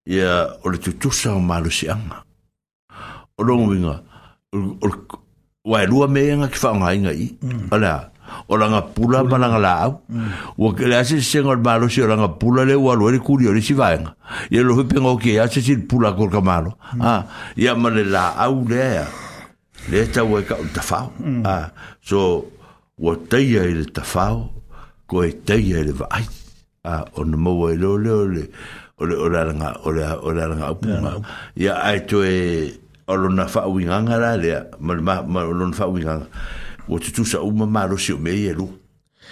[0.08, 3.96] ia o le tutu sa malu sianga anga o lo winga
[4.52, 4.88] o
[5.68, 7.22] wa lua me nga ki fa ngai ngai
[7.76, 8.08] ala
[8.48, 10.00] o langa pula ma langa lao
[10.56, 13.20] o ke le ase senga o malu si o langa pula le wa lua le
[13.20, 14.16] kuri o le si vaenga
[14.48, 17.04] ia lo hupe ngau ke ase si pula kol kamalo mm.
[17.04, 19.04] ah ia ma le la au le
[19.92, 21.44] le tau e ka o tafao mm.
[21.44, 21.68] ah
[22.00, 22.48] so
[22.96, 24.56] o teia i le tafao
[25.08, 26.22] ko e teia le vai
[26.84, 28.42] a on mo e lo lo le
[29.00, 31.12] o le o la nga o la o la nga puma
[31.56, 32.36] ya ai to e
[33.08, 34.50] o lo na fa winga ngara le
[34.84, 34.92] ma
[35.32, 36.14] ma o lo na fa winga
[36.92, 38.68] o tu tu sa uma ma lo si o me e lo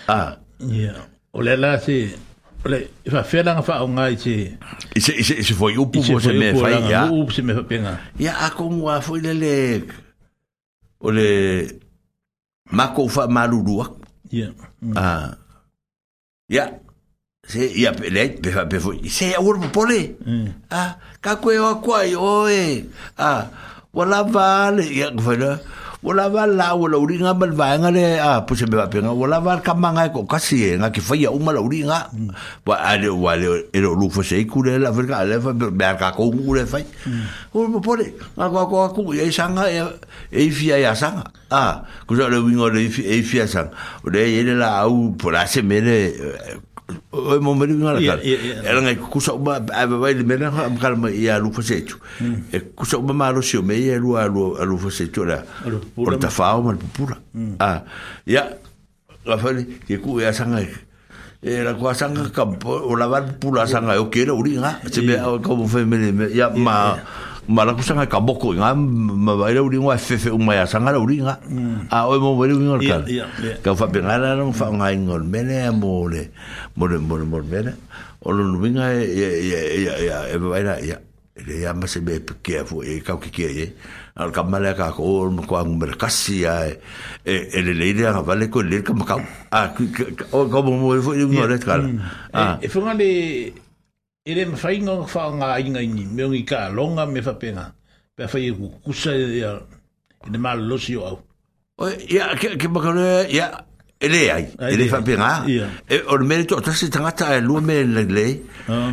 [0.09, 0.41] a
[0.81, 0.97] ya
[1.37, 2.09] o le la si
[2.65, 2.79] o le
[3.13, 4.35] fa fe la fa o ngai si
[4.97, 7.53] i se i se se foi upu mo se me fa ya upu se me
[7.53, 9.55] fa penga ya a ko wa foi le le
[11.05, 11.29] o le
[12.73, 13.85] ma ko fa ma lu lu
[14.33, 14.49] ya
[14.97, 15.37] a
[16.49, 16.79] Ja.
[17.47, 18.79] Se ia pe le pe
[19.11, 20.17] Se ia urbo pole.
[20.71, 22.87] Ah, ka koe o koe o e.
[23.19, 23.51] Ah,
[23.93, 25.37] wala vale ia koe
[26.07, 29.27] o lava la o la uringa mal vaenga le a puse me va penga o
[29.27, 31.99] lava ka manga ko kasi e nga ki fai o mal uringa
[32.65, 36.13] wa ale wa le e lo lufo sei kule la verga le fa be ka
[36.15, 36.85] ko ure fai
[37.53, 39.83] o mo pole nga ko ko ku e sanga e
[40.31, 43.75] e fia ya sanga a ku so le wingo le e fia sanga
[44.07, 46.15] o le ele la au por ase mele
[47.11, 51.09] o mo meri nga la kar era nga kusa ba ba ba le kar ma
[51.11, 55.25] ya lu e kusa ba ma lo sio me ya lu lu lu fo setu
[55.27, 55.43] la
[55.97, 57.19] por ta fa o mal pura
[57.59, 57.83] a
[58.29, 58.55] ya
[59.27, 63.09] la fa ni ke ku ya e sanga e la ku sanga ka o la
[63.11, 66.53] ba pura sanga e o ke lo ri nga se be ko fo me ya
[66.55, 66.95] ma
[67.47, 69.95] Maracusan akaboko inga mabaira uringo mm.
[69.95, 71.39] a fefe umaya sangara uringa
[71.91, 73.07] a o mo bere uringo kal
[73.63, 76.35] ka fa pengara un fa un nga ingol mene mole
[76.75, 77.71] mole mole mole mene
[78.27, 79.91] o lo nuinga ya e e
[80.27, 80.99] e mabaira ya
[81.47, 83.65] le ya ma se be ke fo e ka ke ke e
[84.19, 86.75] al kamala ka ko mo ko ang merkasi ya e
[87.55, 89.23] e le le ya vale ko le ka ka
[89.55, 92.35] a ko mo mo e fo uringo e le kal mm.
[92.35, 93.15] a e, e fo ngale
[94.27, 97.65] e le mawhainga ngā whao ngā inga ini, me ongi ka longa me whapenga,
[98.17, 99.53] pe a whai e kukusa e a,
[100.27, 101.19] e ne māla losi o au.
[101.79, 103.47] Oe, ia, ke, ke makare, ia,
[104.03, 107.61] e le ai, e le whapenga, e o le mele tō, tasi tangata e lua
[107.63, 108.25] me le le,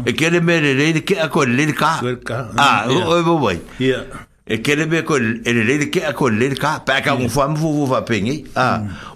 [0.05, 1.89] e ke e le mele le, e ke a koe le le ka,
[2.35, 4.05] a, oe mo wai, ia,
[4.43, 7.13] E kere me ko ele e le ke a ko e le ka pa ka
[7.15, 8.65] mo fam vu vu va pengi a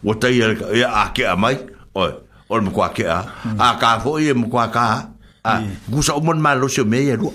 [0.02, 1.58] wo tai ya a ke a mai
[2.00, 2.06] o
[2.48, 3.58] o mo kwa ke a mm.
[3.60, 4.86] a ka fo ye mo kwa ka
[5.48, 7.32] Ah, gusa o malu malo se me yeru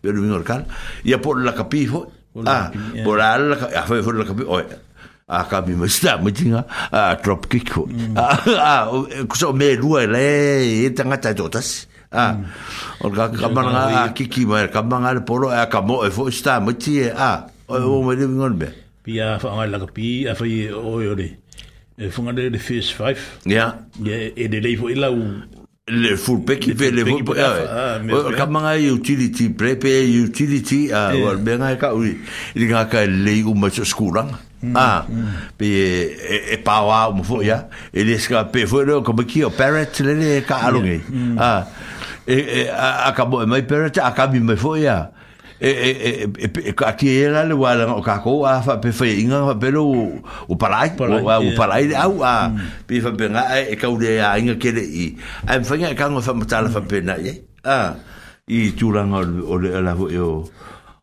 [0.00, 0.66] pero vino local
[1.04, 2.10] y por la capifo
[2.46, 2.72] a
[3.04, 3.38] por la ah,
[3.70, 3.76] eh.
[3.76, 4.62] a ah, fue por la capifo a
[5.28, 6.16] ah, cambio me está
[7.22, 8.14] drop kick hmm.
[8.18, 8.90] Ah,
[9.28, 11.30] cosa me ru el e tanga ta
[12.12, 12.34] Ah,
[13.06, 16.58] orang or ngah kiki mer kamanga el polo a eh, kamo eh, e fo está
[16.58, 18.68] me ti a o me de vino be
[19.06, 21.38] pia fa la capi a fue o yo de
[22.58, 24.94] fue five Yeah, ya ini ya, de le fo e,
[25.88, 30.06] le full pack le le full ah, ah, ah, ka manga e utility prep e
[30.20, 32.18] utility ou wal benga oui
[32.54, 34.26] il li ka ka e le u ma so skura
[34.62, 35.56] mm, a mm.
[35.58, 35.68] pe
[36.52, 37.62] e pa wa u mo ya
[37.92, 41.36] e le ska pe le ko ki o parrot le le ka alo mm.
[41.38, 41.50] a
[42.28, 45.10] e a ka mo a ka mi mo ya
[45.60, 48.64] E e e, e e e ka tie la le wala o ka ko a
[48.64, 49.92] fa pe fe inga fa pelo
[50.24, 52.24] o parai o parai a u mm.
[52.24, 52.34] a
[52.88, 55.76] pe fa pe nga e ka u le a inga ke le i a fa
[55.76, 57.44] nga ka ngo fa mata la fa pe na ye eh?
[57.68, 57.92] a
[58.48, 60.28] i tu la o le la fo o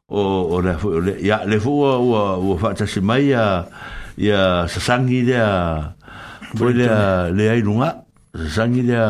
[0.10, 0.20] o
[0.58, 2.18] o la fo le ya le fo o
[2.50, 3.62] o fa ta se mai ya
[4.18, 5.54] ya sa sangi le a
[6.66, 7.94] le a le ai lunga
[8.34, 9.08] sa sangi le a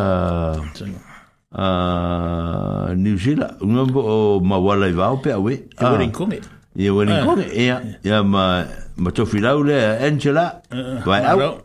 [1.53, 6.39] uh, New Zealand unga o mawala i vau pe awe e Wellingkonge
[6.75, 8.65] e Wellingkonge ea ea ma
[8.97, 10.61] ma tofi lau le Angela
[11.05, 11.61] vai au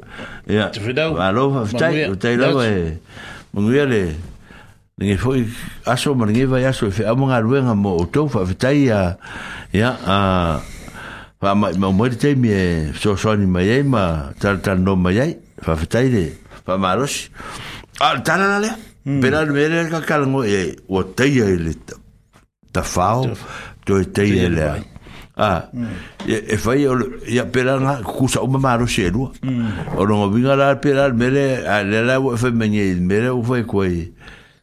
[0.47, 2.99] ea tofi lau va lau haftai o tai lau e
[3.55, 4.03] manguia le
[5.03, 5.47] Nge foi
[5.89, 9.17] aso maringi vai aso fe amanga ruenga mo o tau fa fitai ya
[9.75, 10.19] ya a
[11.43, 12.53] fa mai mo mo te mi
[12.95, 16.25] so so ni mai ma tal tal no mai fa fitai le
[16.65, 17.31] fa malos
[18.01, 19.51] al tal la le Pera mm.
[19.53, 21.97] mere ka kalango e o teia ele ta,
[22.73, 23.25] ta fao
[23.85, 24.75] to e teia ele a.
[25.37, 25.89] Ah, mm.
[26.29, 26.95] e, e fai o
[27.27, 29.33] ia pera nga kusa o mamaro xeru.
[29.43, 29.99] Mm.
[29.99, 33.43] O longa vinga la pera mere a le la o fai e mene mere o
[33.43, 34.13] fai koe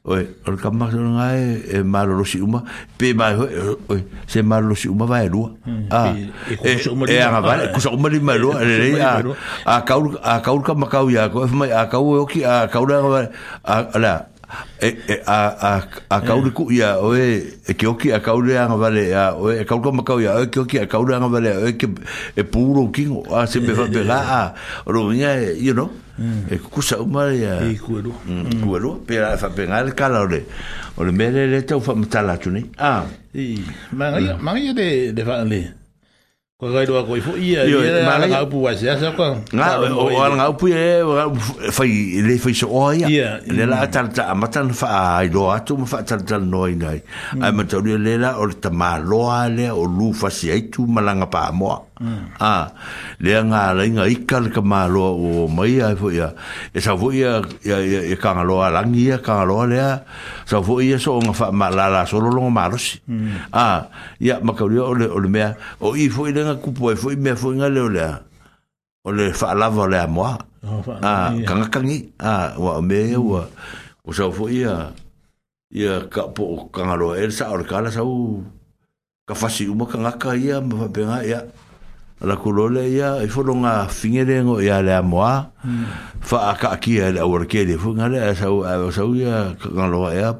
[0.07, 2.63] oi o ka ma so nga e malo lo si uma
[2.97, 3.99] pe ma oi
[4.31, 5.51] se malo lo si uma va erua
[5.91, 6.15] a
[6.47, 8.63] e ko so e, uma e a va ko so e uma li malo a
[8.63, 9.35] le a e
[9.67, 12.79] a ka ka ma ka u ya ko a ka u o ki a ka
[12.79, 14.23] u a la
[14.79, 15.71] e e a a
[16.09, 16.55] a kauri hmm.
[16.57, 19.83] ku ia o e e ki oki a kauri anga vale a o e kauri
[19.83, 21.85] ko makau ia o e ki oki a kauri anga vale o e ki
[22.33, 24.37] e puro ki a se me eh, va pela eh, eh.
[24.41, 24.43] a
[24.89, 25.91] o ro vinga you know
[26.51, 28.63] e kusa uma e kuero mm, mm.
[28.63, 30.33] kuero pera fa pena el calor
[30.97, 34.41] o le mere le te fa mata la tuni ah i mangi mm.
[34.41, 35.59] mangi de de fa le
[36.59, 39.79] ko gai do ko fo ia ia la ngau pu wa sia sa ko nga
[39.79, 40.99] o al ngau pu e
[41.71, 45.79] fa le fa so o ia le la ta ta mata fa ai do atu
[45.87, 46.99] fa ta ta noi nai
[47.39, 51.27] ai mata le la o ta ma lo ale o lu fa sia tu malanga
[51.31, 52.71] pa mo a
[53.19, 56.31] le nga le nga ikal ka ma lo o mai ai fo ya,
[56.71, 59.79] e sa fo ia e ka nga lo ala ngia ka lo le
[60.47, 63.03] sa fo ya so nga fa ma la la so lo lo ma lo si
[63.51, 63.91] a
[64.23, 64.79] ia ma ka o le
[65.11, 67.67] o le mea o i fo ile nga ku po fo i me fo nga
[67.67, 68.07] le o le
[69.03, 70.39] o le fa la vo le a moi
[71.03, 73.43] a ka nga ka ngi a wa me wa
[74.07, 74.95] o sa fo ia
[75.67, 78.39] ia ka po ka nga lo e sa o ka la sa u
[79.27, 81.43] ka fasi uma ka nga ka ia ma fa pe nga ia
[82.21, 85.51] la kolole ia i fono nga fingerengo ia le amoa
[86.19, 88.47] fa ka kia le orkele fo nga le sa
[88.91, 90.35] sa ia ka lo ia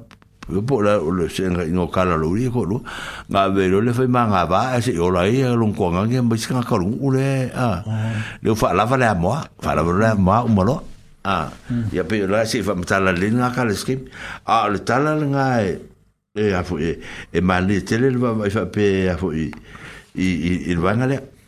[0.67, 2.83] po la le senga ingo kala lo ri e ko lo
[3.31, 6.19] nga ve lo le fa manga ba se yo la ia lo ko nga nge
[6.19, 7.79] mbis ka ka lu ule a
[8.43, 10.63] le fa la fa le amoa fa la le amoa o mo
[11.23, 11.47] a
[11.95, 14.11] ia pe la se fa mtala le nga ka le skip
[14.43, 15.79] a le tala nga e,
[16.35, 16.99] e a fo e
[17.31, 19.47] e ma le tele le va fa pe a fo i
[20.19, 21.38] i i vanga le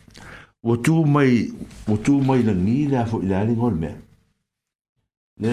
[0.62, 1.50] wo tu mai
[1.88, 3.90] wo tu mai na ni da fo ila ni gol me
[5.42, 5.52] ne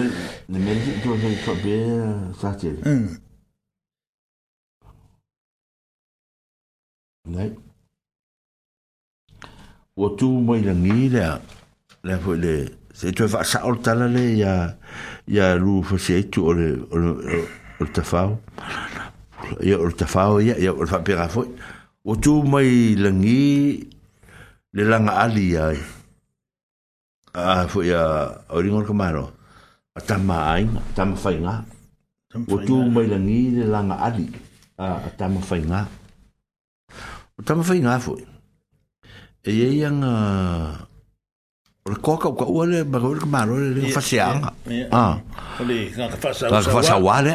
[0.50, 1.74] ne me ni to ni to be
[2.40, 3.06] sa ti mm
[7.34, 7.44] ne
[10.00, 11.26] wo tu mai na ni da
[12.06, 12.54] la fo le
[12.98, 14.52] se tu fa sa ol ta la le ya
[15.36, 16.60] ya lu fo se tu ol
[16.94, 17.04] ol
[17.82, 18.22] ol ta fa
[19.70, 21.40] ya ol ta fa ya ya ol fa pe ra fo
[22.06, 22.70] wo tu mai
[23.04, 23.40] la ni
[24.72, 25.78] le langa ali ai
[27.34, 28.02] a fo ia
[28.54, 29.26] o ringo ka maro
[29.94, 31.58] a tama ai tama fai nga
[32.46, 34.26] o tu mai langi le langa ali
[34.78, 35.82] a tama fai nga
[37.34, 38.14] o tama fai nga fo
[39.46, 40.06] e ia yang
[41.82, 44.54] o koka o ka ua le magawir ka maro le le fasianga
[44.94, 45.18] a
[45.66, 47.34] le ka fasawa ka fasawa le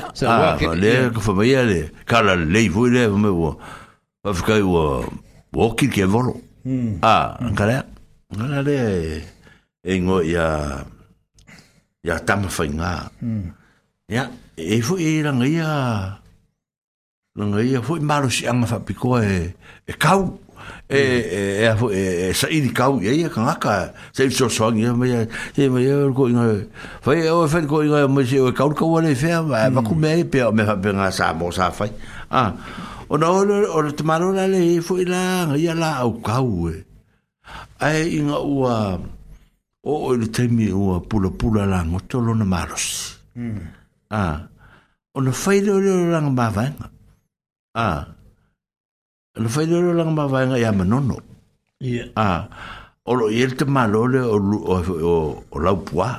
[0.80, 3.52] le ka famaia le kala leivu le famaia ua
[4.26, 5.06] Afrika ua
[5.56, 6.36] Wokil ke volo.
[6.66, 6.98] Mm.
[7.06, 7.86] Ah, ngare.
[8.34, 8.90] Ngare
[9.86, 10.82] e ngo ia
[12.02, 12.94] ia tama fai ngā.
[13.22, 13.44] Mm.
[14.12, 14.24] Ia,
[14.58, 15.70] e fu i ranga ia
[17.38, 19.54] ranga ia fu i maro si anga whapiko e,
[19.86, 20.40] e kau.
[20.90, 21.22] E, e,
[21.62, 23.94] e, e, e sairi kau ia ia kangaka.
[24.12, 25.22] Se i so soangi ia mea,
[25.54, 26.66] e mea ia ko inga.
[27.06, 29.14] Fai e o e when ko inga mea se o e kau kau ale i
[29.16, 31.92] whea, ma kume e pia o me whapenga sa mo sa fai.
[32.32, 32.54] Ah,
[33.10, 36.72] o na ole o le tamaro la le fo ila nga ia la au kau
[36.74, 36.82] e
[37.82, 38.98] ai inga ua
[39.86, 42.86] o o le temi e ua pula pula la ngotolo na maros
[43.38, 43.64] mm.
[44.10, 44.22] a
[45.14, 46.86] o na faile ole o langa mawainga
[47.78, 47.88] a
[49.38, 51.18] o na faile ole o langa mawainga ia manono
[51.80, 52.10] yeah.
[52.18, 52.28] a
[53.06, 54.90] o lo ele te malo le o, o, o, hmm.
[55.06, 56.12] o a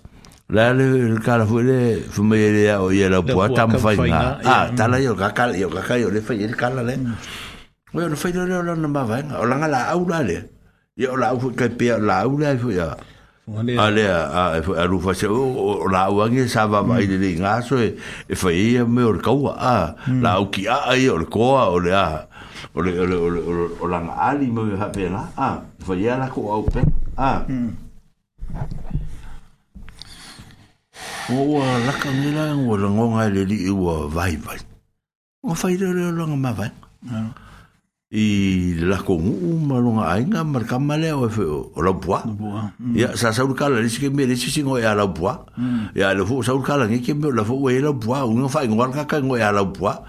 [0.49, 3.79] la le kala fu le fu me le ya o ye la po ta mo
[3.79, 6.95] fa ina ah ta la yo kaka yo kaka yo le fa ye kala le
[7.93, 10.49] we no fa le la na ma va o la la au la le
[10.97, 12.97] yo la fu ka pe la au la fu ya
[13.79, 17.17] Ale a a a lu fa se o la o ngi sa va mai de
[17.39, 17.97] nga so e
[18.29, 19.31] e fa i me or ka
[19.61, 19.77] a
[20.21, 22.25] la o ki a ai or ko a o le a
[22.77, 25.49] o le o le o le o la ali me ha pena a
[25.87, 26.81] fa ia la ko au pe
[27.17, 27.41] a
[31.29, 34.57] o ua laka ngi la ua la ngonga le li ua vai vai
[35.45, 36.71] o fai le le longa ma vai
[38.17, 41.69] i la ko u ma longa ai nga mar ka ma le o fe o
[41.85, 42.25] la bua
[42.97, 45.45] ya sa sa ka la si ke me le si singo ya la bua
[45.93, 48.33] ya le fo sa ka la ngi ke me la fo e la bua u
[48.33, 50.01] nga fai ngol ka ka ngo ya la bua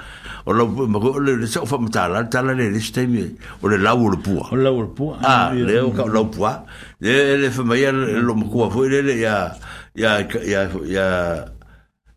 [0.48, 2.80] o la ma ko le le sa fa ma ta la ta la le le
[2.80, 3.28] sta mi
[3.60, 6.08] o le la u le bua o la u le bua ah le o ka
[6.08, 6.64] la bua
[7.04, 9.52] le le fa ma ya lo mo ko le le ya
[10.00, 10.12] ya
[10.48, 11.08] ya ya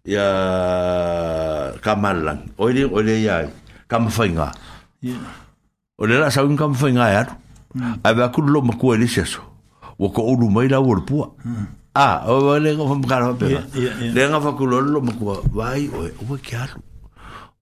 [0.07, 0.27] ya
[1.83, 3.51] kamalan oile oile ya
[3.91, 4.55] kamfainga
[5.99, 7.23] oile la saun kamfainga ya
[8.07, 9.43] ai ba kulo makua ni seso
[9.99, 11.27] wo ko ulu mai la wo pua
[11.99, 13.51] ah o le ko fam kala pe
[14.15, 16.79] le nga fa kulo lo makua vai o o ke alu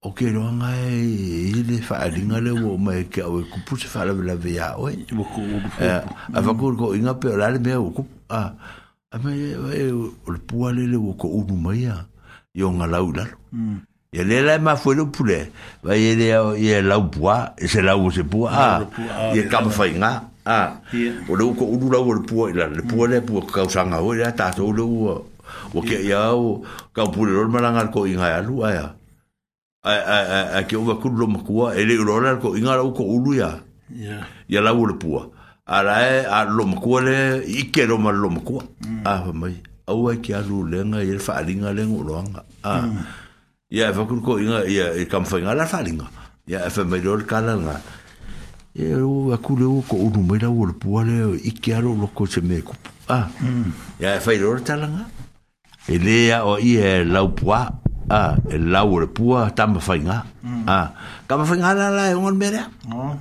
[0.04, 3.72] o ke lo nga e le fa alinga le wo mai ke o ku pu
[3.80, 5.40] se fa la la ve ya o e wo ko
[5.80, 8.52] a fa ko inga pe la le me o ku ah
[9.12, 9.56] a me e,
[9.88, 12.06] e o le pua le le o ko unu mai a
[12.54, 13.76] i o nga lau lalo mm.
[14.12, 15.50] e le la e ma fwe le pule
[15.82, 16.28] va e le
[16.60, 20.30] i e lau pua e se lau se pua a i e kama fai nga
[20.46, 20.76] a
[21.28, 23.12] o le u ko unu lau o le pua i lalo le pua hmm.
[23.12, 25.08] le pua ka usanga o le a tato o le u
[25.74, 26.62] o ke ia o
[26.94, 28.84] ka upule lor malanga ko inga e alu a ya
[29.82, 32.54] a a a a ke o va kudu lo makua e le u lor ko
[32.54, 33.58] inga lau ko unu ya
[34.46, 35.39] ya lau o le pua ya
[35.70, 39.00] arae a lomakua le ike lo lomakua mm.
[39.06, 39.54] a fa mai
[39.86, 42.98] au ai ki alu lenga i le faalinga lenga uloanga a mm.
[43.70, 46.08] ia e fakuru ko inga ia e kam fainga la faalinga
[46.48, 47.76] ia e fa mai lor kala nga
[48.74, 52.40] e u akule u ko unu mai la ule pua le ike alu loko se
[52.40, 53.70] me kupu mm.
[54.00, 55.04] ia e fai lor tala nga
[55.86, 57.62] e lea o i e lau pua
[58.10, 60.24] a e lau ule pua tamma fainga
[60.66, 60.86] a
[61.30, 63.20] kamma la la e ungan merea no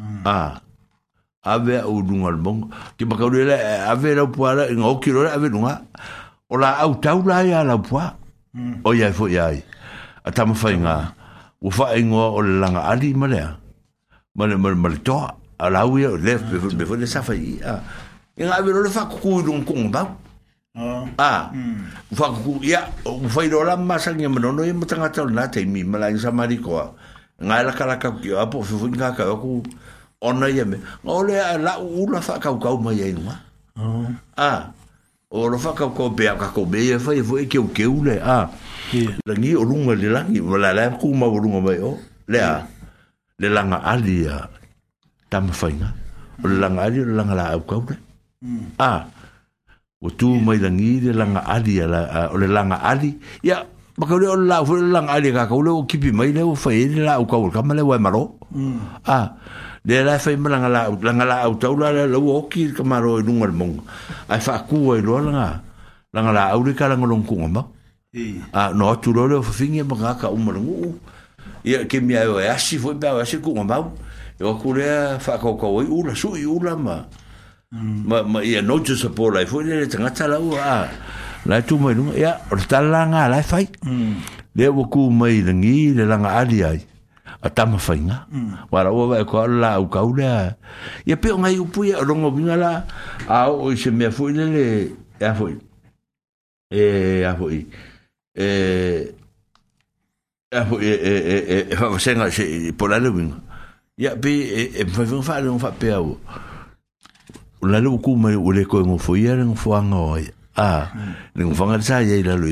[0.00, 0.26] Ah.
[0.30, 0.52] ah.
[1.44, 2.72] Ave o lunga al mongo.
[2.96, 3.56] Ki pa kaure la
[3.92, 5.84] ave la puara en o kilo la ave lunga.
[6.48, 8.16] O la au tau la ya la pua.
[8.56, 8.80] Hmm.
[8.82, 9.52] O ya fo ya.
[10.24, 11.12] Atam fa inga.
[11.60, 13.44] O fa ingo o langa ali male.
[14.34, 15.20] Male male male to.
[15.60, 17.12] Ala u ya lef be fo le ah.
[17.12, 17.60] sa fa i.
[17.60, 17.82] Ah.
[18.40, 20.02] En ave lo fa ku dun kong ba.
[21.20, 21.52] Ah.
[22.16, 25.60] Fa ku ya o fa lo la masa ngi menono e matanga tau na te
[25.68, 26.96] mi mala in samari ko.
[27.44, 29.60] nga la kala ka ki apo fu fu nga ka ku
[30.24, 33.34] ona ye me ole la u la fa ka ka ma ye nga
[33.76, 34.08] oh.
[34.36, 34.72] a
[35.28, 37.84] o lo fa ka ko be ka ko be ye fa ye ke u ke
[37.84, 38.48] u le a
[39.28, 42.00] la ngi o lunga le la ngi la la ku ma o lunga o
[42.30, 42.64] le a
[43.38, 44.48] le la nga ali ya
[45.28, 45.88] ta ma fa nga
[46.40, 47.94] o le la nga ali le la nga la u ka u le
[48.80, 48.92] a
[50.04, 51.86] o tu mai la ngi le la nga ali ya
[52.32, 53.12] o le la nga ali
[53.44, 56.70] ya ma ka leo la fo la ngale ka ka leo kipi mai leo fa
[56.70, 56.70] mm.
[56.74, 58.34] ah, e, e la u ka ka male wa maro
[59.06, 59.26] ah
[59.86, 63.18] de la fa mala ngala la ngala au tau la la u oki ka maro
[63.20, 63.76] i nungal mong
[64.28, 65.60] ai fa ku e lo la
[66.14, 67.62] la ngala au le ka la ngolon ku ngoma
[68.52, 70.98] ah no tu lo le e e fo fingi ma ka ka u maro u
[71.62, 73.78] ya ke mi ayo ya si fo ba ya si ku ngoma
[74.42, 76.96] yo ku le fa ka ka u la su i u la ma
[78.08, 80.90] ma ma ya no tu support ai fo le tanga tala u ah
[81.46, 83.30] la tu mai lunga ia o ta langa ừ.
[83.30, 83.68] la fai
[84.54, 86.80] le wo ku mai langi le langa ali ai
[87.42, 88.16] a tama fai nga
[88.72, 90.56] wala o vai ko la u ka ula
[91.08, 92.72] ia pe ngai u pui o longo binga la
[93.36, 94.64] a o se me foi le le
[95.20, 95.52] a foi
[96.70, 97.58] e a foi
[98.34, 98.46] e
[100.50, 102.44] a foi e e e fa senga se
[102.78, 103.36] pola le binga
[104.02, 104.32] ia pe
[104.80, 106.16] e fa fa fa le fa pe o
[107.70, 110.32] la lu ku mai o le ko mo foi ia ngo fo anga o ia
[110.56, 110.90] a ah.
[110.94, 111.16] ah.
[111.34, 112.46] ni un fanga sa ye la lo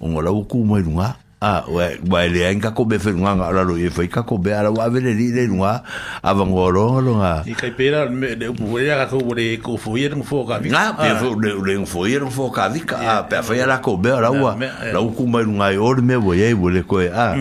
[0.00, 2.98] un ola u ku mo nga a ah, wa wa le en ka ko be
[2.98, 5.82] fe nga ala lo ye fe ka ko be ala wa ve le le nga
[6.22, 9.58] avan go lo lo nga i ka pera me de bu ya ka ko le
[9.58, 12.16] ko fo ye un fo ka vi nga pe fo le le un fo ye
[12.22, 14.92] un fo ka vi ka pe fa ya la ko be ala wa eh.
[14.94, 17.34] la u ku mo nga i e or me bo ye bo le ko a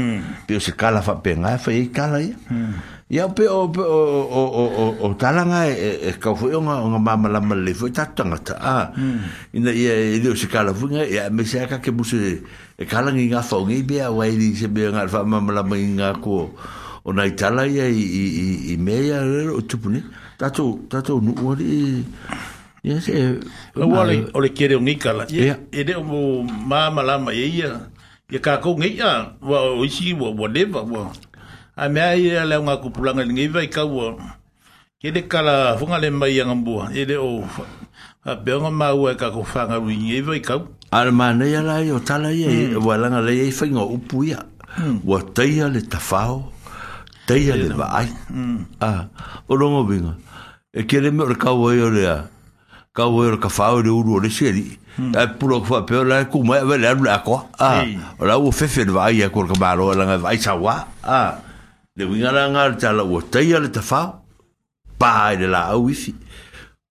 [0.48, 3.26] pe se ka la fa pe nga e fe e ka la ye hmm ia
[3.28, 7.30] o pe o pe o o o o o talanga e e nga nga ma
[7.30, 9.22] la ma le fu tatanga ta a hmm.
[9.54, 12.42] ina ia e le se kala fu nga ia me se ka ke buse
[12.74, 15.38] e kala nga nga fo nga ibe a wa i se be nga fa ma
[15.40, 16.50] ma la ma nga ko
[17.06, 20.02] o na itala ia i i i, i me ia le o tupu ni
[20.42, 22.02] tato tato nu o le
[22.82, 23.14] ia se
[23.78, 26.02] o e, wa e o le kere nga kala ia e de o
[26.42, 27.46] ma ma la e ma ia
[28.34, 31.14] ia ka ko nga ia wa o isi wa whatever wa
[31.78, 34.10] a mea i rea leo ngā kupulanga ni ngai vai kaua
[35.02, 37.44] ke te kala whunga le mai anga mua e le o
[38.24, 40.62] a beonga maua e kako whanga rui ngai vai kau
[40.92, 42.80] ara mana ia lai o tala ia mm.
[42.80, 43.20] e, hmm.
[43.20, 44.40] e lei e whainga upu ia
[45.04, 45.34] wa hmm.
[45.36, 46.52] teia le tafao
[47.28, 48.58] teia le vaai mm.
[48.80, 49.08] a ah,
[49.50, 50.16] o longo vinga
[50.72, 52.24] e ke le meore kaua i o lea
[52.96, 54.66] kaua i o le kafao i le uru o le seri
[54.96, 55.12] Mm.
[55.20, 57.36] Ai pulo kwa pe la kuma ve la la ko.
[57.60, 57.84] Ah.
[58.18, 60.76] Ora u fe fe va ia kur ka maro e la va isa wa.
[61.16, 61.36] Ah
[61.96, 64.02] le wingara nga le tala ua taia le tafa
[65.00, 66.14] pa ai le la au ifi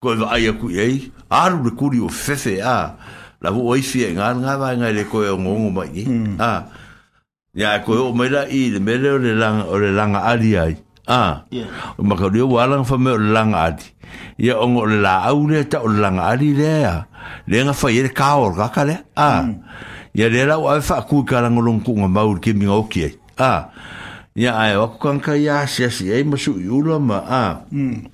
[0.00, 2.96] ko e vaai aku iei aru le kuri o fefe a
[3.40, 6.08] la vo oi fi nga nga va nga le ko e ngongo mai ye eh?
[6.08, 6.40] hmm.
[6.40, 6.50] a
[7.60, 10.56] ya e ko o mai la i le mele le lang o le lang ali
[10.56, 10.74] ai
[11.06, 11.44] a
[11.98, 13.84] o ma ko wala nga fa me le lang ali
[14.40, 17.04] ya ongo le la au le ta o le lang ali e le a
[17.46, 19.44] le nga fa ye ka o ga le a
[20.16, 22.64] ya le la wa fa ku ka lang long ku nga mau ke mi
[23.36, 23.68] a
[24.34, 28.10] ya ai o kan ka ya si si ai mo su yu ma a hmm.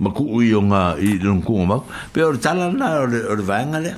[0.00, 1.76] ma ku u nga i don ku ma
[2.12, 3.12] pe o tala na hmm.
[3.12, 3.92] e e o o vanga e le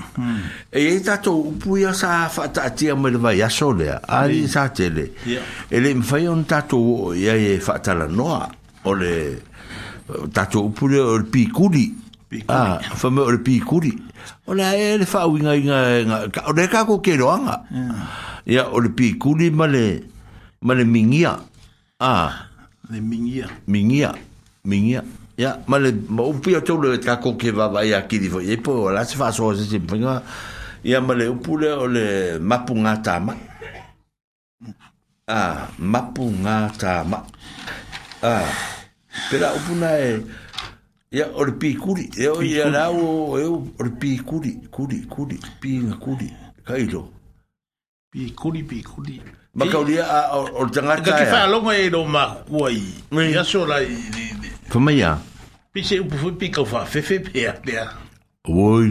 [0.75, 3.87] e ye ta to pu ya sa fa ta ti a me va ya le
[3.95, 4.21] a
[4.51, 5.15] sa tele.
[5.23, 5.39] le
[5.71, 8.35] e le mfa yo ta to ya ye fa ta no
[8.85, 9.15] o le
[10.35, 11.95] ta pu le o pi ku li
[12.51, 13.79] a fa me o pi ku
[14.51, 17.55] o la e le fa winga nga o le ka ko ke ro nga
[18.51, 20.10] ya o le pi ku ma le
[20.63, 21.41] ma le mingia.
[21.99, 22.33] Ah.
[22.91, 23.47] Le mingia.
[23.67, 24.15] Mingia.
[24.65, 25.03] Mingia.
[25.39, 28.41] Ya, ma le, ma upi atou le kako ke vava ia kiri fo.
[28.41, 30.23] E po, la se faso se se pinga.
[30.85, 33.37] Ya, ma le upu le o le mapu ngā tāma.
[35.29, 35.69] ah.
[35.79, 37.25] mapu ngā tāma.
[38.23, 38.45] Ah.
[39.31, 40.23] Pera upu na e,
[41.11, 43.43] Ya yeah, orpi kuri, e o ia na e o e
[43.83, 46.31] orpi kuri, kuri, kuri, pinga kuri.
[46.63, 47.03] Kailo.
[48.13, 49.19] Pi kuri, pi kuri.
[49.61, 50.01] ma kau dia
[50.33, 52.81] o tangata ka ke fa longa e do ma kuai
[53.29, 53.77] ia so la
[54.73, 55.19] fa mai ya
[55.73, 57.77] pi se upu pi ka fa fe fe pe pe
[58.65, 58.89] oi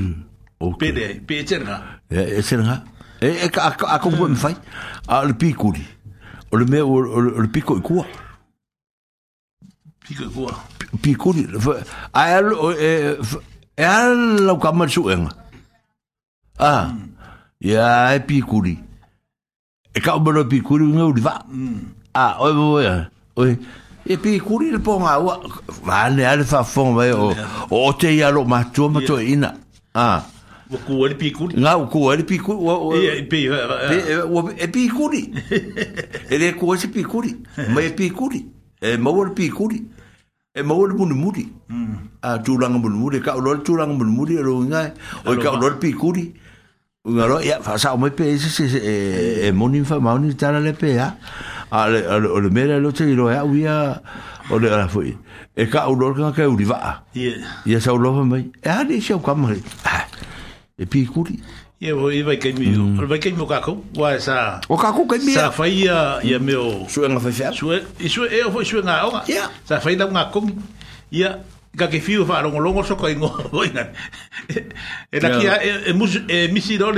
[0.62, 1.76] o pe de pe tsenga
[2.12, 2.76] e tsenga
[3.22, 3.66] e e ka
[3.96, 4.54] a ko me fai
[5.10, 5.82] a le pi kuli
[6.54, 6.98] o le me o
[7.42, 8.04] le pi ko ku
[10.06, 10.54] pi ko
[11.02, 11.48] pi kuli
[12.14, 12.54] a el
[12.90, 12.92] e
[13.94, 15.26] al lo ka ma su en
[16.70, 16.86] ah
[17.72, 17.88] ya
[18.20, 18.76] e pi kuli
[19.96, 21.34] e kau umaro pi kuri nga uri va
[22.14, 22.86] a oi oi
[23.38, 23.58] oi
[24.06, 25.34] e pi kuri le po nga wa
[25.86, 27.34] va ale fa fong vai o
[27.72, 28.90] o te ia lo ma tu
[29.20, 29.54] ina
[29.94, 30.22] a
[30.70, 35.22] O ku ale pi kuri nga wo ku ale pi kuri e pi kuri
[36.30, 37.32] e le ku ale pi kuri
[37.74, 38.46] ma e pi kuri
[38.82, 39.26] e ma wo mm.
[39.26, 39.78] e e pi kuri
[40.54, 41.44] e ma wo le bunu muri
[42.22, 44.94] a tu langa bunu muri ka lo tu langa bunu muri ro nga
[45.26, 46.24] o ka lo pi kuri
[47.06, 50.00] Unga roi, ya, fa sa omoi pe, e se se, e, e, e, moni fa
[50.00, 51.16] mauni, tala le pe, ya.
[51.72, 54.02] A le, a le, o le mera lo te iro, ya, ui, ya,
[54.52, 55.14] o le, ala fui.
[55.56, 57.04] E ka au lor kanga kai uriva.
[57.16, 57.38] Ye.
[57.66, 58.50] Ia sa ulofa mai.
[58.64, 59.62] E ha, ni, si au kama, he.
[59.86, 60.02] Ha,
[60.78, 61.38] e pi kuri.
[61.80, 63.00] Ye, o, i vai kei mi, mm.
[63.00, 64.60] o, vai kei mi o kakou, wa e sa.
[64.68, 65.48] O kakou kei mi, ya.
[65.48, 66.84] Sa fai, ya, ya, meo.
[66.92, 67.56] Sue nga fai fai.
[67.56, 69.48] Sue, i sue, e, o, i sue nga, o, ya.
[69.64, 70.52] Sa fai, la, nga, kongi.
[71.16, 71.38] Ya,
[71.76, 73.30] ga ke fiu fa rongo longo so kai ngo
[73.68, 73.84] ina
[75.14, 75.38] e la ya.
[75.38, 76.90] kia e, e mus e misi do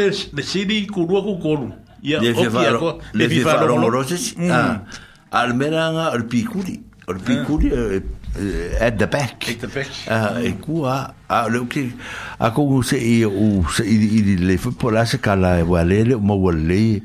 [0.42, 1.68] sidi ku ru ku ko ru
[2.02, 4.48] ya o kia ko le fi fa rongo roses mm.
[4.50, 7.80] a ah, almera nga al picuri al picuri mm.
[7.80, 8.04] eh,
[8.40, 10.64] eh, at the back at the back ah, e mm.
[10.64, 11.92] ku a a le ki
[12.40, 15.68] a ko se i u se i i le fa po la se kala e
[15.68, 17.04] wale mo wale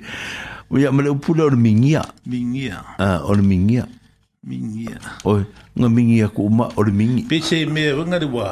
[0.68, 2.02] Oui, mais le poulet au mingia.
[2.26, 2.82] Mingia.
[2.98, 3.86] Ah, au mingia.
[4.46, 4.96] mingia
[5.26, 5.42] oi
[5.76, 8.48] ngā mingia ku ma or mingi pe se me wanga de wa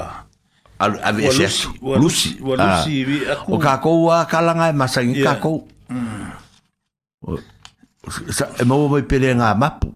[0.83, 1.47] al ave se
[1.81, 2.61] lusi wa lusi
[2.99, 3.07] ah.
[3.09, 5.53] vi aku o ka ko wa kala nga e masa ka ko
[5.89, 6.33] mm.
[8.35, 9.94] sa e mo mo pe mapu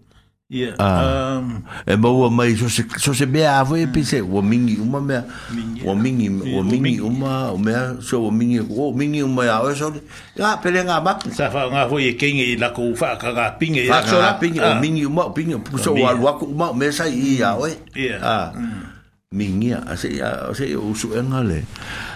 [0.49, 0.81] Yeah.
[0.81, 1.37] Ah.
[1.37, 4.33] Um, e maua mai, so se, so se mea avu e pise, mm.
[4.33, 5.21] ua mingi uma mea,
[5.53, 6.57] mingi, ua mingi, yeah.
[6.57, 10.01] ua mingi, mingi uma, ua mea, so ua mingi, ua mingi uma ea, ua sori,
[10.39, 10.97] ngā pere ngā
[11.37, 14.39] Sa wha ngā hoi e kenge i lako ufa, ka ngā pinge, ia so Ngā
[14.41, 14.81] pinge, ua ah.
[14.81, 17.53] mingi uma, pinge, puso wa luaku uma, me sa sai, ia,
[17.93, 18.17] Yeah.
[18.23, 18.49] Ah.
[18.57, 18.97] Mm.
[19.35, 21.61] mingia ase ase usu enga le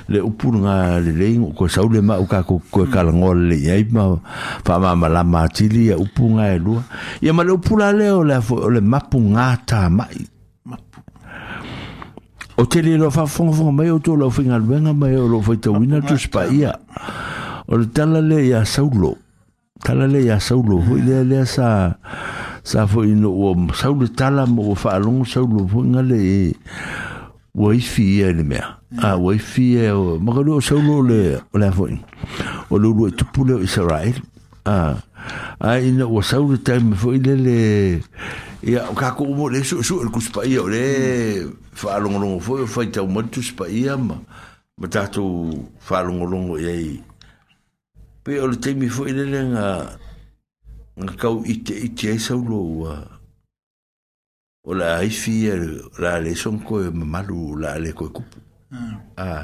[0.10, 3.69] le upur nga le lengo ko sau le ma uka ko ko kala ngol le
[3.69, 4.18] ai ma
[4.65, 6.81] fa ma ma la ma chili ya upu nga e lua
[7.22, 8.34] ya ma le upula le o le
[8.73, 10.26] le mapu nga ta mai
[12.57, 15.27] o te le lo fa fon fon mai o to lo finga benga mai o
[15.30, 16.73] lo fa te wina tu spa ia
[17.69, 19.19] o le tala le ya saulo
[19.85, 21.94] tala le ya saulo ho le le sa
[22.64, 26.48] sa fo ino o sa le tala mo fa long sa lo fo ngale eh,
[26.48, 26.56] e
[27.53, 31.03] wai fi e le mea a wai fi e o ma ka lo sa lo
[31.03, 32.07] le o la fo ino
[32.72, 34.15] o lo lo e tu pu le israel
[34.64, 34.95] a
[35.60, 37.57] a ino o sa lo tai mo fo ile le
[38.64, 41.44] ya o ka ko mo le su su el kus pa i o le
[41.76, 44.15] fa long long fo fa e ta mo tu pa i ma
[44.80, 45.52] ma ta tu
[45.84, 47.03] fa long long o ye
[48.23, 49.68] pe o le te mi fo ile le nga
[50.93, 52.99] nga kau i te i te ai sau loa
[54.63, 55.57] o la ai fia
[55.97, 58.39] la le son koe mamalu la le koe kupu
[59.17, 59.43] ah, ah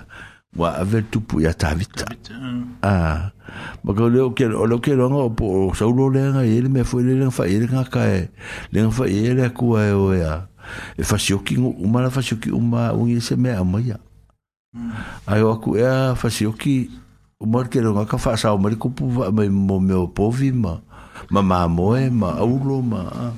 [0.55, 2.05] wa aver tupu ya tavita
[2.85, 3.21] ah, ah
[3.83, 6.83] ma ko leo ke o leo ke longa po sau lo le nga ele me
[6.85, 8.29] foi le nga fa ele nga kae
[8.71, 10.45] le nga fa ele ku ai o ya
[11.01, 13.97] e fa sioki uma la fa sioki uma un ese me amaya
[14.77, 14.93] hmm.
[15.25, 16.89] ai o ku ya fa sioki
[17.41, 20.77] o mar ke longa ka fa sa o mar kupu ma mo me o povima
[21.29, 23.31] ma ma moe ma aulo ma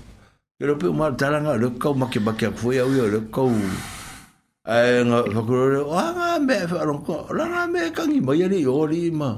[0.59, 3.43] e lo pe ma taranga le ka ma ke ba ke fo ya le ka
[4.63, 7.27] e nga fa le o nga me fa ro ko
[7.73, 9.35] me ka ngi ma ya le yo li ma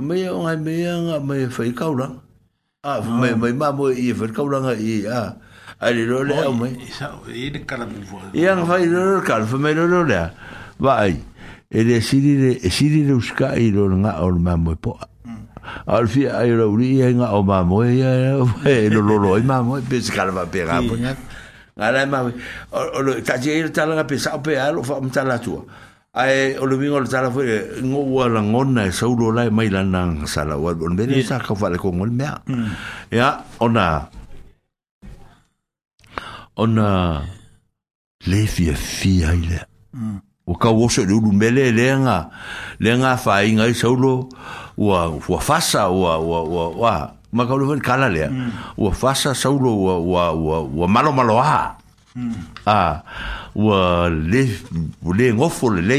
[0.00, 3.68] me ya nga me ya nga me fa i ka u a me me ma
[3.76, 5.36] mo i fa ka u la i a
[5.80, 8.16] a le lo e le o me i sa i de ka la bu fo
[8.32, 10.32] i nga fa i le ka fa me lo lo le
[10.80, 11.20] va ai
[11.68, 15.09] e le siri le e uska i lo nga o ma po a
[15.86, 18.00] alfi ai ro ri e nga o ma mo e
[18.66, 20.94] e lo lo lo e ma mo pe se kala va pe ga po
[21.80, 25.38] ala ma o lo ta je ta la pe sa pe alo fa mta la
[25.38, 25.62] tua
[26.16, 27.40] ai o lo vingo ta la fo
[27.82, 31.06] ngo wa la ngona e so lo la mai la nang sala wa on be
[31.22, 32.26] sa ka fa le ko ngol me
[33.10, 34.10] ya ona
[36.60, 36.88] ona
[38.28, 39.64] le fia fia ile
[39.96, 42.28] mm o ka o se lu mele lenga
[42.82, 44.26] lenga fa inga i solo
[44.76, 46.92] wa wa fasa wa wa wa wa
[47.30, 48.74] ma ka lu kala le mm.
[48.74, 51.78] wa fasa solo wa wa wa wa malo malo ha
[52.18, 52.34] mm.
[52.66, 53.04] a
[53.54, 54.42] wa le
[55.14, 55.98] le ngofo le le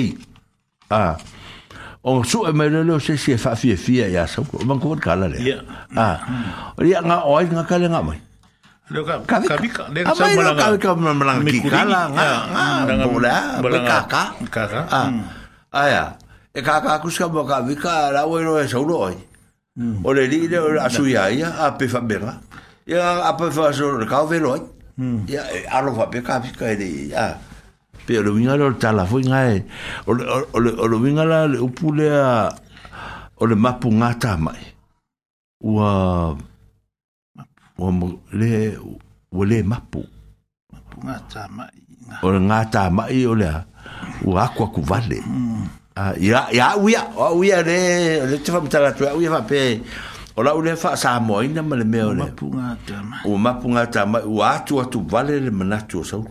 [0.91, 1.15] a
[2.03, 5.31] o su e mai le se se fa fie fie ya solo ma ko kala
[5.31, 5.47] le a
[6.83, 7.07] ya mm.
[7.07, 8.19] nga oai nga kala nga mai
[8.91, 10.57] Leka, kami ka, leka sa malang.
[10.59, 12.11] Amay kami ka malang ki kalang.
[12.15, 14.23] Ah, bula, bula kaka.
[14.51, 14.79] Kaka.
[15.71, 16.05] Ah, ya.
[16.51, 19.15] E kaka akus ka mo kami ka, la wai roe sa ulo oi.
[20.03, 22.35] O le li, le ya, apa api fa bela.
[22.83, 24.05] Ya, api fa so, le
[25.25, 25.41] Ya,
[25.71, 26.83] alo fa pe kami ka, ya.
[27.07, 27.25] Ya.
[28.03, 29.63] Pe o lo minga lo tala fo inga e.
[30.03, 30.59] O
[30.91, 32.51] lo minga la le upule a...
[35.61, 36.35] O
[37.81, 38.77] o mo le
[39.31, 40.01] o le mapu
[41.03, 43.49] ngata mai o ngata mai o le
[44.27, 45.65] o aku aku vale hmm.
[46.27, 47.01] ya ya uia
[47.39, 47.77] uia le
[48.29, 49.41] le te famitala tu uia va
[50.37, 53.83] o la ule fa sa mo ina mele me o le mapunga tama o mapunga
[53.95, 56.21] tama o atu atu vale le manatu o sau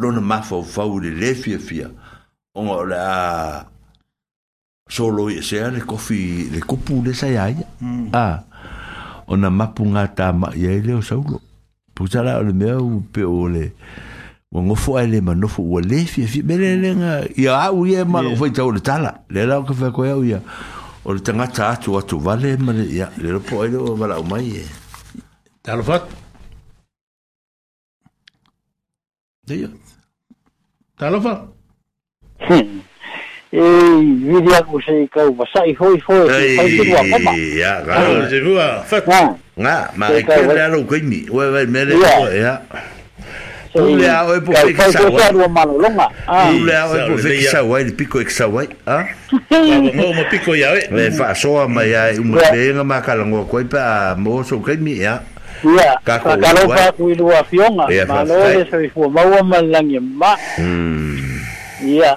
[0.00, 1.86] lona mafo fau le le fia fia
[2.58, 3.12] o le a
[4.94, 6.20] solo e se le kofi
[6.52, 7.44] le kupu le sa ya
[8.24, 8.36] ah
[9.30, 11.40] ona mapu ngā tā mai ai e leo saulo.
[11.94, 13.68] Pusara o le mea upe o le,
[14.52, 18.02] o ngofo ai le manofo ua le fia fia, mele le ngā, ia au ia
[18.02, 20.40] e ma lo fai tau le tala, le lau ka fai koe au ia,
[21.04, 24.24] o le tangata atu atu vale, ma le, ia, le lopo ai leo wala o
[24.26, 24.66] mai e.
[25.62, 26.08] Tālo fat?
[29.46, 29.68] Deo.
[30.98, 31.48] fat?
[32.48, 32.80] Hmm
[51.12, 55.20] faasoa mai a umapeega makalagoa koai pe a mo soukaimi a
[56.04, 60.36] kakalaukakuiluafioga malo le saifua maua malagi ma
[61.84, 62.16] ia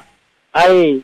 [0.54, 1.04] ai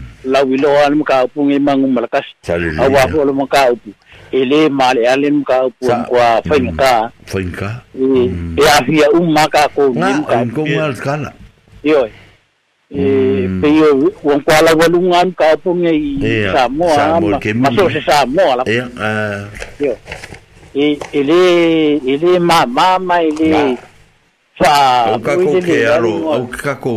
[0.23, 2.29] lauiloa le makaupu gai magu malakasi
[2.81, 4.31] aua foʻi le makaupu mm.
[4.37, 5.85] e lē maleā le makaupu
[6.15, 7.71] ua faigakā faigakā
[8.57, 11.33] e afia uma makakou le makaupugaakala
[11.83, 12.11] ioe
[12.95, 13.03] e
[13.61, 13.81] pei
[14.23, 17.21] ua kua laualuga a makaupu gai samoa
[17.55, 18.63] maso se samoa la
[19.79, 19.97] io
[20.75, 21.39] e e lē
[22.09, 23.77] e lē mamā ma e
[24.63, 26.93] fa o ka ko ke alo o ka ko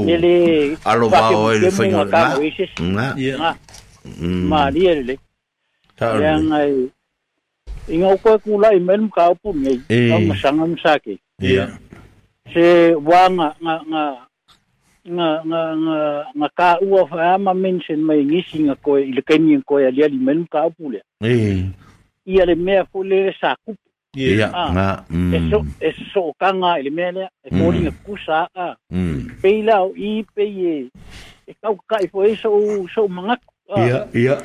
[0.86, 2.08] alo ba o ele fa ngol
[2.92, 3.50] na na
[4.50, 5.14] ma ni ele
[5.98, 6.90] yang ai
[7.88, 9.74] inga ko ku la i men ka pu ni
[10.10, 11.64] ka ma sanga ma sake ya
[12.52, 14.04] se wa nga nga nga
[15.14, 16.00] nga nga nga
[16.36, 19.88] nga ka u fa ma mention mai ngi singa ko ile ka ni ko ya
[19.88, 21.60] ali men ka pu le eh
[22.24, 23.84] ia le mea ko le sa kupu
[24.16, 24.48] Ia.
[24.54, 24.68] Ah.
[24.70, 24.88] Nga.
[25.10, 25.32] Mm.
[25.34, 27.50] Eso eso kanga ele mele mm.
[27.50, 28.48] e kori nga kusa a.
[28.54, 28.74] Ah.
[28.90, 29.30] Mm.
[29.42, 30.90] Peila o i pe ye.
[31.46, 32.54] E kau ka i foi so
[32.94, 33.42] so mangak.
[33.70, 33.82] Ah.
[33.82, 34.36] Ia ia.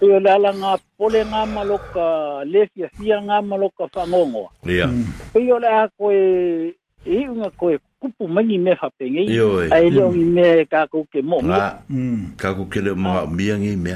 [0.00, 2.04] Ia lala nga pole nga maloka
[2.48, 4.48] lefia fia nga maloka fangongo.
[4.64, 4.88] Ia.
[5.32, 6.24] Peio la ko e
[7.04, 9.28] e nga ko e kupu mangi me fa penge.
[9.70, 11.44] Ai le ngi me ka ko ke mo.
[12.40, 13.94] Ka ko ke le mo mi ngi me.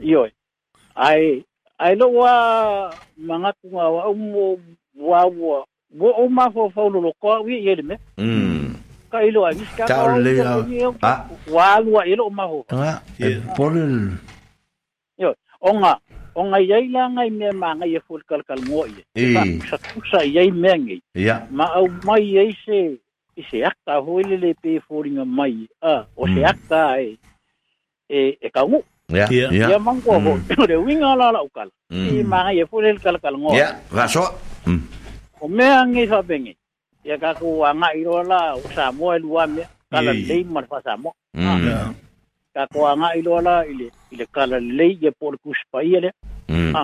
[0.00, 0.30] Ia.
[0.96, 1.44] Ai
[1.78, 2.34] ailo wa
[3.16, 4.60] manga tunga wa umu
[5.00, 5.28] wa wa
[5.58, 5.64] um,
[5.98, 8.74] wo o um ma fo fo lo ko wi ye me mm
[9.12, 11.14] ka ilo a miska ka le a
[11.52, 14.16] wa lo ilo ma ho a e por el
[15.16, 15.96] yo onga
[16.34, 19.60] onga ye la ngai me ma ngai ye ful kal kal mo ye e.
[19.68, 19.76] sa
[20.10, 22.98] sa ye me ngi ya ma au mai ye se
[23.48, 26.50] se akta ho le le pe fo ringa mai a o se hmm.
[26.50, 27.08] akta e,
[28.18, 29.30] e e ka ngu Ya.
[29.30, 29.48] Ya.
[29.70, 30.34] Ya mangko ko.
[30.66, 31.70] Re wing ala la ukal.
[31.90, 32.10] Hmm.
[32.10, 33.54] Ni ma ye ya fulel kal kal ngo.
[33.54, 33.78] Ya.
[33.94, 34.26] Ra so.
[34.66, 34.82] Mm.
[35.38, 36.58] Ome ang isa bengi.
[37.06, 39.66] Ya ka ku anga iro la usa mo el wam ya.
[39.94, 41.14] Kala dei mar fa sa mo.
[41.30, 41.46] Hmm.
[41.46, 41.54] Ha.
[41.62, 41.78] Ya.
[42.50, 46.10] Ka ku anga iro la ile ile kala lei ye por ku spa ile.
[46.50, 46.74] Hmm.
[46.74, 46.82] Ha.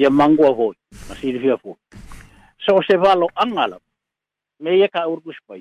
[0.00, 0.66] Ya mangko ko.
[1.12, 1.76] Asi ri fo.
[2.64, 3.76] So se valo angala.
[4.64, 5.60] Me ye ka ur ku spa.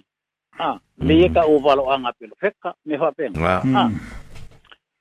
[0.56, 0.80] Ha.
[1.04, 3.36] Me ye ka u valo anga pelo fekka me fa pen.
[3.36, 3.60] Ha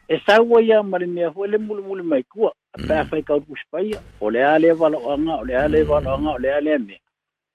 [0.09, 2.87] e saua ia ma le mea hua le mulimuli mai kua mm.
[2.89, 6.27] pea fai kauruku sipaia o le a le valoaga o le a le valoaga mm.
[6.27, 6.99] o le a lea mea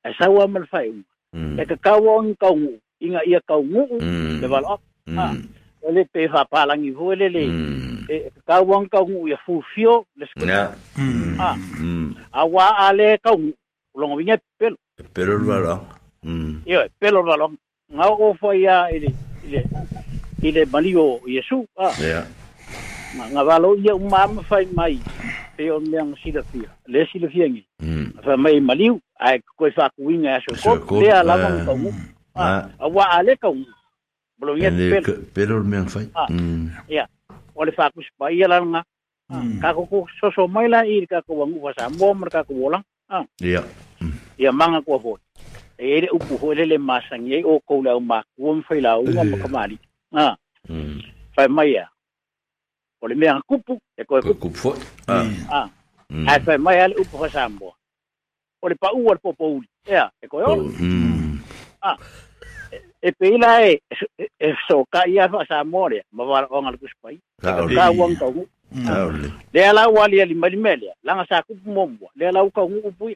[0.05, 0.57] e saua ma mm.
[0.57, 4.01] e le faiuga e kakauaoga kaugu'u iga ia kaugu'u
[4.41, 4.83] le valoaga
[5.17, 5.33] ah,
[5.93, 10.27] le pe faapalagi hua le le e, e kakauaoga kaugu'u ia fufio le
[12.33, 12.75] auā ah.
[12.87, 13.53] a le kaugu'u
[13.93, 15.95] ologoviga e pepelo e pelo le valoaga
[16.65, 17.55] ia pelo le valoaga
[17.89, 19.09] gao ofa ia i le
[20.41, 21.65] i le mali o Iesu.
[21.77, 21.91] Ah.
[22.01, 22.25] Yeah.
[23.17, 24.99] Ma ngā walo ia umama whai mai
[25.57, 26.69] pe o mea ngā silafia.
[26.87, 27.63] Le silafia ngi.
[27.81, 28.11] Mm.
[28.25, 31.93] Wha mai maliu, ai koe whakuinga aso kōp, lea lama ngā umu.
[32.35, 32.69] Ah.
[32.79, 33.65] A wā ale ka umu.
[34.39, 35.17] Bolo ia te pelo.
[35.33, 36.07] Pelo o mea ngā whai.
[36.15, 36.29] Ah.
[36.87, 37.07] Ia.
[37.55, 38.83] O le whakus pa ia langa.
[39.61, 42.83] Ka koko soso mai la i ka kua ngu wasa mō mara ka kua lang.
[43.09, 43.25] Ah.
[43.41, 43.65] Ia.
[44.37, 45.17] Ia manga kua hoi.
[45.79, 48.21] E ere upu hoi le le masangi e o koulau ma.
[48.37, 49.79] Uam whai la unga makamari
[50.13, 50.35] à
[50.67, 50.75] ừ.
[51.35, 51.89] phải mai à
[53.01, 54.73] o le mea kupu e koe kupu kupu fo
[55.07, 55.69] ah
[56.27, 57.73] ai fai mai ale upo hasambo
[58.61, 60.65] o le pa ua le popo uli ea e koe o
[61.81, 61.97] ah
[63.01, 63.79] e peila e
[64.39, 67.19] e so ka ia fa sa more ma va o ngal kuspai
[67.75, 68.47] ka wang ka u
[69.53, 73.09] le ala wali ali mali mele langa sa kupu le ala u ka u upu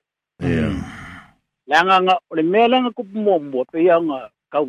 [0.43, 0.71] ea
[1.67, 4.59] langa nga o le mele nga kupu mombo pe ia nga ka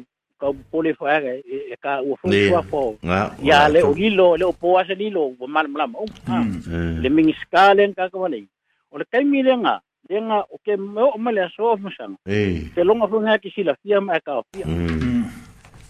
[0.44, 2.98] ka pole fa ga e, e ka o fo fo fo
[3.42, 6.60] ya le o lilo le o po ase lilo o mal mal o mm.
[6.68, 7.00] eh.
[7.02, 8.44] le mingi skalen ka ka wale
[8.92, 9.80] o le kai milenga
[10.10, 12.42] lenga o ke me o mele so mo sang te
[12.76, 12.84] eh.
[12.84, 15.24] longa fo nga ki sila fia ma ka fia mm.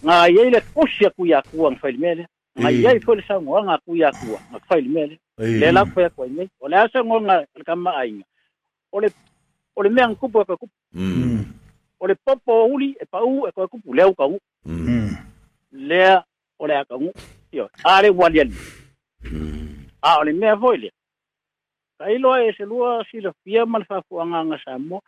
[0.06, 2.24] nga ye le kosia ku ya ku ang fail mele
[2.54, 2.78] nga eh.
[2.78, 6.10] ye fo le sang nga ku ya ku nga fail mele le la ko ya
[6.14, 8.22] ko ni o le ase nga ka ma ainga
[8.94, 9.10] o le
[9.74, 10.54] o le me ang kupo ka
[10.94, 11.63] mm.
[12.00, 14.38] o le popo uli e pau e koe kupu leo kau.
[14.66, 14.86] Mm.
[14.90, 15.16] mm.
[15.72, 16.20] le
[16.58, 17.10] o lea kau.
[17.52, 18.54] Io, are wali ali.
[19.24, 19.86] Mm.
[20.02, 20.90] A o le mea foi lea.
[21.98, 25.00] Ka ilo e se lua si la fia malfafu anganga sa mo.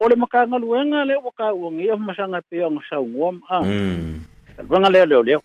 [0.00, 3.40] O le makanga luenga le waka uangi e masanga pia ang sa uom.
[3.48, 3.62] Ah.
[3.64, 4.20] Mm.
[4.68, 5.40] Wanga leo leo leo.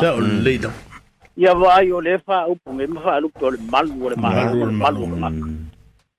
[0.00, 0.70] Sao leido.
[1.36, 2.50] Ia vai o le fa mm.
[2.50, 5.06] upu ngai e mawha alupu o le malu o le malu o le malu o
[5.06, 5.54] le malu.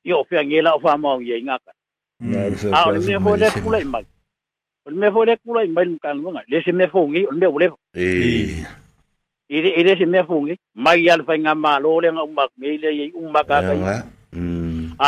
[0.06, 1.42] Ia o fia ngela o fa maungi e
[2.20, 4.06] a ole me hole kula imai
[4.88, 8.66] ole me hole kula imai lukan wanga le se me fongi ole me ole e
[9.50, 12.78] ile ile se me fongi mai al fa nga ma lo le nga umak me
[12.78, 14.04] le ye umak ka ka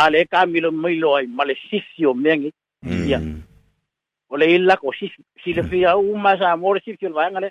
[0.02, 2.52] a le ka mi lo mai lo ai male sisio mengi
[2.84, 3.18] ya
[4.30, 5.10] ole illa ko sis
[5.42, 7.50] si le fia uma sa amor sisio va nga le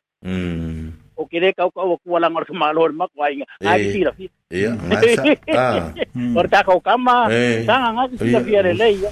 [1.19, 5.35] o kere kau kau aku walang orang malor mak wainga ai sila fi iya masa
[5.51, 5.91] ah
[6.35, 7.27] or ta kau kama
[7.67, 9.11] sangat sila fi ale le ya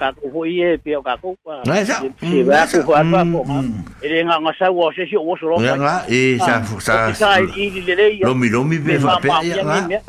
[0.00, 1.54] kako fo ie pe o kako pa.
[1.68, 2.00] Na sa.
[2.24, 3.60] Si ba ko fo ato ko ma.
[4.02, 5.60] Ele nga nga sa wo se si wo so ro.
[5.60, 7.12] Ya nga e sa fo sa.
[7.12, 8.06] E ah, sa i di le le.
[8.24, 10.00] Lo mi lo mi be fa pe ya nga.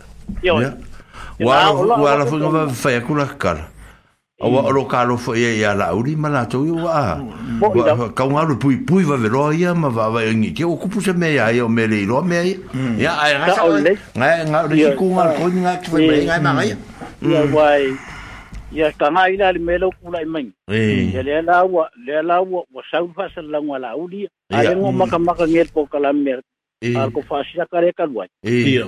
[0.43, 0.55] Yo.
[1.39, 1.71] Wa
[2.01, 3.67] wa la fo nga fa ya ku la kar.
[4.41, 4.69] O wa mm.
[4.73, 6.81] ro e, e, ka lo fo ie ya la u ri ma la to yo
[6.87, 7.19] wa.
[8.17, 11.01] Ka un aro pui pui va vero ia ma va va ngi ke o kupu
[11.03, 12.55] se me ya yo me le lo me ya.
[12.97, 13.67] Ya ai nga sa.
[14.17, 16.75] Nga nga ri ku nga ko nga ki fo me nga ma ya.
[17.21, 17.91] Ya wai.
[18.71, 22.63] ia kanga ila le melo kula i main ia le la wa le la wa
[22.73, 24.97] wa sau fa sa la wa la uli ale ngo mm.
[24.97, 26.39] maka maka ngel po kala mer
[26.81, 26.95] eh.
[26.95, 28.87] ar ko fa sia kare ka lua ia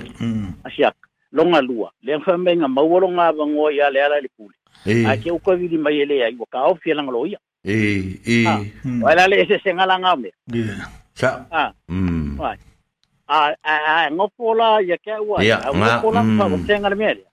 [0.64, 1.36] asia mm.
[1.36, 4.56] longa lua le fa me nga mau longa ba ngo ia le ala le pule
[4.88, 5.04] eh.
[5.04, 7.76] a ke u ko vi mai ele ai wa ka o fiela ngalo ia e
[8.24, 8.36] e
[9.04, 10.80] wala le ese senga la ngame ia
[11.12, 12.56] sa ah mm, ah.
[12.56, 12.64] mm.
[13.28, 13.36] a
[13.68, 15.44] a ngopola ya ke wa
[15.76, 17.24] ngopola fa ko senga le mele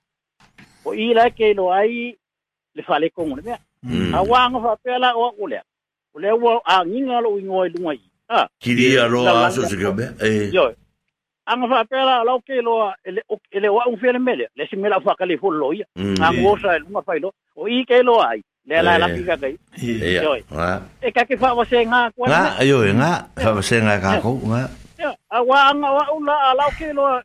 [0.84, 2.12] o ila ke lo ai
[2.74, 4.14] le fale ko ngone me mm.
[4.16, 5.60] a wa nga fa pela o ule
[6.16, 9.62] ule wo a nginga lo ingo i lunga i ha kiri a ro a so
[9.68, 10.50] se gabe e eh.
[10.52, 10.72] yo
[11.46, 13.20] a nga fa pela lo ke lo ele
[13.52, 16.40] ele wa un fele mele le si mela fa kali fol lo ia a mm,
[16.40, 19.40] ngo sa lunga fa lo o i ke lo ai le la la pika eh.
[19.40, 20.32] kai eh, yo
[21.00, 24.00] e ka ke fa wa se nga ko nga yo nga fa wa se nga
[24.00, 24.62] ka ko nga
[25.28, 27.20] a wa nga wa ula a lo ke lo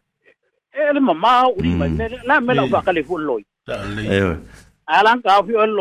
[0.75, 2.27] ele mama uri mai mm.
[2.27, 3.35] la mela fa kali fol lo
[3.71, 4.35] ia
[4.87, 5.75] alan ka fi on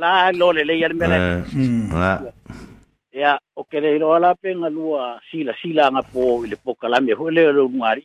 [0.00, 0.92] la lo le le yar
[3.14, 6.56] ya o ke le ro ala pe eh, nga lua sila sila nga po le
[6.58, 7.46] po kala me ho le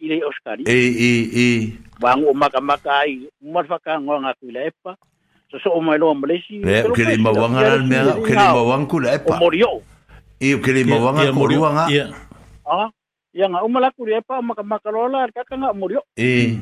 [0.02, 4.32] ile oskari e e e bang o maka mm, nganga ai mar fa ka nga
[4.70, 4.94] epa
[5.50, 8.30] so so o mai lo mlesi e o ke le mawanga la me o ke
[8.38, 9.82] le mawanga kula epa o morio
[10.40, 11.86] e le mawanga kula nga
[12.70, 12.90] ah
[13.34, 16.06] ya nga eh, pues, o mala kula epa maka maka nga murió?
[16.14, 16.54] e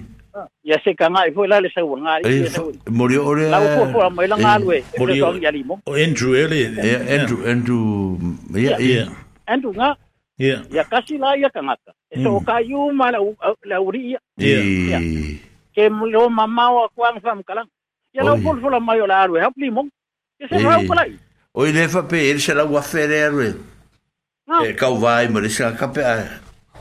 [0.63, 2.47] ia se kanga i la le sau nga i
[2.91, 7.19] mori ore la ko ko mai la nga lue mori ia limo Andrew ele eh,
[7.19, 7.85] Andrew Andrew
[8.55, 9.03] ia ia
[9.47, 9.95] Andrew nga
[10.37, 11.75] ia ia kasi la ia kanga
[12.11, 13.19] e so ka yu ma la
[13.65, 14.99] la uri ia
[15.73, 17.69] ke lo mama wa kuang fam kalang
[18.13, 19.87] ia la ko fo la mai la lue hap limo
[20.39, 21.05] ia se va ko la
[21.57, 23.49] Oi lefa pe ele se la wa fere ru.
[24.61, 26.29] E vai, mas se la capea.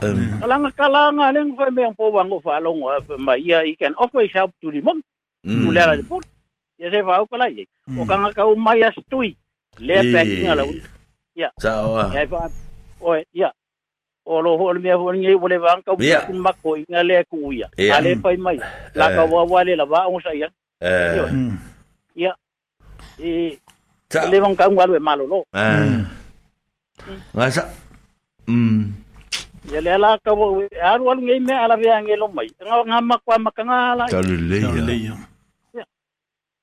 [0.01, 0.13] Um.
[0.13, 0.39] Mm.
[0.45, 4.29] Kalanga kalanga ning fa me po wango fa long wa ma ia i can always
[4.31, 5.01] help to the mom.
[5.45, 5.67] Mm.
[5.69, 6.25] Ula la put.
[6.77, 7.65] Ya se fa o kala ye.
[7.89, 7.99] Mm.
[7.99, 9.35] O kanga ka o mai astui.
[9.79, 10.65] Le pe ni ala.
[11.33, 11.49] Ya.
[11.57, 11.97] Sa o.
[12.13, 12.45] Ya fa.
[13.01, 13.49] O ya.
[14.25, 17.23] O lo ho me ho ni e wole va ka ku ma ko i le
[17.25, 17.65] ku ya.
[17.97, 18.61] Ale pa mai.
[18.93, 20.45] La ka wa wa le la va o sa ya.
[20.79, 21.25] Eh.
[22.13, 22.37] Ya.
[23.17, 23.57] E
[24.13, 25.41] Sa le van ka ngwa lo malo lo.
[25.57, 26.05] Eh.
[27.33, 27.65] Ngasa.
[28.45, 29.06] Mm
[29.71, 32.75] ia le ala ka wo aru alu ngai me ala rea ngai lo mai nga
[32.87, 34.35] nga ma kwa ma nga ala ka le
[34.87, 35.17] le ia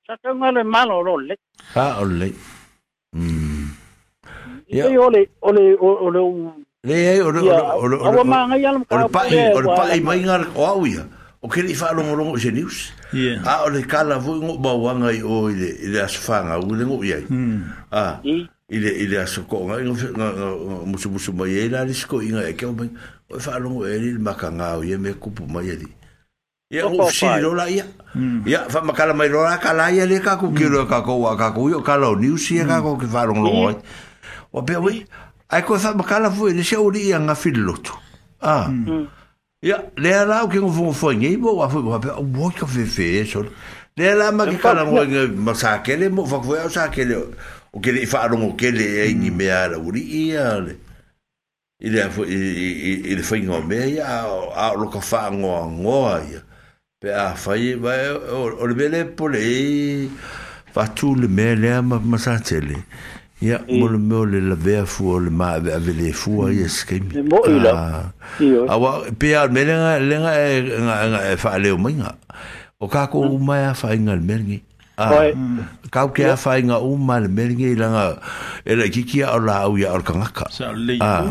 [0.06, 1.34] sa ka nga le malo lo le
[1.76, 2.28] ha o le
[3.12, 3.66] mm
[4.72, 6.22] ia ole ole ole
[6.88, 7.40] le ai ole
[7.84, 9.20] ole ole ma ngai ala ka ole pa
[9.58, 11.04] ole pa mai ngal ko au ia
[11.44, 12.76] o ke li fa lo ngolo o news
[13.44, 17.04] a ole kala vo ngo ba wanga i o ile ile asfanga u le ngo
[17.04, 17.60] ia hmm.
[17.92, 18.16] ah
[18.68, 19.78] ile ile asokonga
[20.12, 20.46] nga
[20.86, 22.88] musu musu mai ele alisko inga e ke mai
[23.30, 25.86] o fa longo ele makanga o ye me kupu mai ele
[26.70, 27.84] ia o fisi lola ia
[28.14, 28.42] hmm.
[28.48, 30.88] ia fa makala mai lola kala ia le ka ku kilo hmm.
[30.88, 33.68] ka ko wa ka ku yo kala o niu si ka ko ke fa longo
[33.70, 33.80] lo
[34.52, 35.04] o pe wi
[35.52, 37.92] ai ko fa makala fu ele se o ri nga filoto
[38.40, 39.06] ah hmm.
[39.62, 42.48] ia le ala o ke ngo fo ngi bo wa fu wa pe o wo
[42.50, 43.44] ka fe fe so
[43.96, 45.04] le ala ma ke kala ngo
[45.36, 47.28] ma sa ke le mo fa ko sa ke le
[47.74, 50.76] o que ele falou o que ele é ni me ara ele ia le
[51.82, 52.00] ile
[53.02, 54.06] ile foi ngombe ia
[54.54, 56.06] a lo ka fa no ngo
[57.02, 60.08] pe a foi vai o le bele pole
[60.72, 62.78] va tu le mele ma ma sa tele
[63.42, 67.10] ia mo le mo le la vea fu le ma ave le fu ia skem
[67.28, 68.14] mo ila
[68.70, 69.98] awa pe a mele nga
[71.10, 72.14] nga fa le o minga
[72.78, 74.62] o ka ko ma fa ngal merngi
[74.94, 75.90] Ah, mm.
[75.90, 76.38] kau ke yeah.
[76.38, 78.14] afai nga uma meringe i langa
[78.62, 81.26] e la kiki a la au ia orka ngaka ah.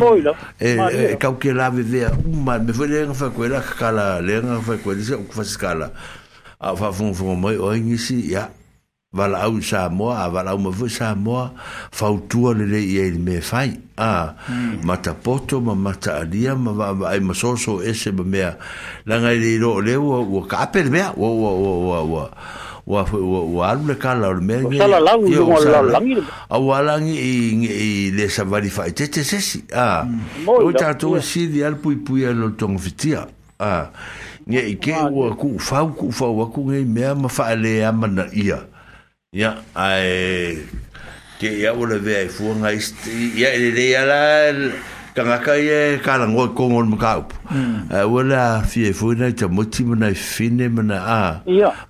[0.60, 4.60] e, e kau ke la vevea uma me fwe leenga fwe kwe la kakala leenga
[4.60, 5.88] fwe kwe o ukufa skala
[6.60, 8.52] a fwa fungu moi o ingisi ya
[9.16, 11.56] wala au sa moa a wala au mafu sa moa
[11.92, 14.84] fautua le le ia ili me fai a hmm.
[14.84, 18.58] mata poto ma mata alia ma wa ai masoso ese ma mea
[19.08, 22.26] langa ili ilo lewa ua ka apel mea ua ua ua ua ua
[22.88, 26.20] wa wa wa le kala o me ngi kala lau yo mo la langi
[26.52, 30.48] a wa langi i i le sa vari fa te te se si a mm.
[30.48, 33.24] o ta to si di al pui pui al tong fitia
[33.60, 33.88] a
[34.52, 37.80] ngi i ke wa ku fa ku fa wa ku ngi me ma fa le
[37.88, 38.60] a mana ia
[39.32, 40.60] ya ai
[41.40, 42.84] ke ya wo le ve fu ngai
[43.40, 44.22] ya le le ya la
[45.14, 47.38] ka ngaka e eh, ka la ngoi kongo ni maka upu.
[47.50, 47.86] Hmm.
[47.94, 51.22] Eh, wala fi e nei ta muti mana i fine mana a.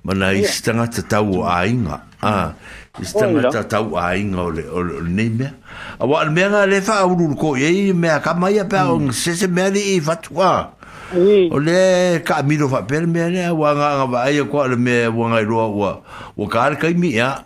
[0.03, 2.03] Mana i stanga ta tau a inga.
[2.21, 5.51] I stanga ta tau a inga o le nei mea.
[5.99, 8.91] A wala mea nga le fa auru ko i e mea ka mai a pa
[8.91, 9.07] o hmm.
[9.15, 10.69] ngsese mea li i fatua.
[11.15, 15.07] O le ka amiro fa pere mea nea wanga nga wa aia kwa le mea
[15.09, 15.91] wanga i roa ua.
[16.37, 17.39] Wa ka kai mi ea.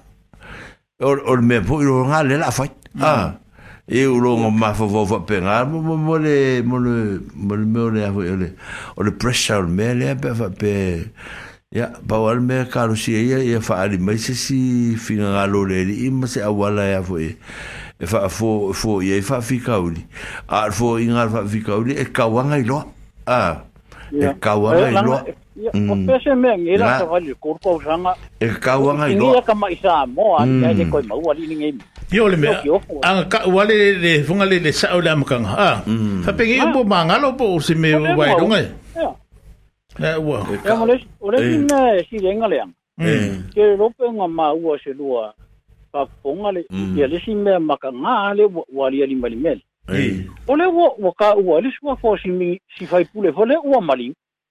[1.05, 2.69] O le mea po i roa nga le la fai.
[2.97, 3.05] Ah.
[3.13, 3.45] Hmm
[3.89, 7.15] e u lo ngom ma fo fo pe nga mo mo mo le mo le
[7.47, 7.87] mo
[8.97, 11.07] o le pressure me le pe pe
[11.71, 15.15] ya pa wal me ka lo si ye ye fa ali me se si fi
[15.15, 17.29] nga lo le i ma se a wala ya e fo e
[17.99, 19.93] e fa fo fo ye fa fi ka u
[20.47, 22.83] a fo i fa fi ka e kawanga ilo
[23.25, 23.63] i a
[24.11, 25.23] e kawanga e ilo
[25.57, 26.05] Ya, mm.
[26.05, 28.13] pese me ngira janga.
[28.37, 30.91] E ka wanga e i Ni e ka mai sa mo a ni ai mm.
[30.93, 31.81] ko mau wali ni ngi.
[32.13, 32.53] Yo le me.
[33.01, 35.41] Ang ka wali le funga le le sa ola mkan.
[35.41, 35.49] Mm.
[35.49, 35.77] E ah.
[36.21, 38.69] Fa pe ngi bo manga lo bo si me wai dong ai.
[38.93, 39.09] Ya.
[39.97, 40.45] Ya wa.
[40.61, 43.01] Ya mo le ni na si le ngale mm.
[43.01, 43.25] eh.
[43.57, 45.33] Ke lo pe ma uo se lua a.
[45.89, 49.57] Fa funga le ya le si me makanga le wali ali mali mel.
[49.89, 50.21] Eh.
[50.45, 53.81] Ole wo wo ka wali swa fo si mi si fai pule fo le wo
[53.81, 54.13] mali.
[54.13, 54.17] Mm.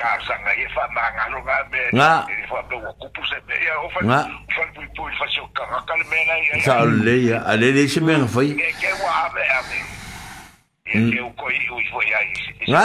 [0.00, 1.82] ka sa nga e fa ma nga lo ga me.
[1.92, 2.12] Nga.
[2.42, 2.76] E fa do
[3.14, 4.00] ku se me ya o fa.
[4.08, 4.20] Nga.
[4.54, 6.64] Fa pu pu fa so ka ka me na ya.
[6.66, 8.40] Sa le ya ale le se me fa.
[8.62, 9.78] Ke ke wa a me.
[10.96, 11.98] E ke u ko i fo
[12.68, 12.84] Nga.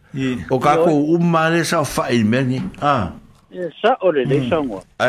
[0.49, 3.15] o ka ko umma le sa fa i me ni a
[3.79, 4.43] sa o le le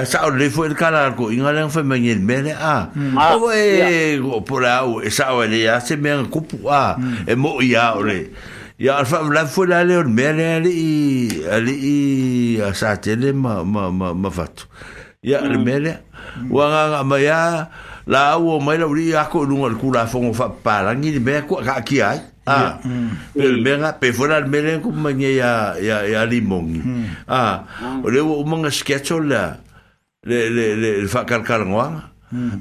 [0.06, 0.74] sa o le fo e
[1.18, 3.18] ko inga le fo me ni me le a mm.
[3.42, 6.94] o e go po o e sa o le ya se me ko pu a
[6.98, 7.26] mm.
[7.26, 8.31] e mo ya o le
[8.78, 10.74] ya fa la fo la le o me le ali
[11.50, 14.66] ali a sa te le ma ma ma ma fa tu
[15.22, 15.64] ya le mm.
[15.66, 15.92] me le
[16.50, 17.40] wa nga nga ma ya
[18.06, 20.82] la o mai la uri ya ko lu ngol ku la fo ngo fa pa
[20.86, 23.38] la ni me ko ka ki ai Ah, mm.
[23.38, 26.82] pero me ha pefora al mele con mañe ya ya ya limón.
[26.82, 27.06] Mm.
[27.30, 27.70] Ah,
[28.02, 28.02] mm.
[28.04, 29.60] ore un manga sketcho la
[30.26, 32.10] le le le el fa calcar ngwa.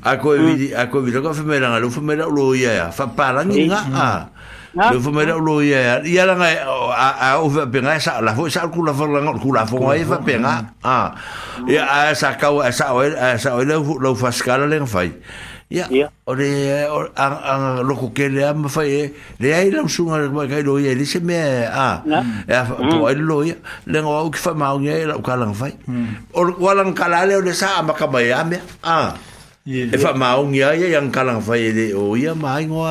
[0.05, 2.87] A ko vi a ko vi lo fa mera lo fa mera lo ya ya
[2.93, 3.81] fa para ni nga.
[3.89, 4.29] Ah.
[4.77, 4.93] ah.
[4.93, 8.37] Lo fa mera lo ya ya ya la a a o fa pega esa la
[8.37, 10.77] fo esa kula fa la kula fo ngai fa pega.
[10.85, 11.17] Ah.
[11.65, 15.09] Ya esa ka esa o esa o lo lo fa skala le ngfai.
[15.09, 15.49] Ah.
[15.71, 16.11] Ia.
[16.27, 16.83] O le
[17.15, 17.25] a
[17.55, 20.91] a loko ke le am fa e le ai la sunga le ba kai loia
[20.93, 22.03] le se me a.
[22.43, 22.59] E
[22.91, 23.55] po ai loia
[23.87, 25.71] le ngo au ki fa mau nge la ka lang fai.
[26.35, 28.59] O wala kala le le sa ma ka mai ame.
[28.83, 29.15] A.
[29.65, 32.83] E fa mau nge ai yang ka lang fai le o ia mai ngo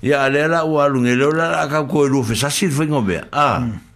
[0.00, 2.88] ia le la wa lu nge le la ka ko lu fe sa sil fe
[2.88, 3.20] ngo be.
[3.28, 3.60] A.
[3.60, 3.89] Mm.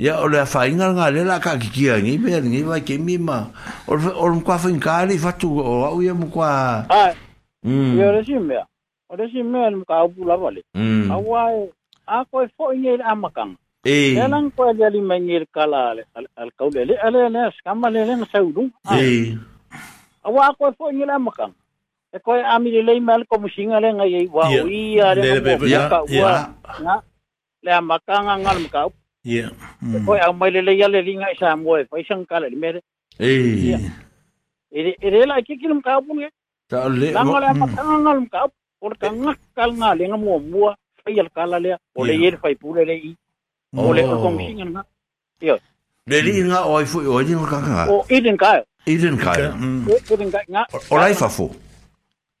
[0.00, 3.52] ia o le fainga ngale la ka kikia ni ber ni vai ke mima
[3.86, 6.50] o o mkwa finkari fatu o au ia mkwa
[6.88, 7.12] ah
[7.62, 8.64] mm ia le simea
[9.12, 10.64] o le simea ni ka u la vale
[11.12, 11.68] au ai
[12.08, 13.52] a ko fo ni ele amakang
[13.84, 18.04] e é lang ko ele ali mangi kala al kaul ele ele ele skama le
[18.08, 19.36] le saudu e
[20.24, 21.12] au a ko fo ni ele
[22.16, 26.00] e ko ami le le mal ko musinga le ngai wa ia le ko ka
[26.08, 26.32] ua
[26.80, 27.02] na
[27.62, 28.90] le amakanga ngal mkau
[29.22, 29.50] Yeah.
[30.06, 32.80] Ko au mai le ya le ringa sa mo e pai sang kala mere.
[33.20, 33.78] Eh.
[34.72, 36.28] Ere ere la ki kilum ka pun ye.
[36.70, 37.12] Ta le.
[37.12, 38.40] Ta ngala ma ta ngal ka
[38.80, 40.72] por ta ngak kal nga le ngamo mua
[41.04, 43.12] pai al kala le o le yer pai pule le i.
[43.76, 44.82] O le ko mi singa na.
[45.40, 45.56] Yo.
[46.08, 47.92] Le ri nga o i fu o ni ka ka.
[47.92, 48.64] O i den ka.
[48.88, 49.36] I den ka.
[50.10, 50.62] O den ka nga.
[50.90, 51.50] O lai fa fu.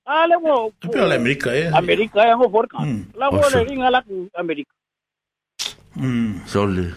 [0.06, 0.72] Ale mo.
[0.80, 1.66] Tu pe la Amerika e.
[1.76, 2.80] Amerika e ngo por ka.
[3.20, 4.00] La mo le ringa la
[4.34, 4.72] Amerika.
[5.96, 6.46] Mm.
[6.46, 6.92] sole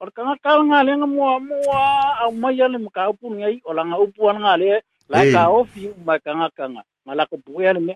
[0.00, 1.80] or kanga kau nga le nga mua mua
[2.24, 4.70] au mai ale maka upu ngai o langa upu an nga le
[5.10, 7.92] la ka ofi ma kanga kanga ma la ko pue ale me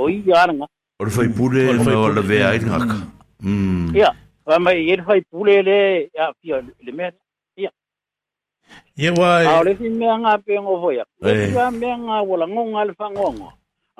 [0.00, 0.66] o i ya nga
[1.00, 2.98] or fai pule o la ve ai nga ka
[3.46, 3.94] mm.
[4.00, 4.46] ya mm.
[4.48, 5.78] wa mai yer fai pule le
[6.16, 6.48] ya fi
[6.86, 7.06] le me
[7.62, 7.70] ya
[9.00, 11.04] ye wa au le fi me nga pe ngo voya
[11.56, 13.48] ya me nga wala ngo nga le fa ngo ngo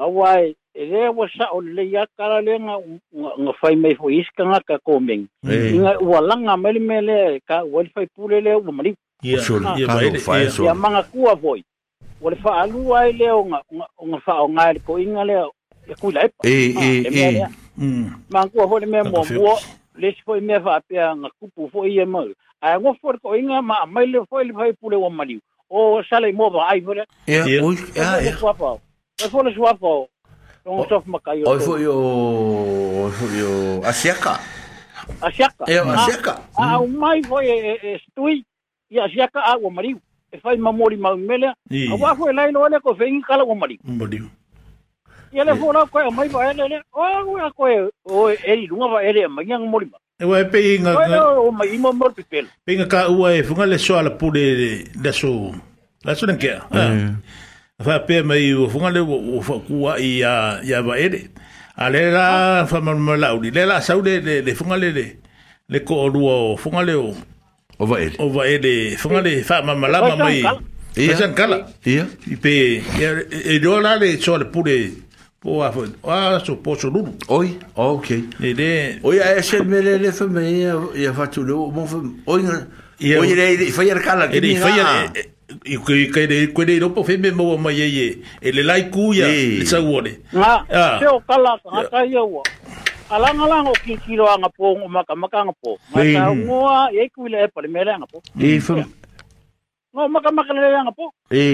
[0.03, 2.75] au wai e re wa sa o le ya kala le nga
[3.43, 5.25] nga fai mai fo iska nga ka komeng
[5.81, 7.17] nga wa langa mele mele
[7.49, 8.95] ka wa e le fai pule le o mali
[10.65, 11.61] ya manga kua voi
[12.21, 13.59] wa le fa alu ai le nga
[14.09, 15.37] nga fa o nga le ko inga le
[15.91, 17.27] e ku lai e e e
[18.33, 19.55] manga kua ho le me mo mo
[20.01, 22.25] le se foi me va pe nga kupu fo ye mo
[22.65, 25.37] ai go for ko inga ma mai le fo le fai pule o mali
[25.69, 27.61] o sale mo ba ai vole ya ya ya
[28.33, 29.97] ya ya ya ya ya
[30.65, 31.49] Tongo sof makai o.
[31.51, 34.39] Oi foi o foi o Asiaka.
[35.21, 35.65] Asiaka.
[35.67, 36.35] É eh, ah, Asiaka.
[36.57, 37.49] Ah, o mai foi
[37.99, 38.45] estui
[38.91, 39.99] e Asiaka a o mariu.
[40.33, 41.47] E fai mamori mau mele.
[41.47, 43.79] A wa foi lá e olha ko vem cala o mariu.
[43.83, 44.31] Mariu.
[45.33, 46.81] E ele foi lá com o mai vai ele.
[46.95, 47.65] Oh, o ko
[48.05, 49.91] o ele não vai ele mai ngang mori.
[50.21, 50.95] E wa pe inga.
[51.41, 52.47] O mai mo mor pipel.
[52.65, 55.53] Pe inga ka ua e eh, funga le soala pule le so.
[56.05, 56.63] La so nem quer
[57.81, 61.31] fa pe mai o fonga le o fa kua i a i a va ere
[61.77, 64.77] a le la fa ma ma la uri le la sau le le le fonga
[64.77, 65.07] le le
[65.69, 67.15] le ko o rua o fonga le o
[67.79, 70.43] o va ere o va ere fonga le fa ma ma la ma mai
[70.97, 72.83] ia san kala ia i pe
[73.45, 74.93] e do e la le so le pure
[75.41, 79.59] po a fo a so po so lulu oi okay e de oi a ese
[79.65, 82.43] me le le fa me ia ia fa tu lo mo fa oi
[83.17, 85.33] oi le fa ia kala e ki ni
[85.65, 88.07] i ko i kai rei koe rei ropo fe me mo mai ye ye
[88.43, 92.21] e le lai ku ya le sa wone nga se o kala ha ta ye
[92.33, 92.43] wo
[93.11, 96.01] ala nga la ngo ki ki ro nga po ngo maka maka nga po ma
[96.03, 98.75] ta mo a ye ku le pa le me la nga po e fo
[99.93, 101.47] ngo maka maka le nga po e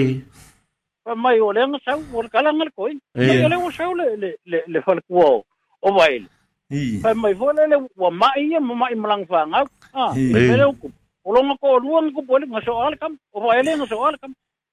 [1.03, 3.85] pa mai o le nga sa wo kala nga le koi e le wo sa
[4.01, 5.43] le le le le fo le ku o
[5.83, 9.61] o mai fo le le wo mai ye mo mai mlang fa nga
[9.93, 10.91] a me le ku
[11.29, 13.13] Olon akwa olu an, koupon an, mwen so alikam.
[13.33, 14.31] O fa ele mwen so alikam.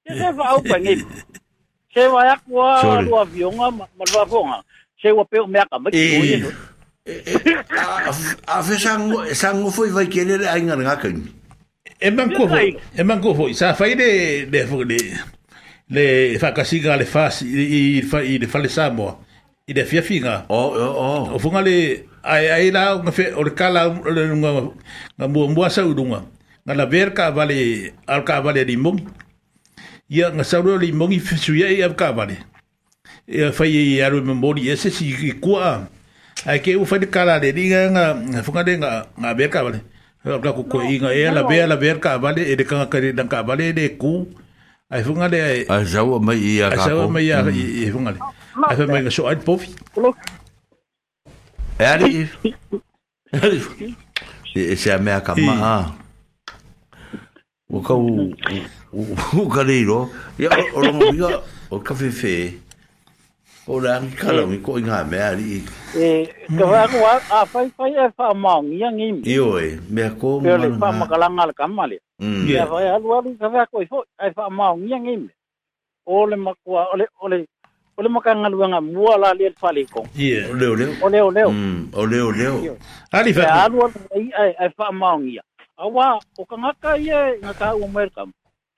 [0.08, 1.00] Se se fa aukwen gen.
[1.94, 2.68] Se wakwa,
[3.06, 4.62] lua vyon an, mwen lua fon an.
[5.02, 5.88] Se wapen o me akam.
[5.92, 6.38] E, e,
[7.04, 7.56] e.
[8.56, 8.96] Afi sa
[9.54, 11.18] ngou foy fay kene, a yon an akwen.
[12.00, 12.32] Eman
[13.20, 13.52] kou foy.
[13.52, 14.06] Sa fay de,
[14.48, 14.62] de,
[14.92, 15.00] de,
[15.96, 16.04] de,
[16.40, 17.66] fakasi nga, le fasi, i,
[18.00, 19.18] de, fa, i, de, fa le sa mwa.
[19.68, 20.46] I de fia fi nga.
[20.48, 21.12] O, o, o.
[21.36, 21.76] O fon an le,
[22.22, 22.86] a, a, a, la,
[23.36, 24.64] o, le, ka, la, o, o, o, o, o, mwa,
[25.26, 26.22] mwa, mwa, mwa, mwa
[26.66, 29.04] Nga la ver ka avale, al ka avale limongi.
[30.10, 32.38] Ya nga sa wro limongi fisu ya, ya avale.
[33.54, 35.86] Faye yi alwim mouni, yese si kikua.
[36.46, 39.80] Ake ou fay di kalade, li nga, fwongade, nga ver ka avale.
[40.26, 41.48] Alka kukwe, i nga e, la non.
[41.48, 44.26] ver, la ver ka avale, edi kanka kade, nga avale, edi kou.
[44.90, 46.82] A fwongade, a zawo may iya ka kou.
[46.82, 48.18] A zawo may iya ka iyo fwongade.
[48.18, 49.70] A fwongade, a fwongade, a so alpofi.
[51.78, 52.26] E a li?
[53.32, 53.94] E a li fwongade?
[54.56, 55.78] E se a me a kamma a?
[57.72, 58.08] o kau
[59.34, 60.06] o kareiro
[60.38, 62.54] ia o rongo miga o kafe fe
[63.68, 65.62] o rangi kala mi ko inga mea li
[65.96, 70.10] e ka wako wa a fai fai e wha maong ia ngimi iyo e mea
[70.10, 72.00] ko manu na peo le wha makalanga le kamale
[72.48, 73.82] ia fai alu alu ka wako
[74.22, 75.28] e wha maong ia ngimi
[76.06, 77.48] o le makua o le o le
[77.98, 81.30] o le makanga luanga mua la le fale ko ia o leo leo o leo
[81.30, 81.50] leo
[81.94, 82.78] o leo leo
[83.10, 84.06] ali fa alu alu
[84.38, 85.42] ai ai wha maong ia
[85.76, 88.32] awak bukan akak ye ngaka umur kam.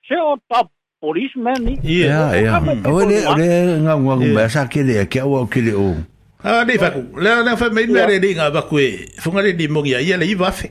[0.05, 0.67] Saya top
[0.99, 1.73] polisman ni.
[1.83, 2.59] Ya, yeah, ya.
[2.61, 2.85] Yeah.
[2.87, 3.49] Awak ni ada
[3.87, 5.99] ngaku ngaku bahasa kiri, kau awak kiri um.
[6.39, 7.19] Ah, ni fakuk.
[7.19, 7.43] Lepas ya.
[7.43, 8.77] ni fakuk main beri ni ngaku aku.
[9.23, 10.67] Fungsi ni mungkin ya, ia lagi wafe.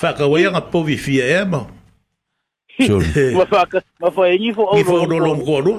[0.00, 1.66] Fakuk awak yang apa wifi ya, mau.
[2.80, 4.74] Mafak, mafak ini fakuk.
[4.78, 5.74] Ini fakuk dalam kuadu.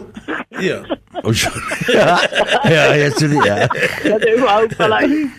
[0.62, 0.86] Ya.
[1.24, 1.50] O Ju...
[2.70, 3.68] ja, jetzt will ich, ja.
[3.68, 5.32] Das ist überhaupt verleihen.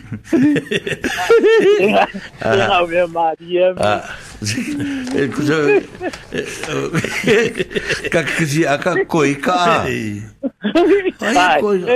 [2.39, 3.75] Genau, wir mal hier.
[8.11, 9.83] Как же, а какой ка?
[9.83, 10.23] Ai,
[11.59, 11.87] coisa.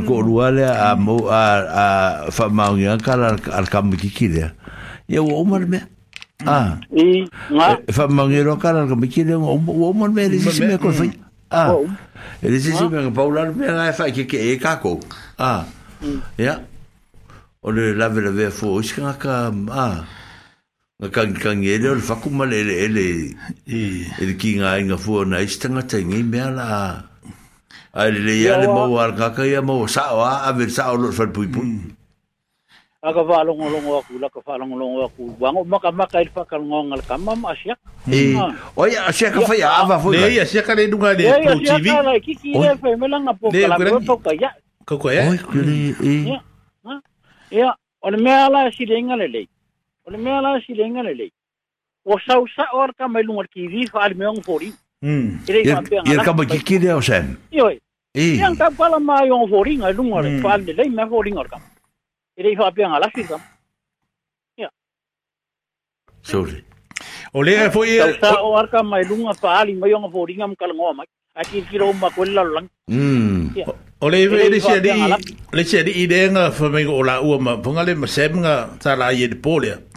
[0.05, 0.53] ko rua
[0.89, 4.12] a mo a a fa ma ngi al kam ki
[5.09, 5.81] Ye wo mo me.
[6.45, 6.77] Ah.
[6.93, 7.25] E
[7.91, 10.93] fa e ma ngi ro ka la kam ki le o mo le me ko
[10.93, 11.05] fa.
[11.51, 11.73] Ah.
[12.45, 15.01] E le si me ko paula le mea e fa ki ki ka ko.
[15.41, 15.65] Ah.
[16.37, 16.61] Ya.
[17.65, 20.05] O le la ve ve fo iska ah.
[21.01, 23.05] nga kangi kangi ele o le faku male ele ele
[24.20, 26.67] ele ki nga inga fua na isi tangata inga i mea la
[27.97, 31.33] a ele le iale mau ar kaka ia mau sao a ave sao lo fai
[31.33, 31.89] pui pui mm.
[33.01, 36.20] a ka wha longo longo aku la ka wha longo longo aku wango maka maka
[36.20, 37.49] ili faka longo nga le kamam e, mm.
[37.49, 37.81] a siak
[38.77, 41.65] oi Ya siak a fai ava fai nei a siak le dunga le pro e,
[41.65, 44.51] tv oi a siak a lai kiki ele fai melanga po kala kukua ya
[44.85, 45.65] kukua ya oi kukua
[46.05, 46.39] ya
[47.57, 47.69] ya
[48.05, 49.49] ona mea la si le inga le
[50.11, 51.33] le mea la si lenga le lei.
[52.05, 54.73] O sa usa or ka mai lunga ki rifa al meong fori.
[55.03, 55.29] Mm.
[56.13, 57.37] Ir ka ba ki ki deo sen.
[57.57, 57.79] Iyo e.
[58.15, 58.27] E.
[58.39, 61.33] E an ka pala ma yon fori ngai lunga le pa al lei mea fori
[61.37, 61.61] ngor ka.
[62.39, 63.39] Ir e fa pia ngala si ka.
[64.65, 64.69] Ia.
[66.33, 66.59] Sorry.
[66.65, 67.39] Kan, hmm.
[67.39, 67.39] ya.
[67.39, 68.11] O lea e foi e...
[68.25, 71.09] Sa o ar ka mai lunga pa al mai yon fori ngam ka lunga mai.
[71.39, 72.67] A ki ki rou ma kwella lang.
[72.91, 73.55] Mm.
[74.05, 74.97] O le e le se di...
[75.57, 76.05] Le se di i
[76.59, 77.53] fa mei o ua ma...
[77.65, 79.71] Funga ma sem nga sa la i e di polea.
[79.77, 79.90] Ya.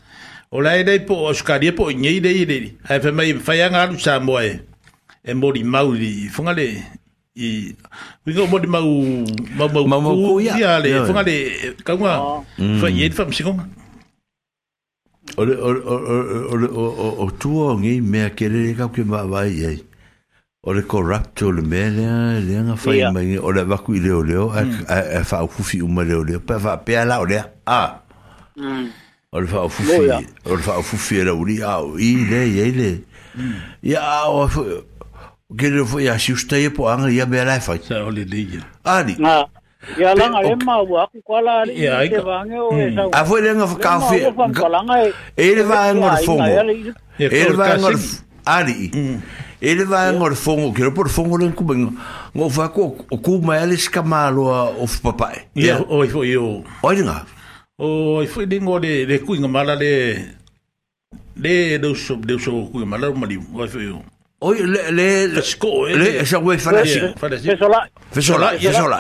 [0.53, 2.73] O lai dei po o skari e po ngi dei dei.
[2.89, 4.59] Ai fa mai fa yang alu sa mo e.
[5.25, 6.67] E mo di mau di funga le
[7.35, 7.73] i
[8.25, 8.85] we go mo di mau
[9.57, 11.25] mau mau mau ku ya le funga oh.
[11.25, 11.25] mm.
[11.25, 12.13] le ka ngwa
[12.77, 13.65] fa ye fa msi konga.
[15.41, 15.97] O le o o
[16.37, 19.73] o o o tu o ngi me a kere le ka ke ma vai ye.
[20.67, 22.05] O le corrupto le me le
[22.45, 24.37] le nga fa mai o le vaku ile o le
[24.85, 27.85] a fa ku fi o le o le pa va pe ala o le a.
[28.53, 29.01] Mm.
[29.33, 29.69] o le fau
[30.45, 32.91] o le fau fufi era uri au i le i le
[33.83, 35.85] ia ah, é o ke ah, le né, é hum.
[35.85, 38.45] ah, foi a siusta e po anga é ia bela fai sa o le le
[38.85, 39.13] ali
[39.97, 41.73] ia langa e ma wa ku kala ali
[42.09, 44.17] te vange o e sa a foi lenga fa kafe
[45.37, 46.23] e le va ngor né?
[46.27, 46.53] fongo
[47.17, 47.97] e le va ngor
[48.45, 48.91] ali
[49.63, 50.17] ele vai yeah.
[50.19, 51.91] ngor fongo que por fongo len ku bengo
[52.35, 52.95] ngo fa ko
[53.25, 54.83] ku ma ele skamalo hum.
[54.83, 57.23] o papai ia o o o olha
[57.77, 60.15] o foi de ngo de de kuinga mala de
[61.35, 64.03] de do so de so kuinga mala mali o foi o
[64.43, 66.99] Oi, le, le, le, sko, le, le, sa wei falasi.
[67.17, 67.47] Falasi.
[67.47, 67.87] Fesola.
[68.11, 68.99] Fesola, fesola.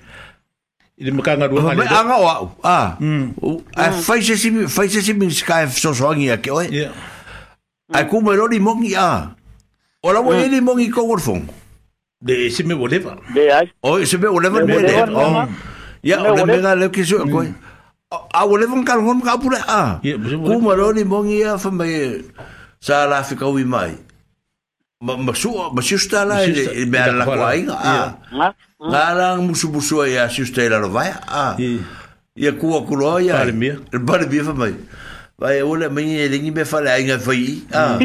[0.98, 1.86] Ele me canga duas malhas.
[1.90, 2.98] Ah, não, ah.
[3.78, 6.90] Ah, faz esse, faz esse miscai só sonho aqui, oi.
[7.94, 9.32] Aí como ele mogi ah.
[10.02, 11.48] Olha o ele mogi com o fogo.
[12.26, 14.74] de er er er kan se me voleva de ai oi se me voleva me
[14.74, 15.48] de oh
[16.04, 17.54] ya o le mega le que so coi
[18.32, 20.00] a voleva un carbon ka pura a
[20.46, 21.86] como ro ni mon ia fa me
[22.80, 23.92] sa la fica u mai
[25.00, 28.14] ma ma su ma si sta la e me la coi a
[28.92, 31.56] la la mu su su ia si sta la va a
[32.36, 33.36] ia cu a cu lo ia
[34.44, 34.74] fa mai
[35.40, 37.62] Vai eu le mi ele me fala ainda foi.
[37.72, 37.96] Ah.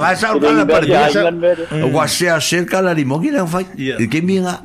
[0.00, 1.28] Vai só para para dizer.
[1.78, 3.66] Eu gostei a cerca da limogina vai.
[3.76, 4.60] E que minha.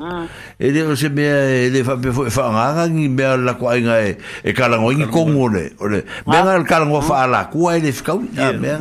[0.57, 4.93] Ele você me ele vai foi falar e me la coinga e e cala o
[4.93, 5.73] ing com o le.
[5.81, 6.05] Ole.
[6.25, 7.43] Bem al cala o fala.
[7.51, 8.13] Qual ele fica?
[8.13, 8.79] Ah, bem.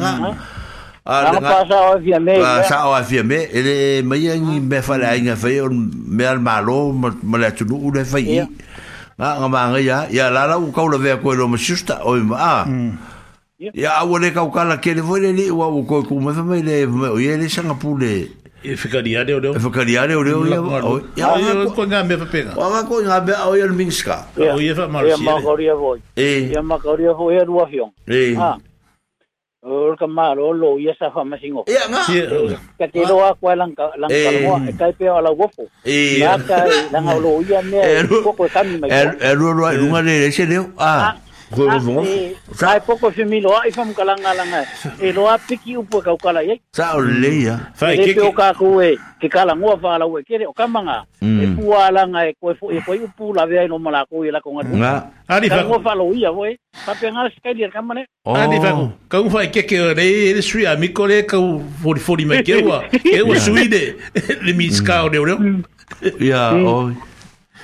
[1.10, 2.38] Ah, não passa o afirme.
[2.38, 3.48] Passa o afirme.
[3.50, 8.04] Ele me ainda me fala ainda foi o meu malo, mas tu não o le
[8.04, 8.22] foi.
[8.22, 8.48] Yeah.
[9.18, 12.14] na nga manga ya ya la la u kaula ve ko lo ma susta o
[12.22, 12.54] ma a
[13.58, 13.82] ya mm.
[13.98, 16.62] a wole ka ukala ke le vole li wa u ko ku ma fa mai
[16.62, 18.30] le o ye le sanga pu le
[18.62, 20.54] e fika di o le fika di ade o le
[21.18, 24.22] ya ya ko nga me fa pe nga wa ko nga be o ye minska
[24.38, 27.26] o ye fa ma ye ma ko ye vo e ye ma ko ye vo
[27.34, 28.54] ye ru a hion e ha
[29.62, 32.02] o ka ma ro lo ia sa fa masingo ia nga
[32.78, 36.38] ka te ro a kwa lang ka lang ka mo ka pe ala wofo ia
[36.46, 36.62] ka
[36.94, 40.30] lang lo ia ne ko ko ka mi mai e ro ro ro nga le
[40.30, 41.18] se le a
[41.54, 42.04] go go
[42.54, 44.64] sa e poko fe milo ai fam kalanga langa
[45.00, 48.52] e loa piki upo ka kala ye sa o le ya fa e ke ka
[48.52, 52.34] ko e ke kala ngua fa la we kere o kamanga e pua langa e
[52.40, 55.64] ko e ko upu la ve no mala ko e la ko nga ari fa
[55.64, 58.04] ngua fa lo ia we pa pe nga ska di ka mane
[58.36, 58.70] ari fa
[59.08, 60.04] ka u fa ke ke re
[60.36, 63.36] e sui a mi ko le ka u fori fori me ke wa e wa
[63.40, 63.96] suide
[64.44, 65.26] le mi ska o le o
[66.20, 66.92] ya oi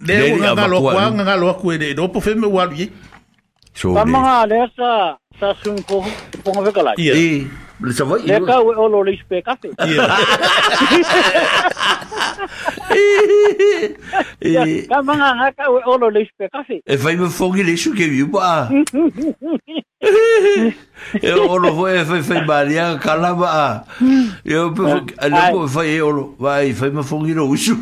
[0.00, 1.68] le nga lo kwa nga lo ku
[1.98, 2.86] do po fe me wa ye
[3.78, 6.02] so le ma le sa sa sun ko
[6.42, 6.62] po nga
[7.78, 9.70] So what café Neka o all only speak kafe.
[14.42, 14.66] Yeah.
[14.90, 16.82] Kama nga nga ka we all only speak kafe.
[16.82, 18.66] E fai me fongi le shu ke vi ba.
[18.70, 20.74] E tá
[21.14, 23.84] é, olo foi e fai fai maria kala ba.
[24.42, 24.82] E o pe
[25.22, 27.78] a le po fai e olo vai fai me fongi lo ushu.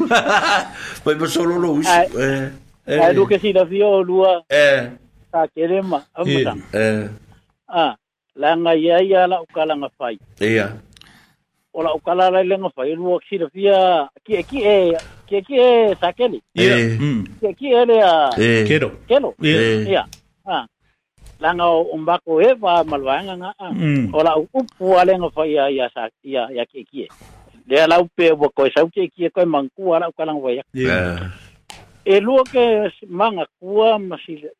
[1.04, 2.20] Fai me solo lo ushu.
[2.20, 2.50] Eh.
[2.84, 3.00] Eh.
[3.00, 4.44] Ai lu ke si la fio lua.
[4.52, 4.90] Eh.
[5.32, 6.04] Ta kerema.
[6.20, 6.44] Eh.
[6.84, 7.08] Eh.
[7.72, 7.96] Ah.
[8.36, 10.18] langa ia ia la ukalanga fai.
[10.40, 10.76] Ia.
[11.74, 15.96] O la ukala la lenga fai lu akira fia ki ki e ki ki e
[16.00, 16.38] sakeli.
[16.54, 16.76] Ia.
[17.00, 17.24] Mm.
[17.40, 18.14] Ki ki e le a.
[18.68, 18.90] Kero.
[19.08, 19.34] Kero.
[19.42, 20.04] Ia.
[20.46, 20.64] Ah.
[21.40, 23.50] Langa o mbako e va malwanga nga.
[23.72, 24.10] Mm.
[24.14, 27.08] O la upu alenga fai ia ia sa ia ia ki ki e.
[27.68, 30.60] Le la upe o ko sa ki ki e ko manku ala ukalanga fai.
[30.74, 31.32] Ia.
[32.04, 34.52] E lu ke manga kua masile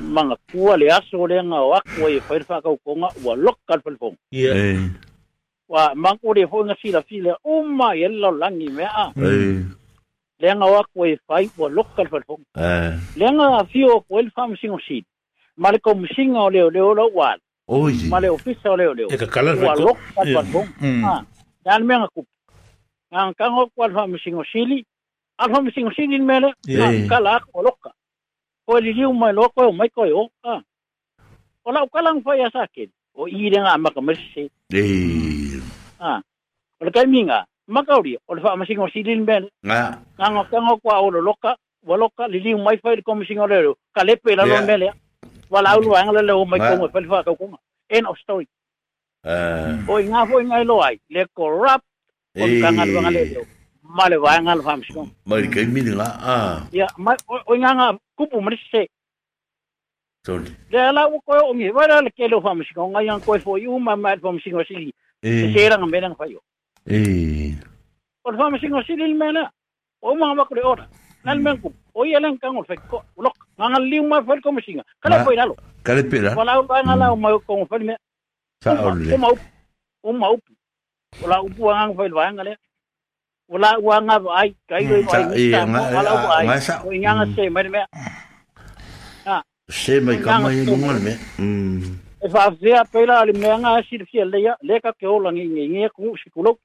[0.00, 3.32] manga kua le aso le nga wa ko e fa fa ka ko nga wa
[3.44, 3.96] lok kal fal
[5.74, 9.04] wa mang ko le ho nga fila fila o ma ye lo langi me a
[10.42, 12.42] le nga wa ko e fa wa lok kal fal fong
[13.18, 15.04] le nga fi o ko el fam sing o sit
[15.60, 17.36] ma le ko sing o le le o lo wa
[17.68, 20.68] oi ma le ofisa o le le e ka kala wa lok kal fal fong
[20.80, 21.02] mm.
[21.04, 21.22] ah
[21.64, 22.22] dan me nga ku
[23.12, 24.78] nga ka ngo ko fam sing o sili
[25.38, 26.50] al fam sing o sili me le
[27.10, 27.97] ka la ko lok
[28.68, 30.60] ko li liu mai lo ko mai ko o ka
[31.64, 34.84] o la ka lang fa ya sakin o i de nga ma ka mersi e
[35.98, 36.20] ah
[36.80, 37.38] o ka minga
[37.74, 41.08] ma ka ri o fa ma singo silin ben nga nga ka ngo kwa o
[41.16, 41.56] lo loka
[41.88, 44.92] wa loka li liu mai fa ko singo le ka le pe la lo mele
[45.50, 47.48] wa la lu ang le le o mai ko fa fa ka ko
[47.96, 48.46] end of story
[49.28, 51.84] Uh, o inga fo inga lo ai le corrupt
[52.38, 53.22] o kanga lo ngale
[53.88, 56.34] male vai ngal fam sio mai ke mi la a
[56.72, 58.86] ya mai o nganga kupu mri se
[60.24, 63.20] tole de la u ko o mi vai la ke lo fam sio ngai yang
[63.24, 64.92] ko fo yu ma ma fam sio si
[65.22, 65.52] eh.
[65.54, 66.38] se rang me rang fa yo
[66.86, 67.54] e
[68.24, 69.50] o fam sio si lil mena
[70.02, 70.86] o ma ma ko ora
[71.24, 74.36] nan men ku o ya lan kan o fe ko lo ngal li ma fa
[74.44, 77.22] ko mi singa kala fo ilo kala pe la wala ba ngala o mm.
[77.22, 77.94] ma ko fa me
[78.62, 79.28] sa o le o ma
[80.02, 80.26] o ma
[81.24, 82.52] o la u pu ngang fa lo ngale
[83.48, 85.62] wala wa nga ai kai we ai ta
[85.96, 87.80] wala wa ai ko nyanga se mai me
[89.80, 91.12] se mai ka mai ngungal me
[92.24, 95.32] e fa afzea pela le me nga si fi le ya le ka ke ola
[95.32, 96.58] ngi ngi ngi ku si kulo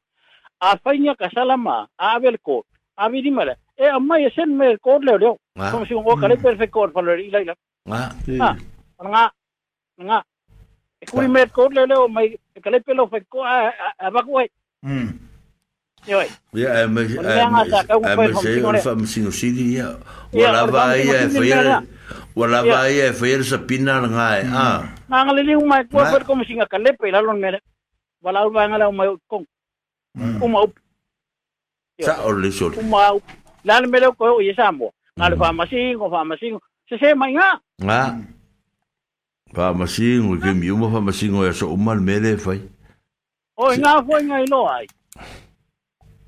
[0.60, 2.64] a fa nya ka salama a bel ko
[3.00, 5.32] a vi dimala e amma ye sen me ko le le
[5.72, 7.54] ko si ngo ka le perfect ko fa le ila ila
[7.88, 8.54] nga
[9.08, 9.24] nga
[10.04, 10.24] nga
[11.00, 12.28] e ku me ko le le mai
[12.64, 14.48] ka le pelo fa ko a ba ko ai
[16.08, 16.28] Yoi.
[16.56, 19.96] Ia e me e me se o fa me singo siri ia.
[20.36, 21.84] Wala va ia e fa
[22.36, 24.44] wala va ia e fa ia sa pina nga e.
[24.44, 24.92] Ah.
[25.10, 27.62] Nga le le uma ko per como singa kale pe la lon mere.
[28.22, 29.46] Wala va nga la uma kong.
[30.44, 30.76] Uma up.
[32.04, 32.74] Sa o le sol.
[32.78, 33.24] Uma up.
[33.64, 34.92] La le mere ko ia sa mo.
[35.16, 36.60] Nga le fa ma singo fa ma singo.
[36.90, 37.64] Se se mai nga.
[37.80, 38.02] Nga.
[39.56, 42.60] Fa ma singo ke mi uma fa ma singo ia so uma mere fai.
[43.56, 44.84] O nga foi nga ilo ai.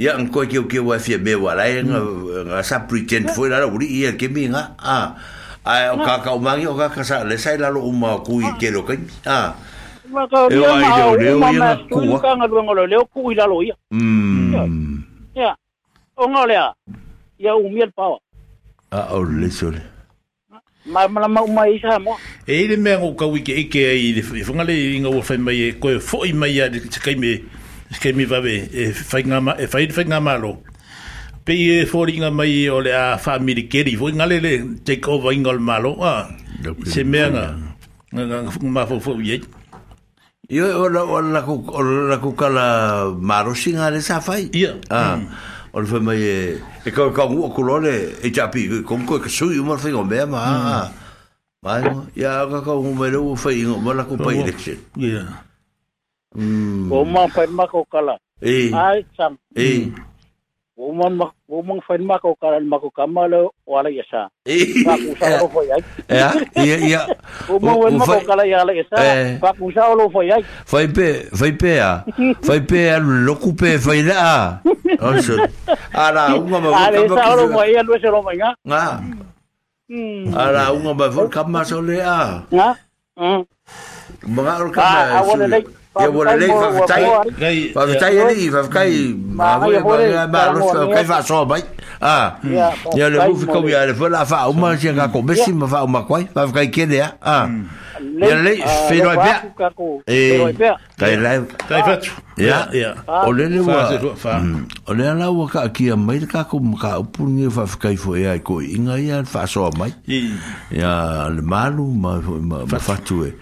[0.00, 2.00] ia ang koe keu keu afia me walai nga
[2.48, 5.12] nga sa pretend foi la uri ia ke mi nga a
[5.60, 8.40] a o ka ka umangi o ka ka sa le sai la lo uma ku
[8.40, 8.96] i ke lo kai
[9.28, 9.52] a
[10.48, 13.28] e o ai de o le o ia ku ka nga lo lo le ku
[13.28, 15.04] i la lo ia mm
[15.36, 15.52] ia
[16.16, 16.56] o nga le
[17.36, 18.16] ia u miel pa
[18.96, 19.84] a o le sole
[20.88, 22.16] ma ma ma ma isa mo
[22.48, 24.72] e le me ngo ka wiki e ke i le fonga le
[25.04, 27.59] nga o fa mai ko fo i mai ia te kai me
[27.98, 30.58] ke mi vave e fai nga ma e fai fai nga ma lo
[31.44, 34.52] pe e fori nga mai o le a fa mi keri vo nga le le
[34.86, 36.22] te ko vai nga ma lo a ah,
[36.86, 37.46] se me nga
[38.14, 39.40] nga ma fo fo ye
[40.48, 43.98] io o la o la ku o la ku kala ma ro si nga le
[44.00, 45.74] sa fai ia ah, mm.
[45.74, 46.36] o le fai mai e
[46.86, 49.64] e ka ka mu ko lo le e ja pi ko ko ke su yu
[49.66, 50.88] ma fai nga me ma a
[51.60, 51.84] Vai,
[52.16, 54.56] ya, ka ka mu me lo fai nga ma la ku pa ile.
[54.96, 55.24] Ia.
[56.36, 56.86] Mm.
[56.94, 59.90] o ma fai ma ko kala e ai sam e
[60.78, 64.54] o ma ma o ma fai kala ma ko kama lo wala ya sa e
[64.86, 65.76] ba ku sa lo fo ya
[66.06, 67.00] ya ya ya
[67.50, 69.42] o ma o ma ko kala ya la ya sa eh.
[69.42, 70.38] ba ku sa lo fo ya
[70.70, 72.06] fai pe fai pe a
[72.46, 74.62] fai pe a lo ku pe fai la
[75.02, 78.22] also oh, ala uma ma ko kama ala sa lo fo ya lo se lo
[78.22, 78.24] mm.
[78.24, 78.84] ma ya nga
[80.46, 82.70] ala uma ma fo kama so le a nga
[84.20, 84.62] Mga mm.
[84.64, 84.96] orkana.
[84.96, 85.58] Ah, awan e na
[85.98, 90.40] e wala le fa tai fa tai ni fa kai ma wo ba ba ba
[90.54, 91.60] lo fa kai fa so bai
[91.98, 92.38] a
[92.94, 95.66] ya le bu fiko ya le fa fa o ma sia ga ko besi ma
[95.66, 97.10] fa o ma kai fa kai ke a
[98.22, 98.52] ya le
[98.86, 99.42] fe no ba
[100.06, 100.54] e
[100.94, 101.32] kai le
[101.66, 101.94] kai fa
[102.38, 102.90] ya ya
[103.26, 103.90] o le le wa
[104.86, 107.90] o le la wa ka ki mai ka ko ma ka pu ni fa fa
[107.90, 109.90] kai fo ya ko inga ya fa so mai
[110.70, 112.14] ya le malu ma
[112.70, 113.34] fa fa tu e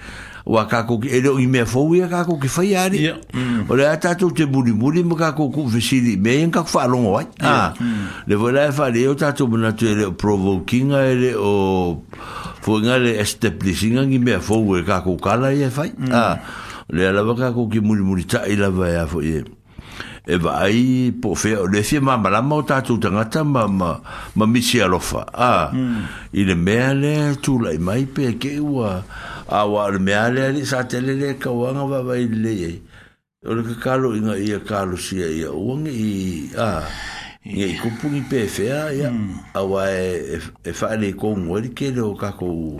[0.49, 3.13] wa ka ko ki ero i me fo ya ka ko ki fai ari mm.
[3.13, 3.37] ah.
[3.37, 3.69] mm.
[3.69, 6.65] o le ata to te buri buri mo ka ko ku fisili me en ka
[6.65, 7.77] fa longo ai ah
[8.25, 11.35] le vola fa e e, e le o ta to na te le provoking ele
[11.37, 12.01] o
[12.65, 16.41] fo nga le establishing ngi me fo we ka ko kala ye fai ah
[16.89, 19.45] le ala ka ko ki muri muri ta ila va ya fo ye
[20.29, 24.01] e va ai po fe o le fie mama la mota tu tanga ta mama
[24.33, 26.33] ma misi alofa ah mm.
[26.33, 28.97] ile me ale tu lai mai pe ke wa
[29.49, 32.15] a wa le me ale sa tele le ka wanga va va
[33.49, 36.85] o le kalo inga ia kalo sia ia o i a
[37.47, 39.09] nge i kupu ni pe fe ia
[39.55, 41.33] a e e fa le ko
[41.75, 42.77] ke le o ka ko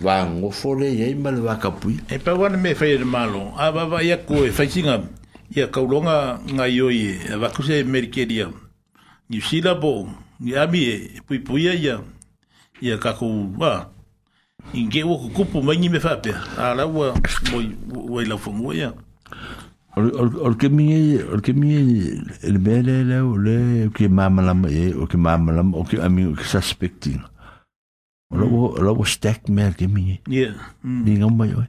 [0.00, 0.86] va ngo fo le
[1.80, 4.62] pui e pa wana me fa de malo a va va ia ko e fa
[4.68, 5.02] singa
[5.50, 6.86] ia ka longa nga yo
[7.40, 8.46] va e, ku se merkeria
[9.28, 10.06] ni sila bo
[10.38, 11.98] ni ami e, e pui pui ia
[12.80, 13.26] ia ka ko
[14.74, 16.34] Inge wo ko kupu mai ni me fa pe.
[16.58, 17.14] Ala wo
[18.10, 18.90] wo ila fungu ya.
[19.96, 22.10] Or ke mi or ke mi
[22.42, 23.56] el bele le le
[23.94, 27.22] ke mama la me o ke mama la o ke ami ke suspecting.
[28.34, 30.18] Or wo or wo stack me ke mi.
[30.26, 30.58] Yeah.
[30.82, 31.18] Ni mm.
[31.22, 31.66] ngam mai oi.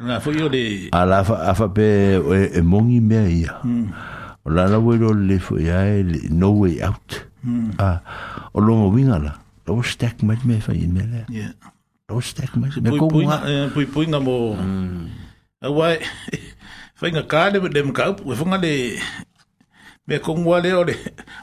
[0.00, 0.88] Na fo yo de.
[0.96, 1.86] Ala fa afa pe
[2.18, 3.52] e, e mongi me ia.
[3.62, 3.92] Mm.
[4.48, 6.00] O la la wo le fo ya e,
[6.32, 7.22] no way out.
[7.44, 7.76] Mm.
[7.78, 8.00] Ah.
[8.56, 9.36] O lo winga la.
[9.68, 11.04] Lo stack met me fa in me.
[11.28, 11.52] Yeah.
[12.14, 14.56] rostek mai me ko pui eh, pui pui na mo
[15.78, 16.50] wai mm.
[16.98, 18.72] fai nga kale me dem kau we fonga le
[20.08, 20.94] me ko ngua le ole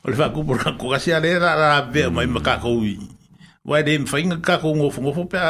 [0.06, 2.46] ole fa ku por ko ga sia le ra ra be mai me mm.
[2.48, 2.98] ka ko wi
[3.70, 5.48] wai dem fai nga ka ko ngo fo ngo fo pa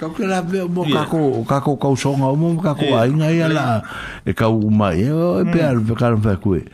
[0.00, 1.20] ka ko la be mo ka ko
[1.50, 3.66] ka ko ka so nga mo ka ko ai nga ya la
[4.28, 6.64] e ka u mai e pe al pe ka fa ku e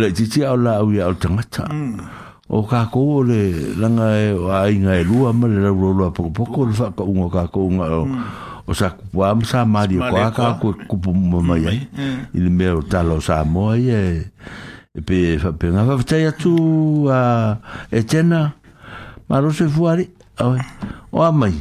[0.00, 2.28] le ti ti au la u ya au tanga ta mm.
[2.50, 6.42] o ka ko le langa e ai ngai lua ma le ro ro po po
[6.44, 6.90] ko fa hmm.
[6.90, 6.90] hmm.
[6.90, 7.86] e, e e ko ngo ka ko ngo
[8.66, 11.86] o sa ku am sa ma di ko ka ko ku pu mo ma ye
[12.34, 14.26] il me o talo sa mo ye
[14.90, 17.54] e pe fa pe na fa te ya tu a
[17.86, 18.50] e tena
[19.30, 20.10] ma ro se fuari
[20.42, 20.58] o
[21.14, 21.54] o mai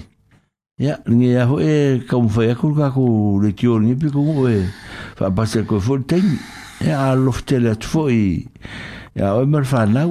[0.82, 3.94] ya ni ya ho e ka un fa ya ku ka ku le tio ni
[3.94, 4.66] pi ko e
[5.14, 6.18] fa pa se ko fo te
[6.82, 8.42] ya lo ftele tfoi
[9.14, 10.10] ya o mer fa nau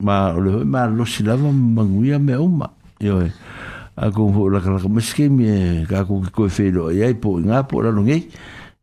[0.00, 3.32] ma ole hoi ma lo si lava manguia me uma yo e
[3.96, 6.90] a ko ho la ka ka meske mi e ka ko ki ko fe lo
[6.92, 8.28] e ai po nga po la longe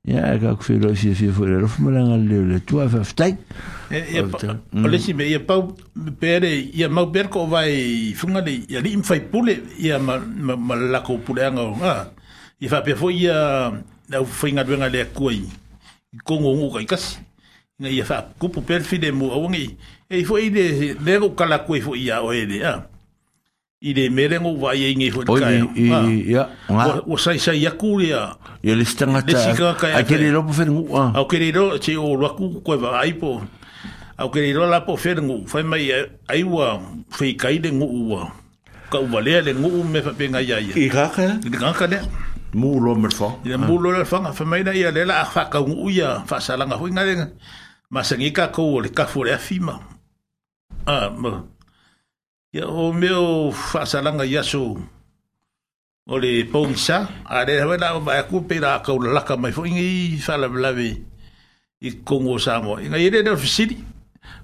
[0.05, 2.79] ya ka ko fe lo si si fo le fo la nga le le tu
[2.81, 3.35] a fa ftai
[3.93, 4.97] e e o le mm.
[4.97, 5.61] si me e pa
[6.19, 10.17] pere ya ma ber ko vai funga le ya li mfai pule ya ma
[10.57, 11.93] ma la ko pule nga nga
[12.57, 13.69] e fa pe fo ya
[14.09, 15.45] na fo nga dwe nga le koi
[16.25, 17.21] ko ngo ngo kai kas
[17.77, 19.77] nga ya fa ko pu per fi de mo o ngi
[20.13, 22.73] E fo i le le ko kala koe fo i a oe le a.
[23.83, 25.55] I le mere ngō wai e ngi fo kai.
[25.65, 26.43] Oi, ia.
[27.09, 28.37] O sai sai aku le a.
[28.63, 29.31] Ia le stangata.
[29.33, 30.03] Le sika kai a.
[30.03, 31.05] Ai kere ropo whenungu a.
[31.17, 33.41] Au kere ro, che o raku koe wa aipo.
[34.17, 35.47] Au kere ro lapo whenungu.
[35.51, 35.89] Whai mai
[36.29, 36.67] aiwa
[37.19, 38.29] whai kai le ngu ua.
[38.91, 40.77] Ka le ngu me whapenga ia ia.
[40.77, 41.39] I kaka?
[41.41, 42.05] I kaka lea.
[42.53, 43.31] Mūlo merfa.
[43.45, 44.21] I le mūlo merfa.
[44.29, 46.21] Whai mai na ia la a whakau ngu ia.
[46.29, 47.29] Whasalanga hui ngarenga.
[47.89, 49.79] Masangi ka le kafu le afima.
[50.85, 51.47] Ah, mo.
[52.51, 54.79] Ya o meu fasalanga yasu.
[56.07, 60.19] Ole pomsa, are ha vela ba ku pira ka u la ka mai fo ingi
[60.19, 60.91] sala blavi.
[61.81, 62.77] I kongo samo.
[62.83, 63.79] Inga ire na fisiri.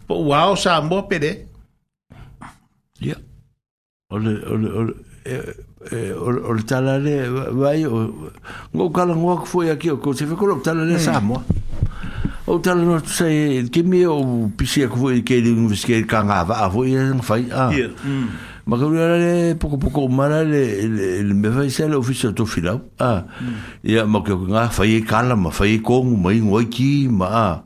[0.08, 1.46] Po wao samo pere.
[3.02, 3.16] Ya.
[4.12, 4.94] Ole ole ole
[5.28, 5.36] e,
[5.92, 7.98] e ole tala le vai o
[8.74, 11.04] ngo kala ngo ko foi aqui o ko se fe ko tala le hmm.
[11.06, 11.38] samo.
[11.44, 11.69] Mm.
[12.50, 16.42] o tala no sei que me o pisia ko foi ke ele no viske kanga
[16.44, 17.70] va foi eh, não fai ah
[18.66, 20.90] ma ko le pouco pouco mala le
[21.22, 23.54] le me vai ser o fiso to fila ah hum.
[23.86, 27.62] e ma ko nga fai kala ma fai ko mai ngoi ki ma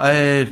[0.00, 0.48] ai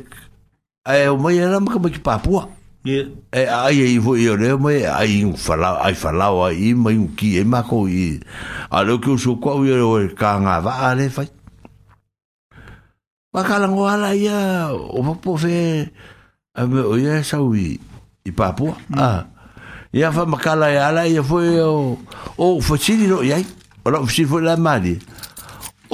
[0.85, 2.44] ai o mãe era ma ko ki é papua
[2.83, 3.09] Yeah.
[3.31, 6.73] E ai é, aí vo eu ole né, mãe aí un fala aí fala aí
[6.75, 8.19] mãe un que é, e ma ko i.
[8.70, 10.62] Alo que o suco eu i ole ka nga
[13.33, 15.86] Wakala ngoala ia opo papo fe
[16.55, 17.78] a me o ia sawi
[18.26, 18.99] i mm.
[18.99, 19.25] Ah.
[19.94, 21.94] Ia fa makala la, ala ia foi o
[22.36, 23.39] o fosili no ia.
[23.86, 24.99] Ola fosili foi la mali.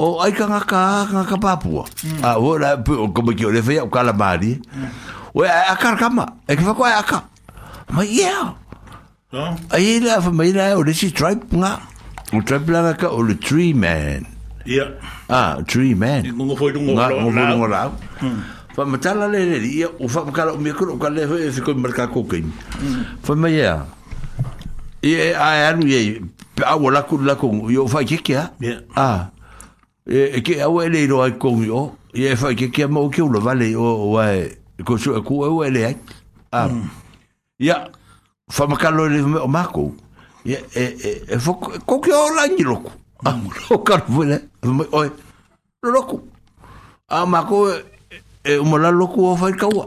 [0.01, 1.85] O ai kanga ka kanga papua.
[2.03, 2.25] Mm.
[2.25, 2.77] Ah o la
[3.13, 4.57] como que o le fe o kala mali.
[4.73, 4.89] Mm.
[5.37, 6.25] O a kar kama.
[6.49, 7.21] E fa ko a ka.
[7.93, 8.57] Ma ia.
[9.77, 11.81] Ai la fa mai la o le si tribe nga.
[12.33, 14.25] O tribe la ka o le tree man.
[14.67, 14.99] Yeah.
[15.31, 16.27] Ah, tree man.
[16.35, 17.91] Ngongo foi do Ngongo foi dungo rao.
[18.75, 21.75] Fa matala le le di, u fa makala u mikro u kalle e fiko i
[21.79, 22.51] marka kukin.
[23.23, 23.85] Fa ma ya.
[25.01, 26.21] I e a e
[26.67, 28.51] a wala kut la kong, i u fa ke kia.
[28.95, 29.29] Ah.
[30.35, 31.63] E ke a wale le iro ai kong
[32.13, 34.51] i e fa ke kia ma u ke ula vale o wae,
[34.83, 35.95] ko su e ku e wale le ai.
[36.51, 36.67] Ah.
[37.57, 37.87] Ya.
[38.51, 38.71] Fa mm.
[38.71, 39.95] makala le o mako.
[40.43, 42.91] E fo, e, e e koki o la ngiloku.
[42.91, 43.05] Yeah.
[43.25, 44.37] a mo lo ka fule
[44.93, 45.07] oi
[45.83, 46.17] lo loku
[47.09, 47.67] a ma ko
[48.45, 49.85] e mo la loku o fa ka wa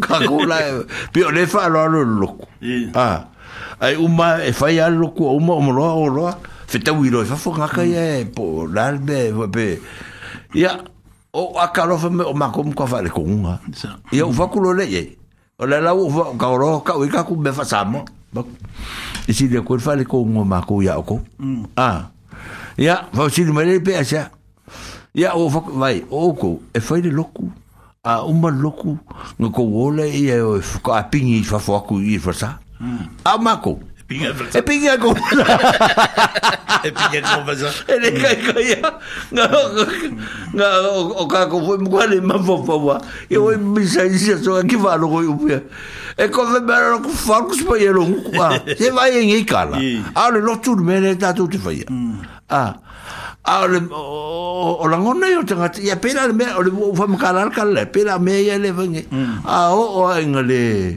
[0.00, 2.46] ka ko la pi o le fa lo lo loku
[2.94, 3.26] ah
[3.82, 6.30] ai uma e fa ya loku uma o mo lo o lo
[6.70, 9.66] feta wi lo fa fo nga ka ye po la be be
[10.54, 10.78] ya
[11.34, 13.58] o akalo fa me o ma ko mo ka fa le ko nga
[14.14, 15.18] ya o fa ku lo le ye
[15.58, 16.06] o la la o
[16.38, 18.06] ka ro ka o ka ku be fa sa mo
[19.28, 21.20] isi le koe whare ko ngō mākou ia oko.
[21.76, 22.10] Ah.
[22.76, 24.30] Ya, whausiri mai rei pēa sia.
[25.14, 27.48] Ya, o whaku, vai, o oko, e whaire loku.
[28.06, 28.98] A uma loku,
[29.40, 32.52] ngā ko wole e o e whaka apingi i whafo aku i whasa.
[33.24, 33.32] A
[34.06, 35.10] pinga e pinga ko
[36.86, 38.78] e pinga ko vaza e le kai ko ya
[39.34, 39.44] nga
[40.54, 43.58] nga o ka ko foi mo kale ma fo fo wa e o mm.
[43.66, 45.58] mi sa isi so ki va lo ko u pe
[46.14, 49.10] e ko ve ba lo ko fa ko spa ye lo ku wa se va
[49.10, 49.74] ye ngi kala
[50.14, 52.14] a le lo tu me le ta tu te fa ya mm.
[52.46, 52.62] a
[53.42, 56.54] a le o la ngona yo tanga ya pela le me mm.
[56.54, 58.70] o le fo mo kala kala pela me ye le
[59.50, 60.94] a o o ngale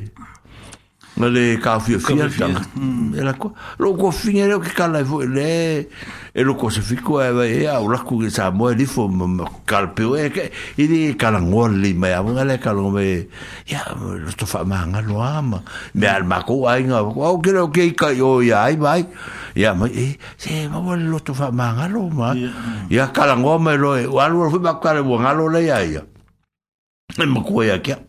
[1.19, 3.51] na le ka fi fi ta e la ko
[3.83, 5.51] lo ko fi ne ke ka la e le
[6.31, 7.27] e lo ko se fi ko e
[7.59, 9.11] e a ura ku sa mo e fo
[9.67, 10.43] ka pe e ke
[10.79, 13.27] di ka la ngoli me a ngale ka lo me
[13.67, 15.59] ya lo to fa ma nga lo ama
[15.93, 19.03] me al ma ko ai nga ko ke lo ke ka yo ya ai mai
[19.59, 21.93] ya ma e se ma bo lo to fa ma nga mm.
[21.93, 22.31] lo ma
[22.87, 25.51] ya ka la ngoma lo e wa lo fi ma ka le bo nga lo
[25.51, 26.01] le ya ya
[27.11, 27.99] e ma ko ya ke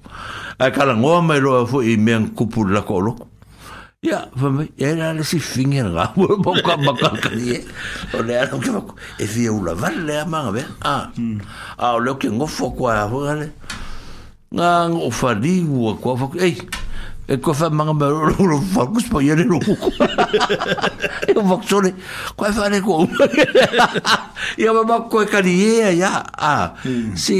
[0.61, 3.25] a kala ngoa mai roa fu i mea kupu la ko loko
[4.05, 7.65] ia famai e le si finger ga mo mo ka ma ka ka ye eh?
[8.17, 10.61] o le ala ke ko e fi u la vale le ma be
[10.95, 11.09] a
[11.81, 13.49] a o le ke ngo fo kwa ho le
[14.53, 16.57] nga o fali u ko fo ei
[17.33, 19.73] e koe wha manga me roro whakus pa iare roko
[21.31, 21.91] e o waksore
[22.39, 22.95] koe whare ko
[24.63, 26.11] ia mama koe kari ea ia
[26.51, 26.53] a
[27.25, 27.39] si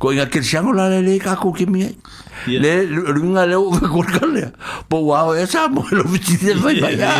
[0.00, 1.86] co ia que chango la le ca co que mi
[2.48, 2.70] le
[3.14, 4.50] ringa le o co cale
[4.88, 7.12] po wow esa mo e lo vici de vai vai ya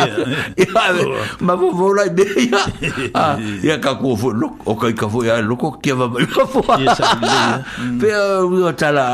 [1.39, 5.23] ma vo vo la de ya ya ca co fo lo o ca ca fo
[5.23, 6.59] ya lo co que va ca fo
[7.99, 9.07] pe o ta la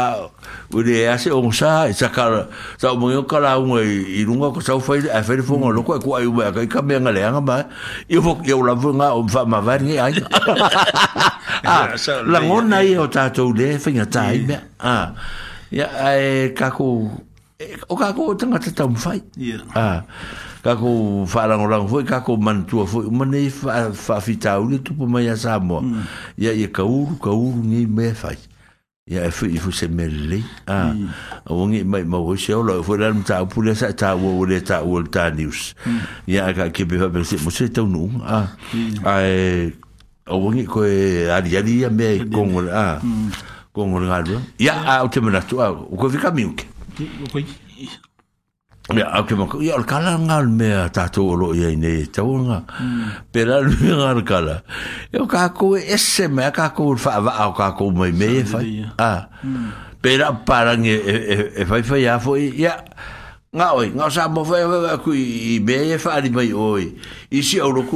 [0.74, 2.48] ule ase o sa e saka
[2.80, 6.00] sa o mo kala un e lunga ko sa foi a fer fo lo ko
[6.00, 7.58] ko ai ba ka ka me ngale anga ba
[8.08, 10.14] e fo e o la vunga o fa ma va ni ai
[12.27, 15.14] la ngona e o tatou le finga tai me ah
[15.72, 17.09] ya e ka ko
[17.88, 19.19] o ka ko tanga tata mo fai
[19.75, 20.03] ah
[20.64, 24.22] ka ko fa lang lang foi ka ko man tu foi man e fa fa
[24.24, 25.83] fitau le tu po mai sa mo
[26.40, 28.38] ya e ka uru ka uru ni me fai
[29.09, 31.09] ia e eh, fui fu se mele a ah, hmm.
[31.49, 34.61] o mai ma o se ola fu ran ta pu le sa ta o le
[34.61, 35.73] ta o ta news
[36.27, 36.53] ia hmm.
[36.53, 38.45] ka ke be be se mo se ta no a
[39.01, 39.15] a
[40.30, 43.01] o ko e ari ari me con a
[43.73, 46.69] con o ngalo ia a te mana tu ah, ko fica miu ke
[48.91, 52.59] Ya yeah, aku mak ya kala ngal me ta tu lo ye ne ta nga
[53.31, 54.63] pera lu ngal kala
[55.15, 55.79] yo ka ku
[56.27, 58.59] me ka ku fa va ka ku me me fa
[60.03, 60.95] pera para nge
[61.55, 62.83] e fa fa ya fo ya
[63.55, 64.59] nga oi nga sa mo fa
[64.99, 66.91] ku i me fa di e mai oi
[67.31, 67.95] i si au lo ku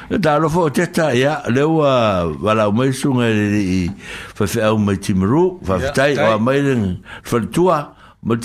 [0.19, 3.87] Da lo fo teta ya le wa wala mai sunga le i
[4.35, 8.35] fa fa o mo timru fa fitai o mai ning fa tua mo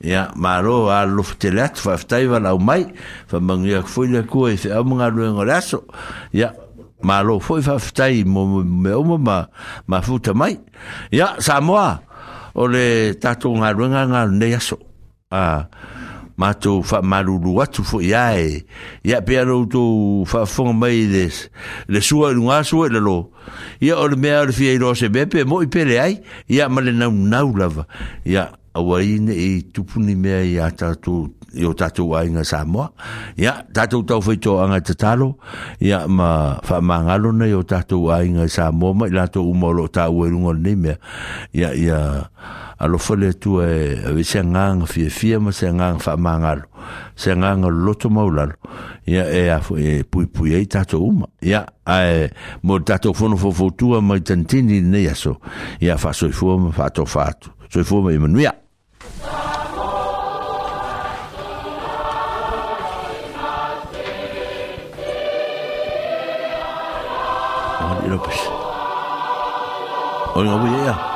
[0.00, 2.88] ya ma lo a lo telat fa fitai wala o mai
[3.28, 5.84] fa mangi ak fo le ko e fa mo lo nga raso
[6.32, 6.56] ya
[7.04, 9.44] ma lo fo fa fitai mo me o mo ma
[9.84, 10.56] ma futa mai
[11.12, 11.76] ya sa mo
[12.56, 14.80] o le tatu nga lo nga nga ne yaso
[15.28, 15.68] ah
[16.36, 18.64] matou fa malulu atu fo ia e
[19.02, 19.62] ia pe ro
[20.26, 21.48] fa fo mai des
[21.88, 23.30] le sua no aso le lo
[23.80, 27.86] ia o le mea le fi ro se bepe pe le ai ia mal naulava
[28.26, 32.90] ia awaine e tupuni mea tatu yo tatu i o tātou ainga Samoa
[33.40, 34.56] ya tātou tau whaito
[36.08, 40.98] ma whamangalo nei o tātou ainga Samoa ma i lātou umolo tā uerunga nei mea
[41.56, 42.00] ya ia
[42.78, 46.68] alofale tu e awe se ngang fie fie ma se ngang whamangalo
[47.16, 47.32] se
[47.78, 48.52] loto maulalo
[49.08, 52.28] ia e a e pui pui e tātou uma ia ai
[52.62, 55.40] mo tātou fono fofotua mai tantini nei aso
[58.20, 58.56] ma
[67.78, 68.40] 我给你弄过去。
[70.34, 71.15] 我给你弄过去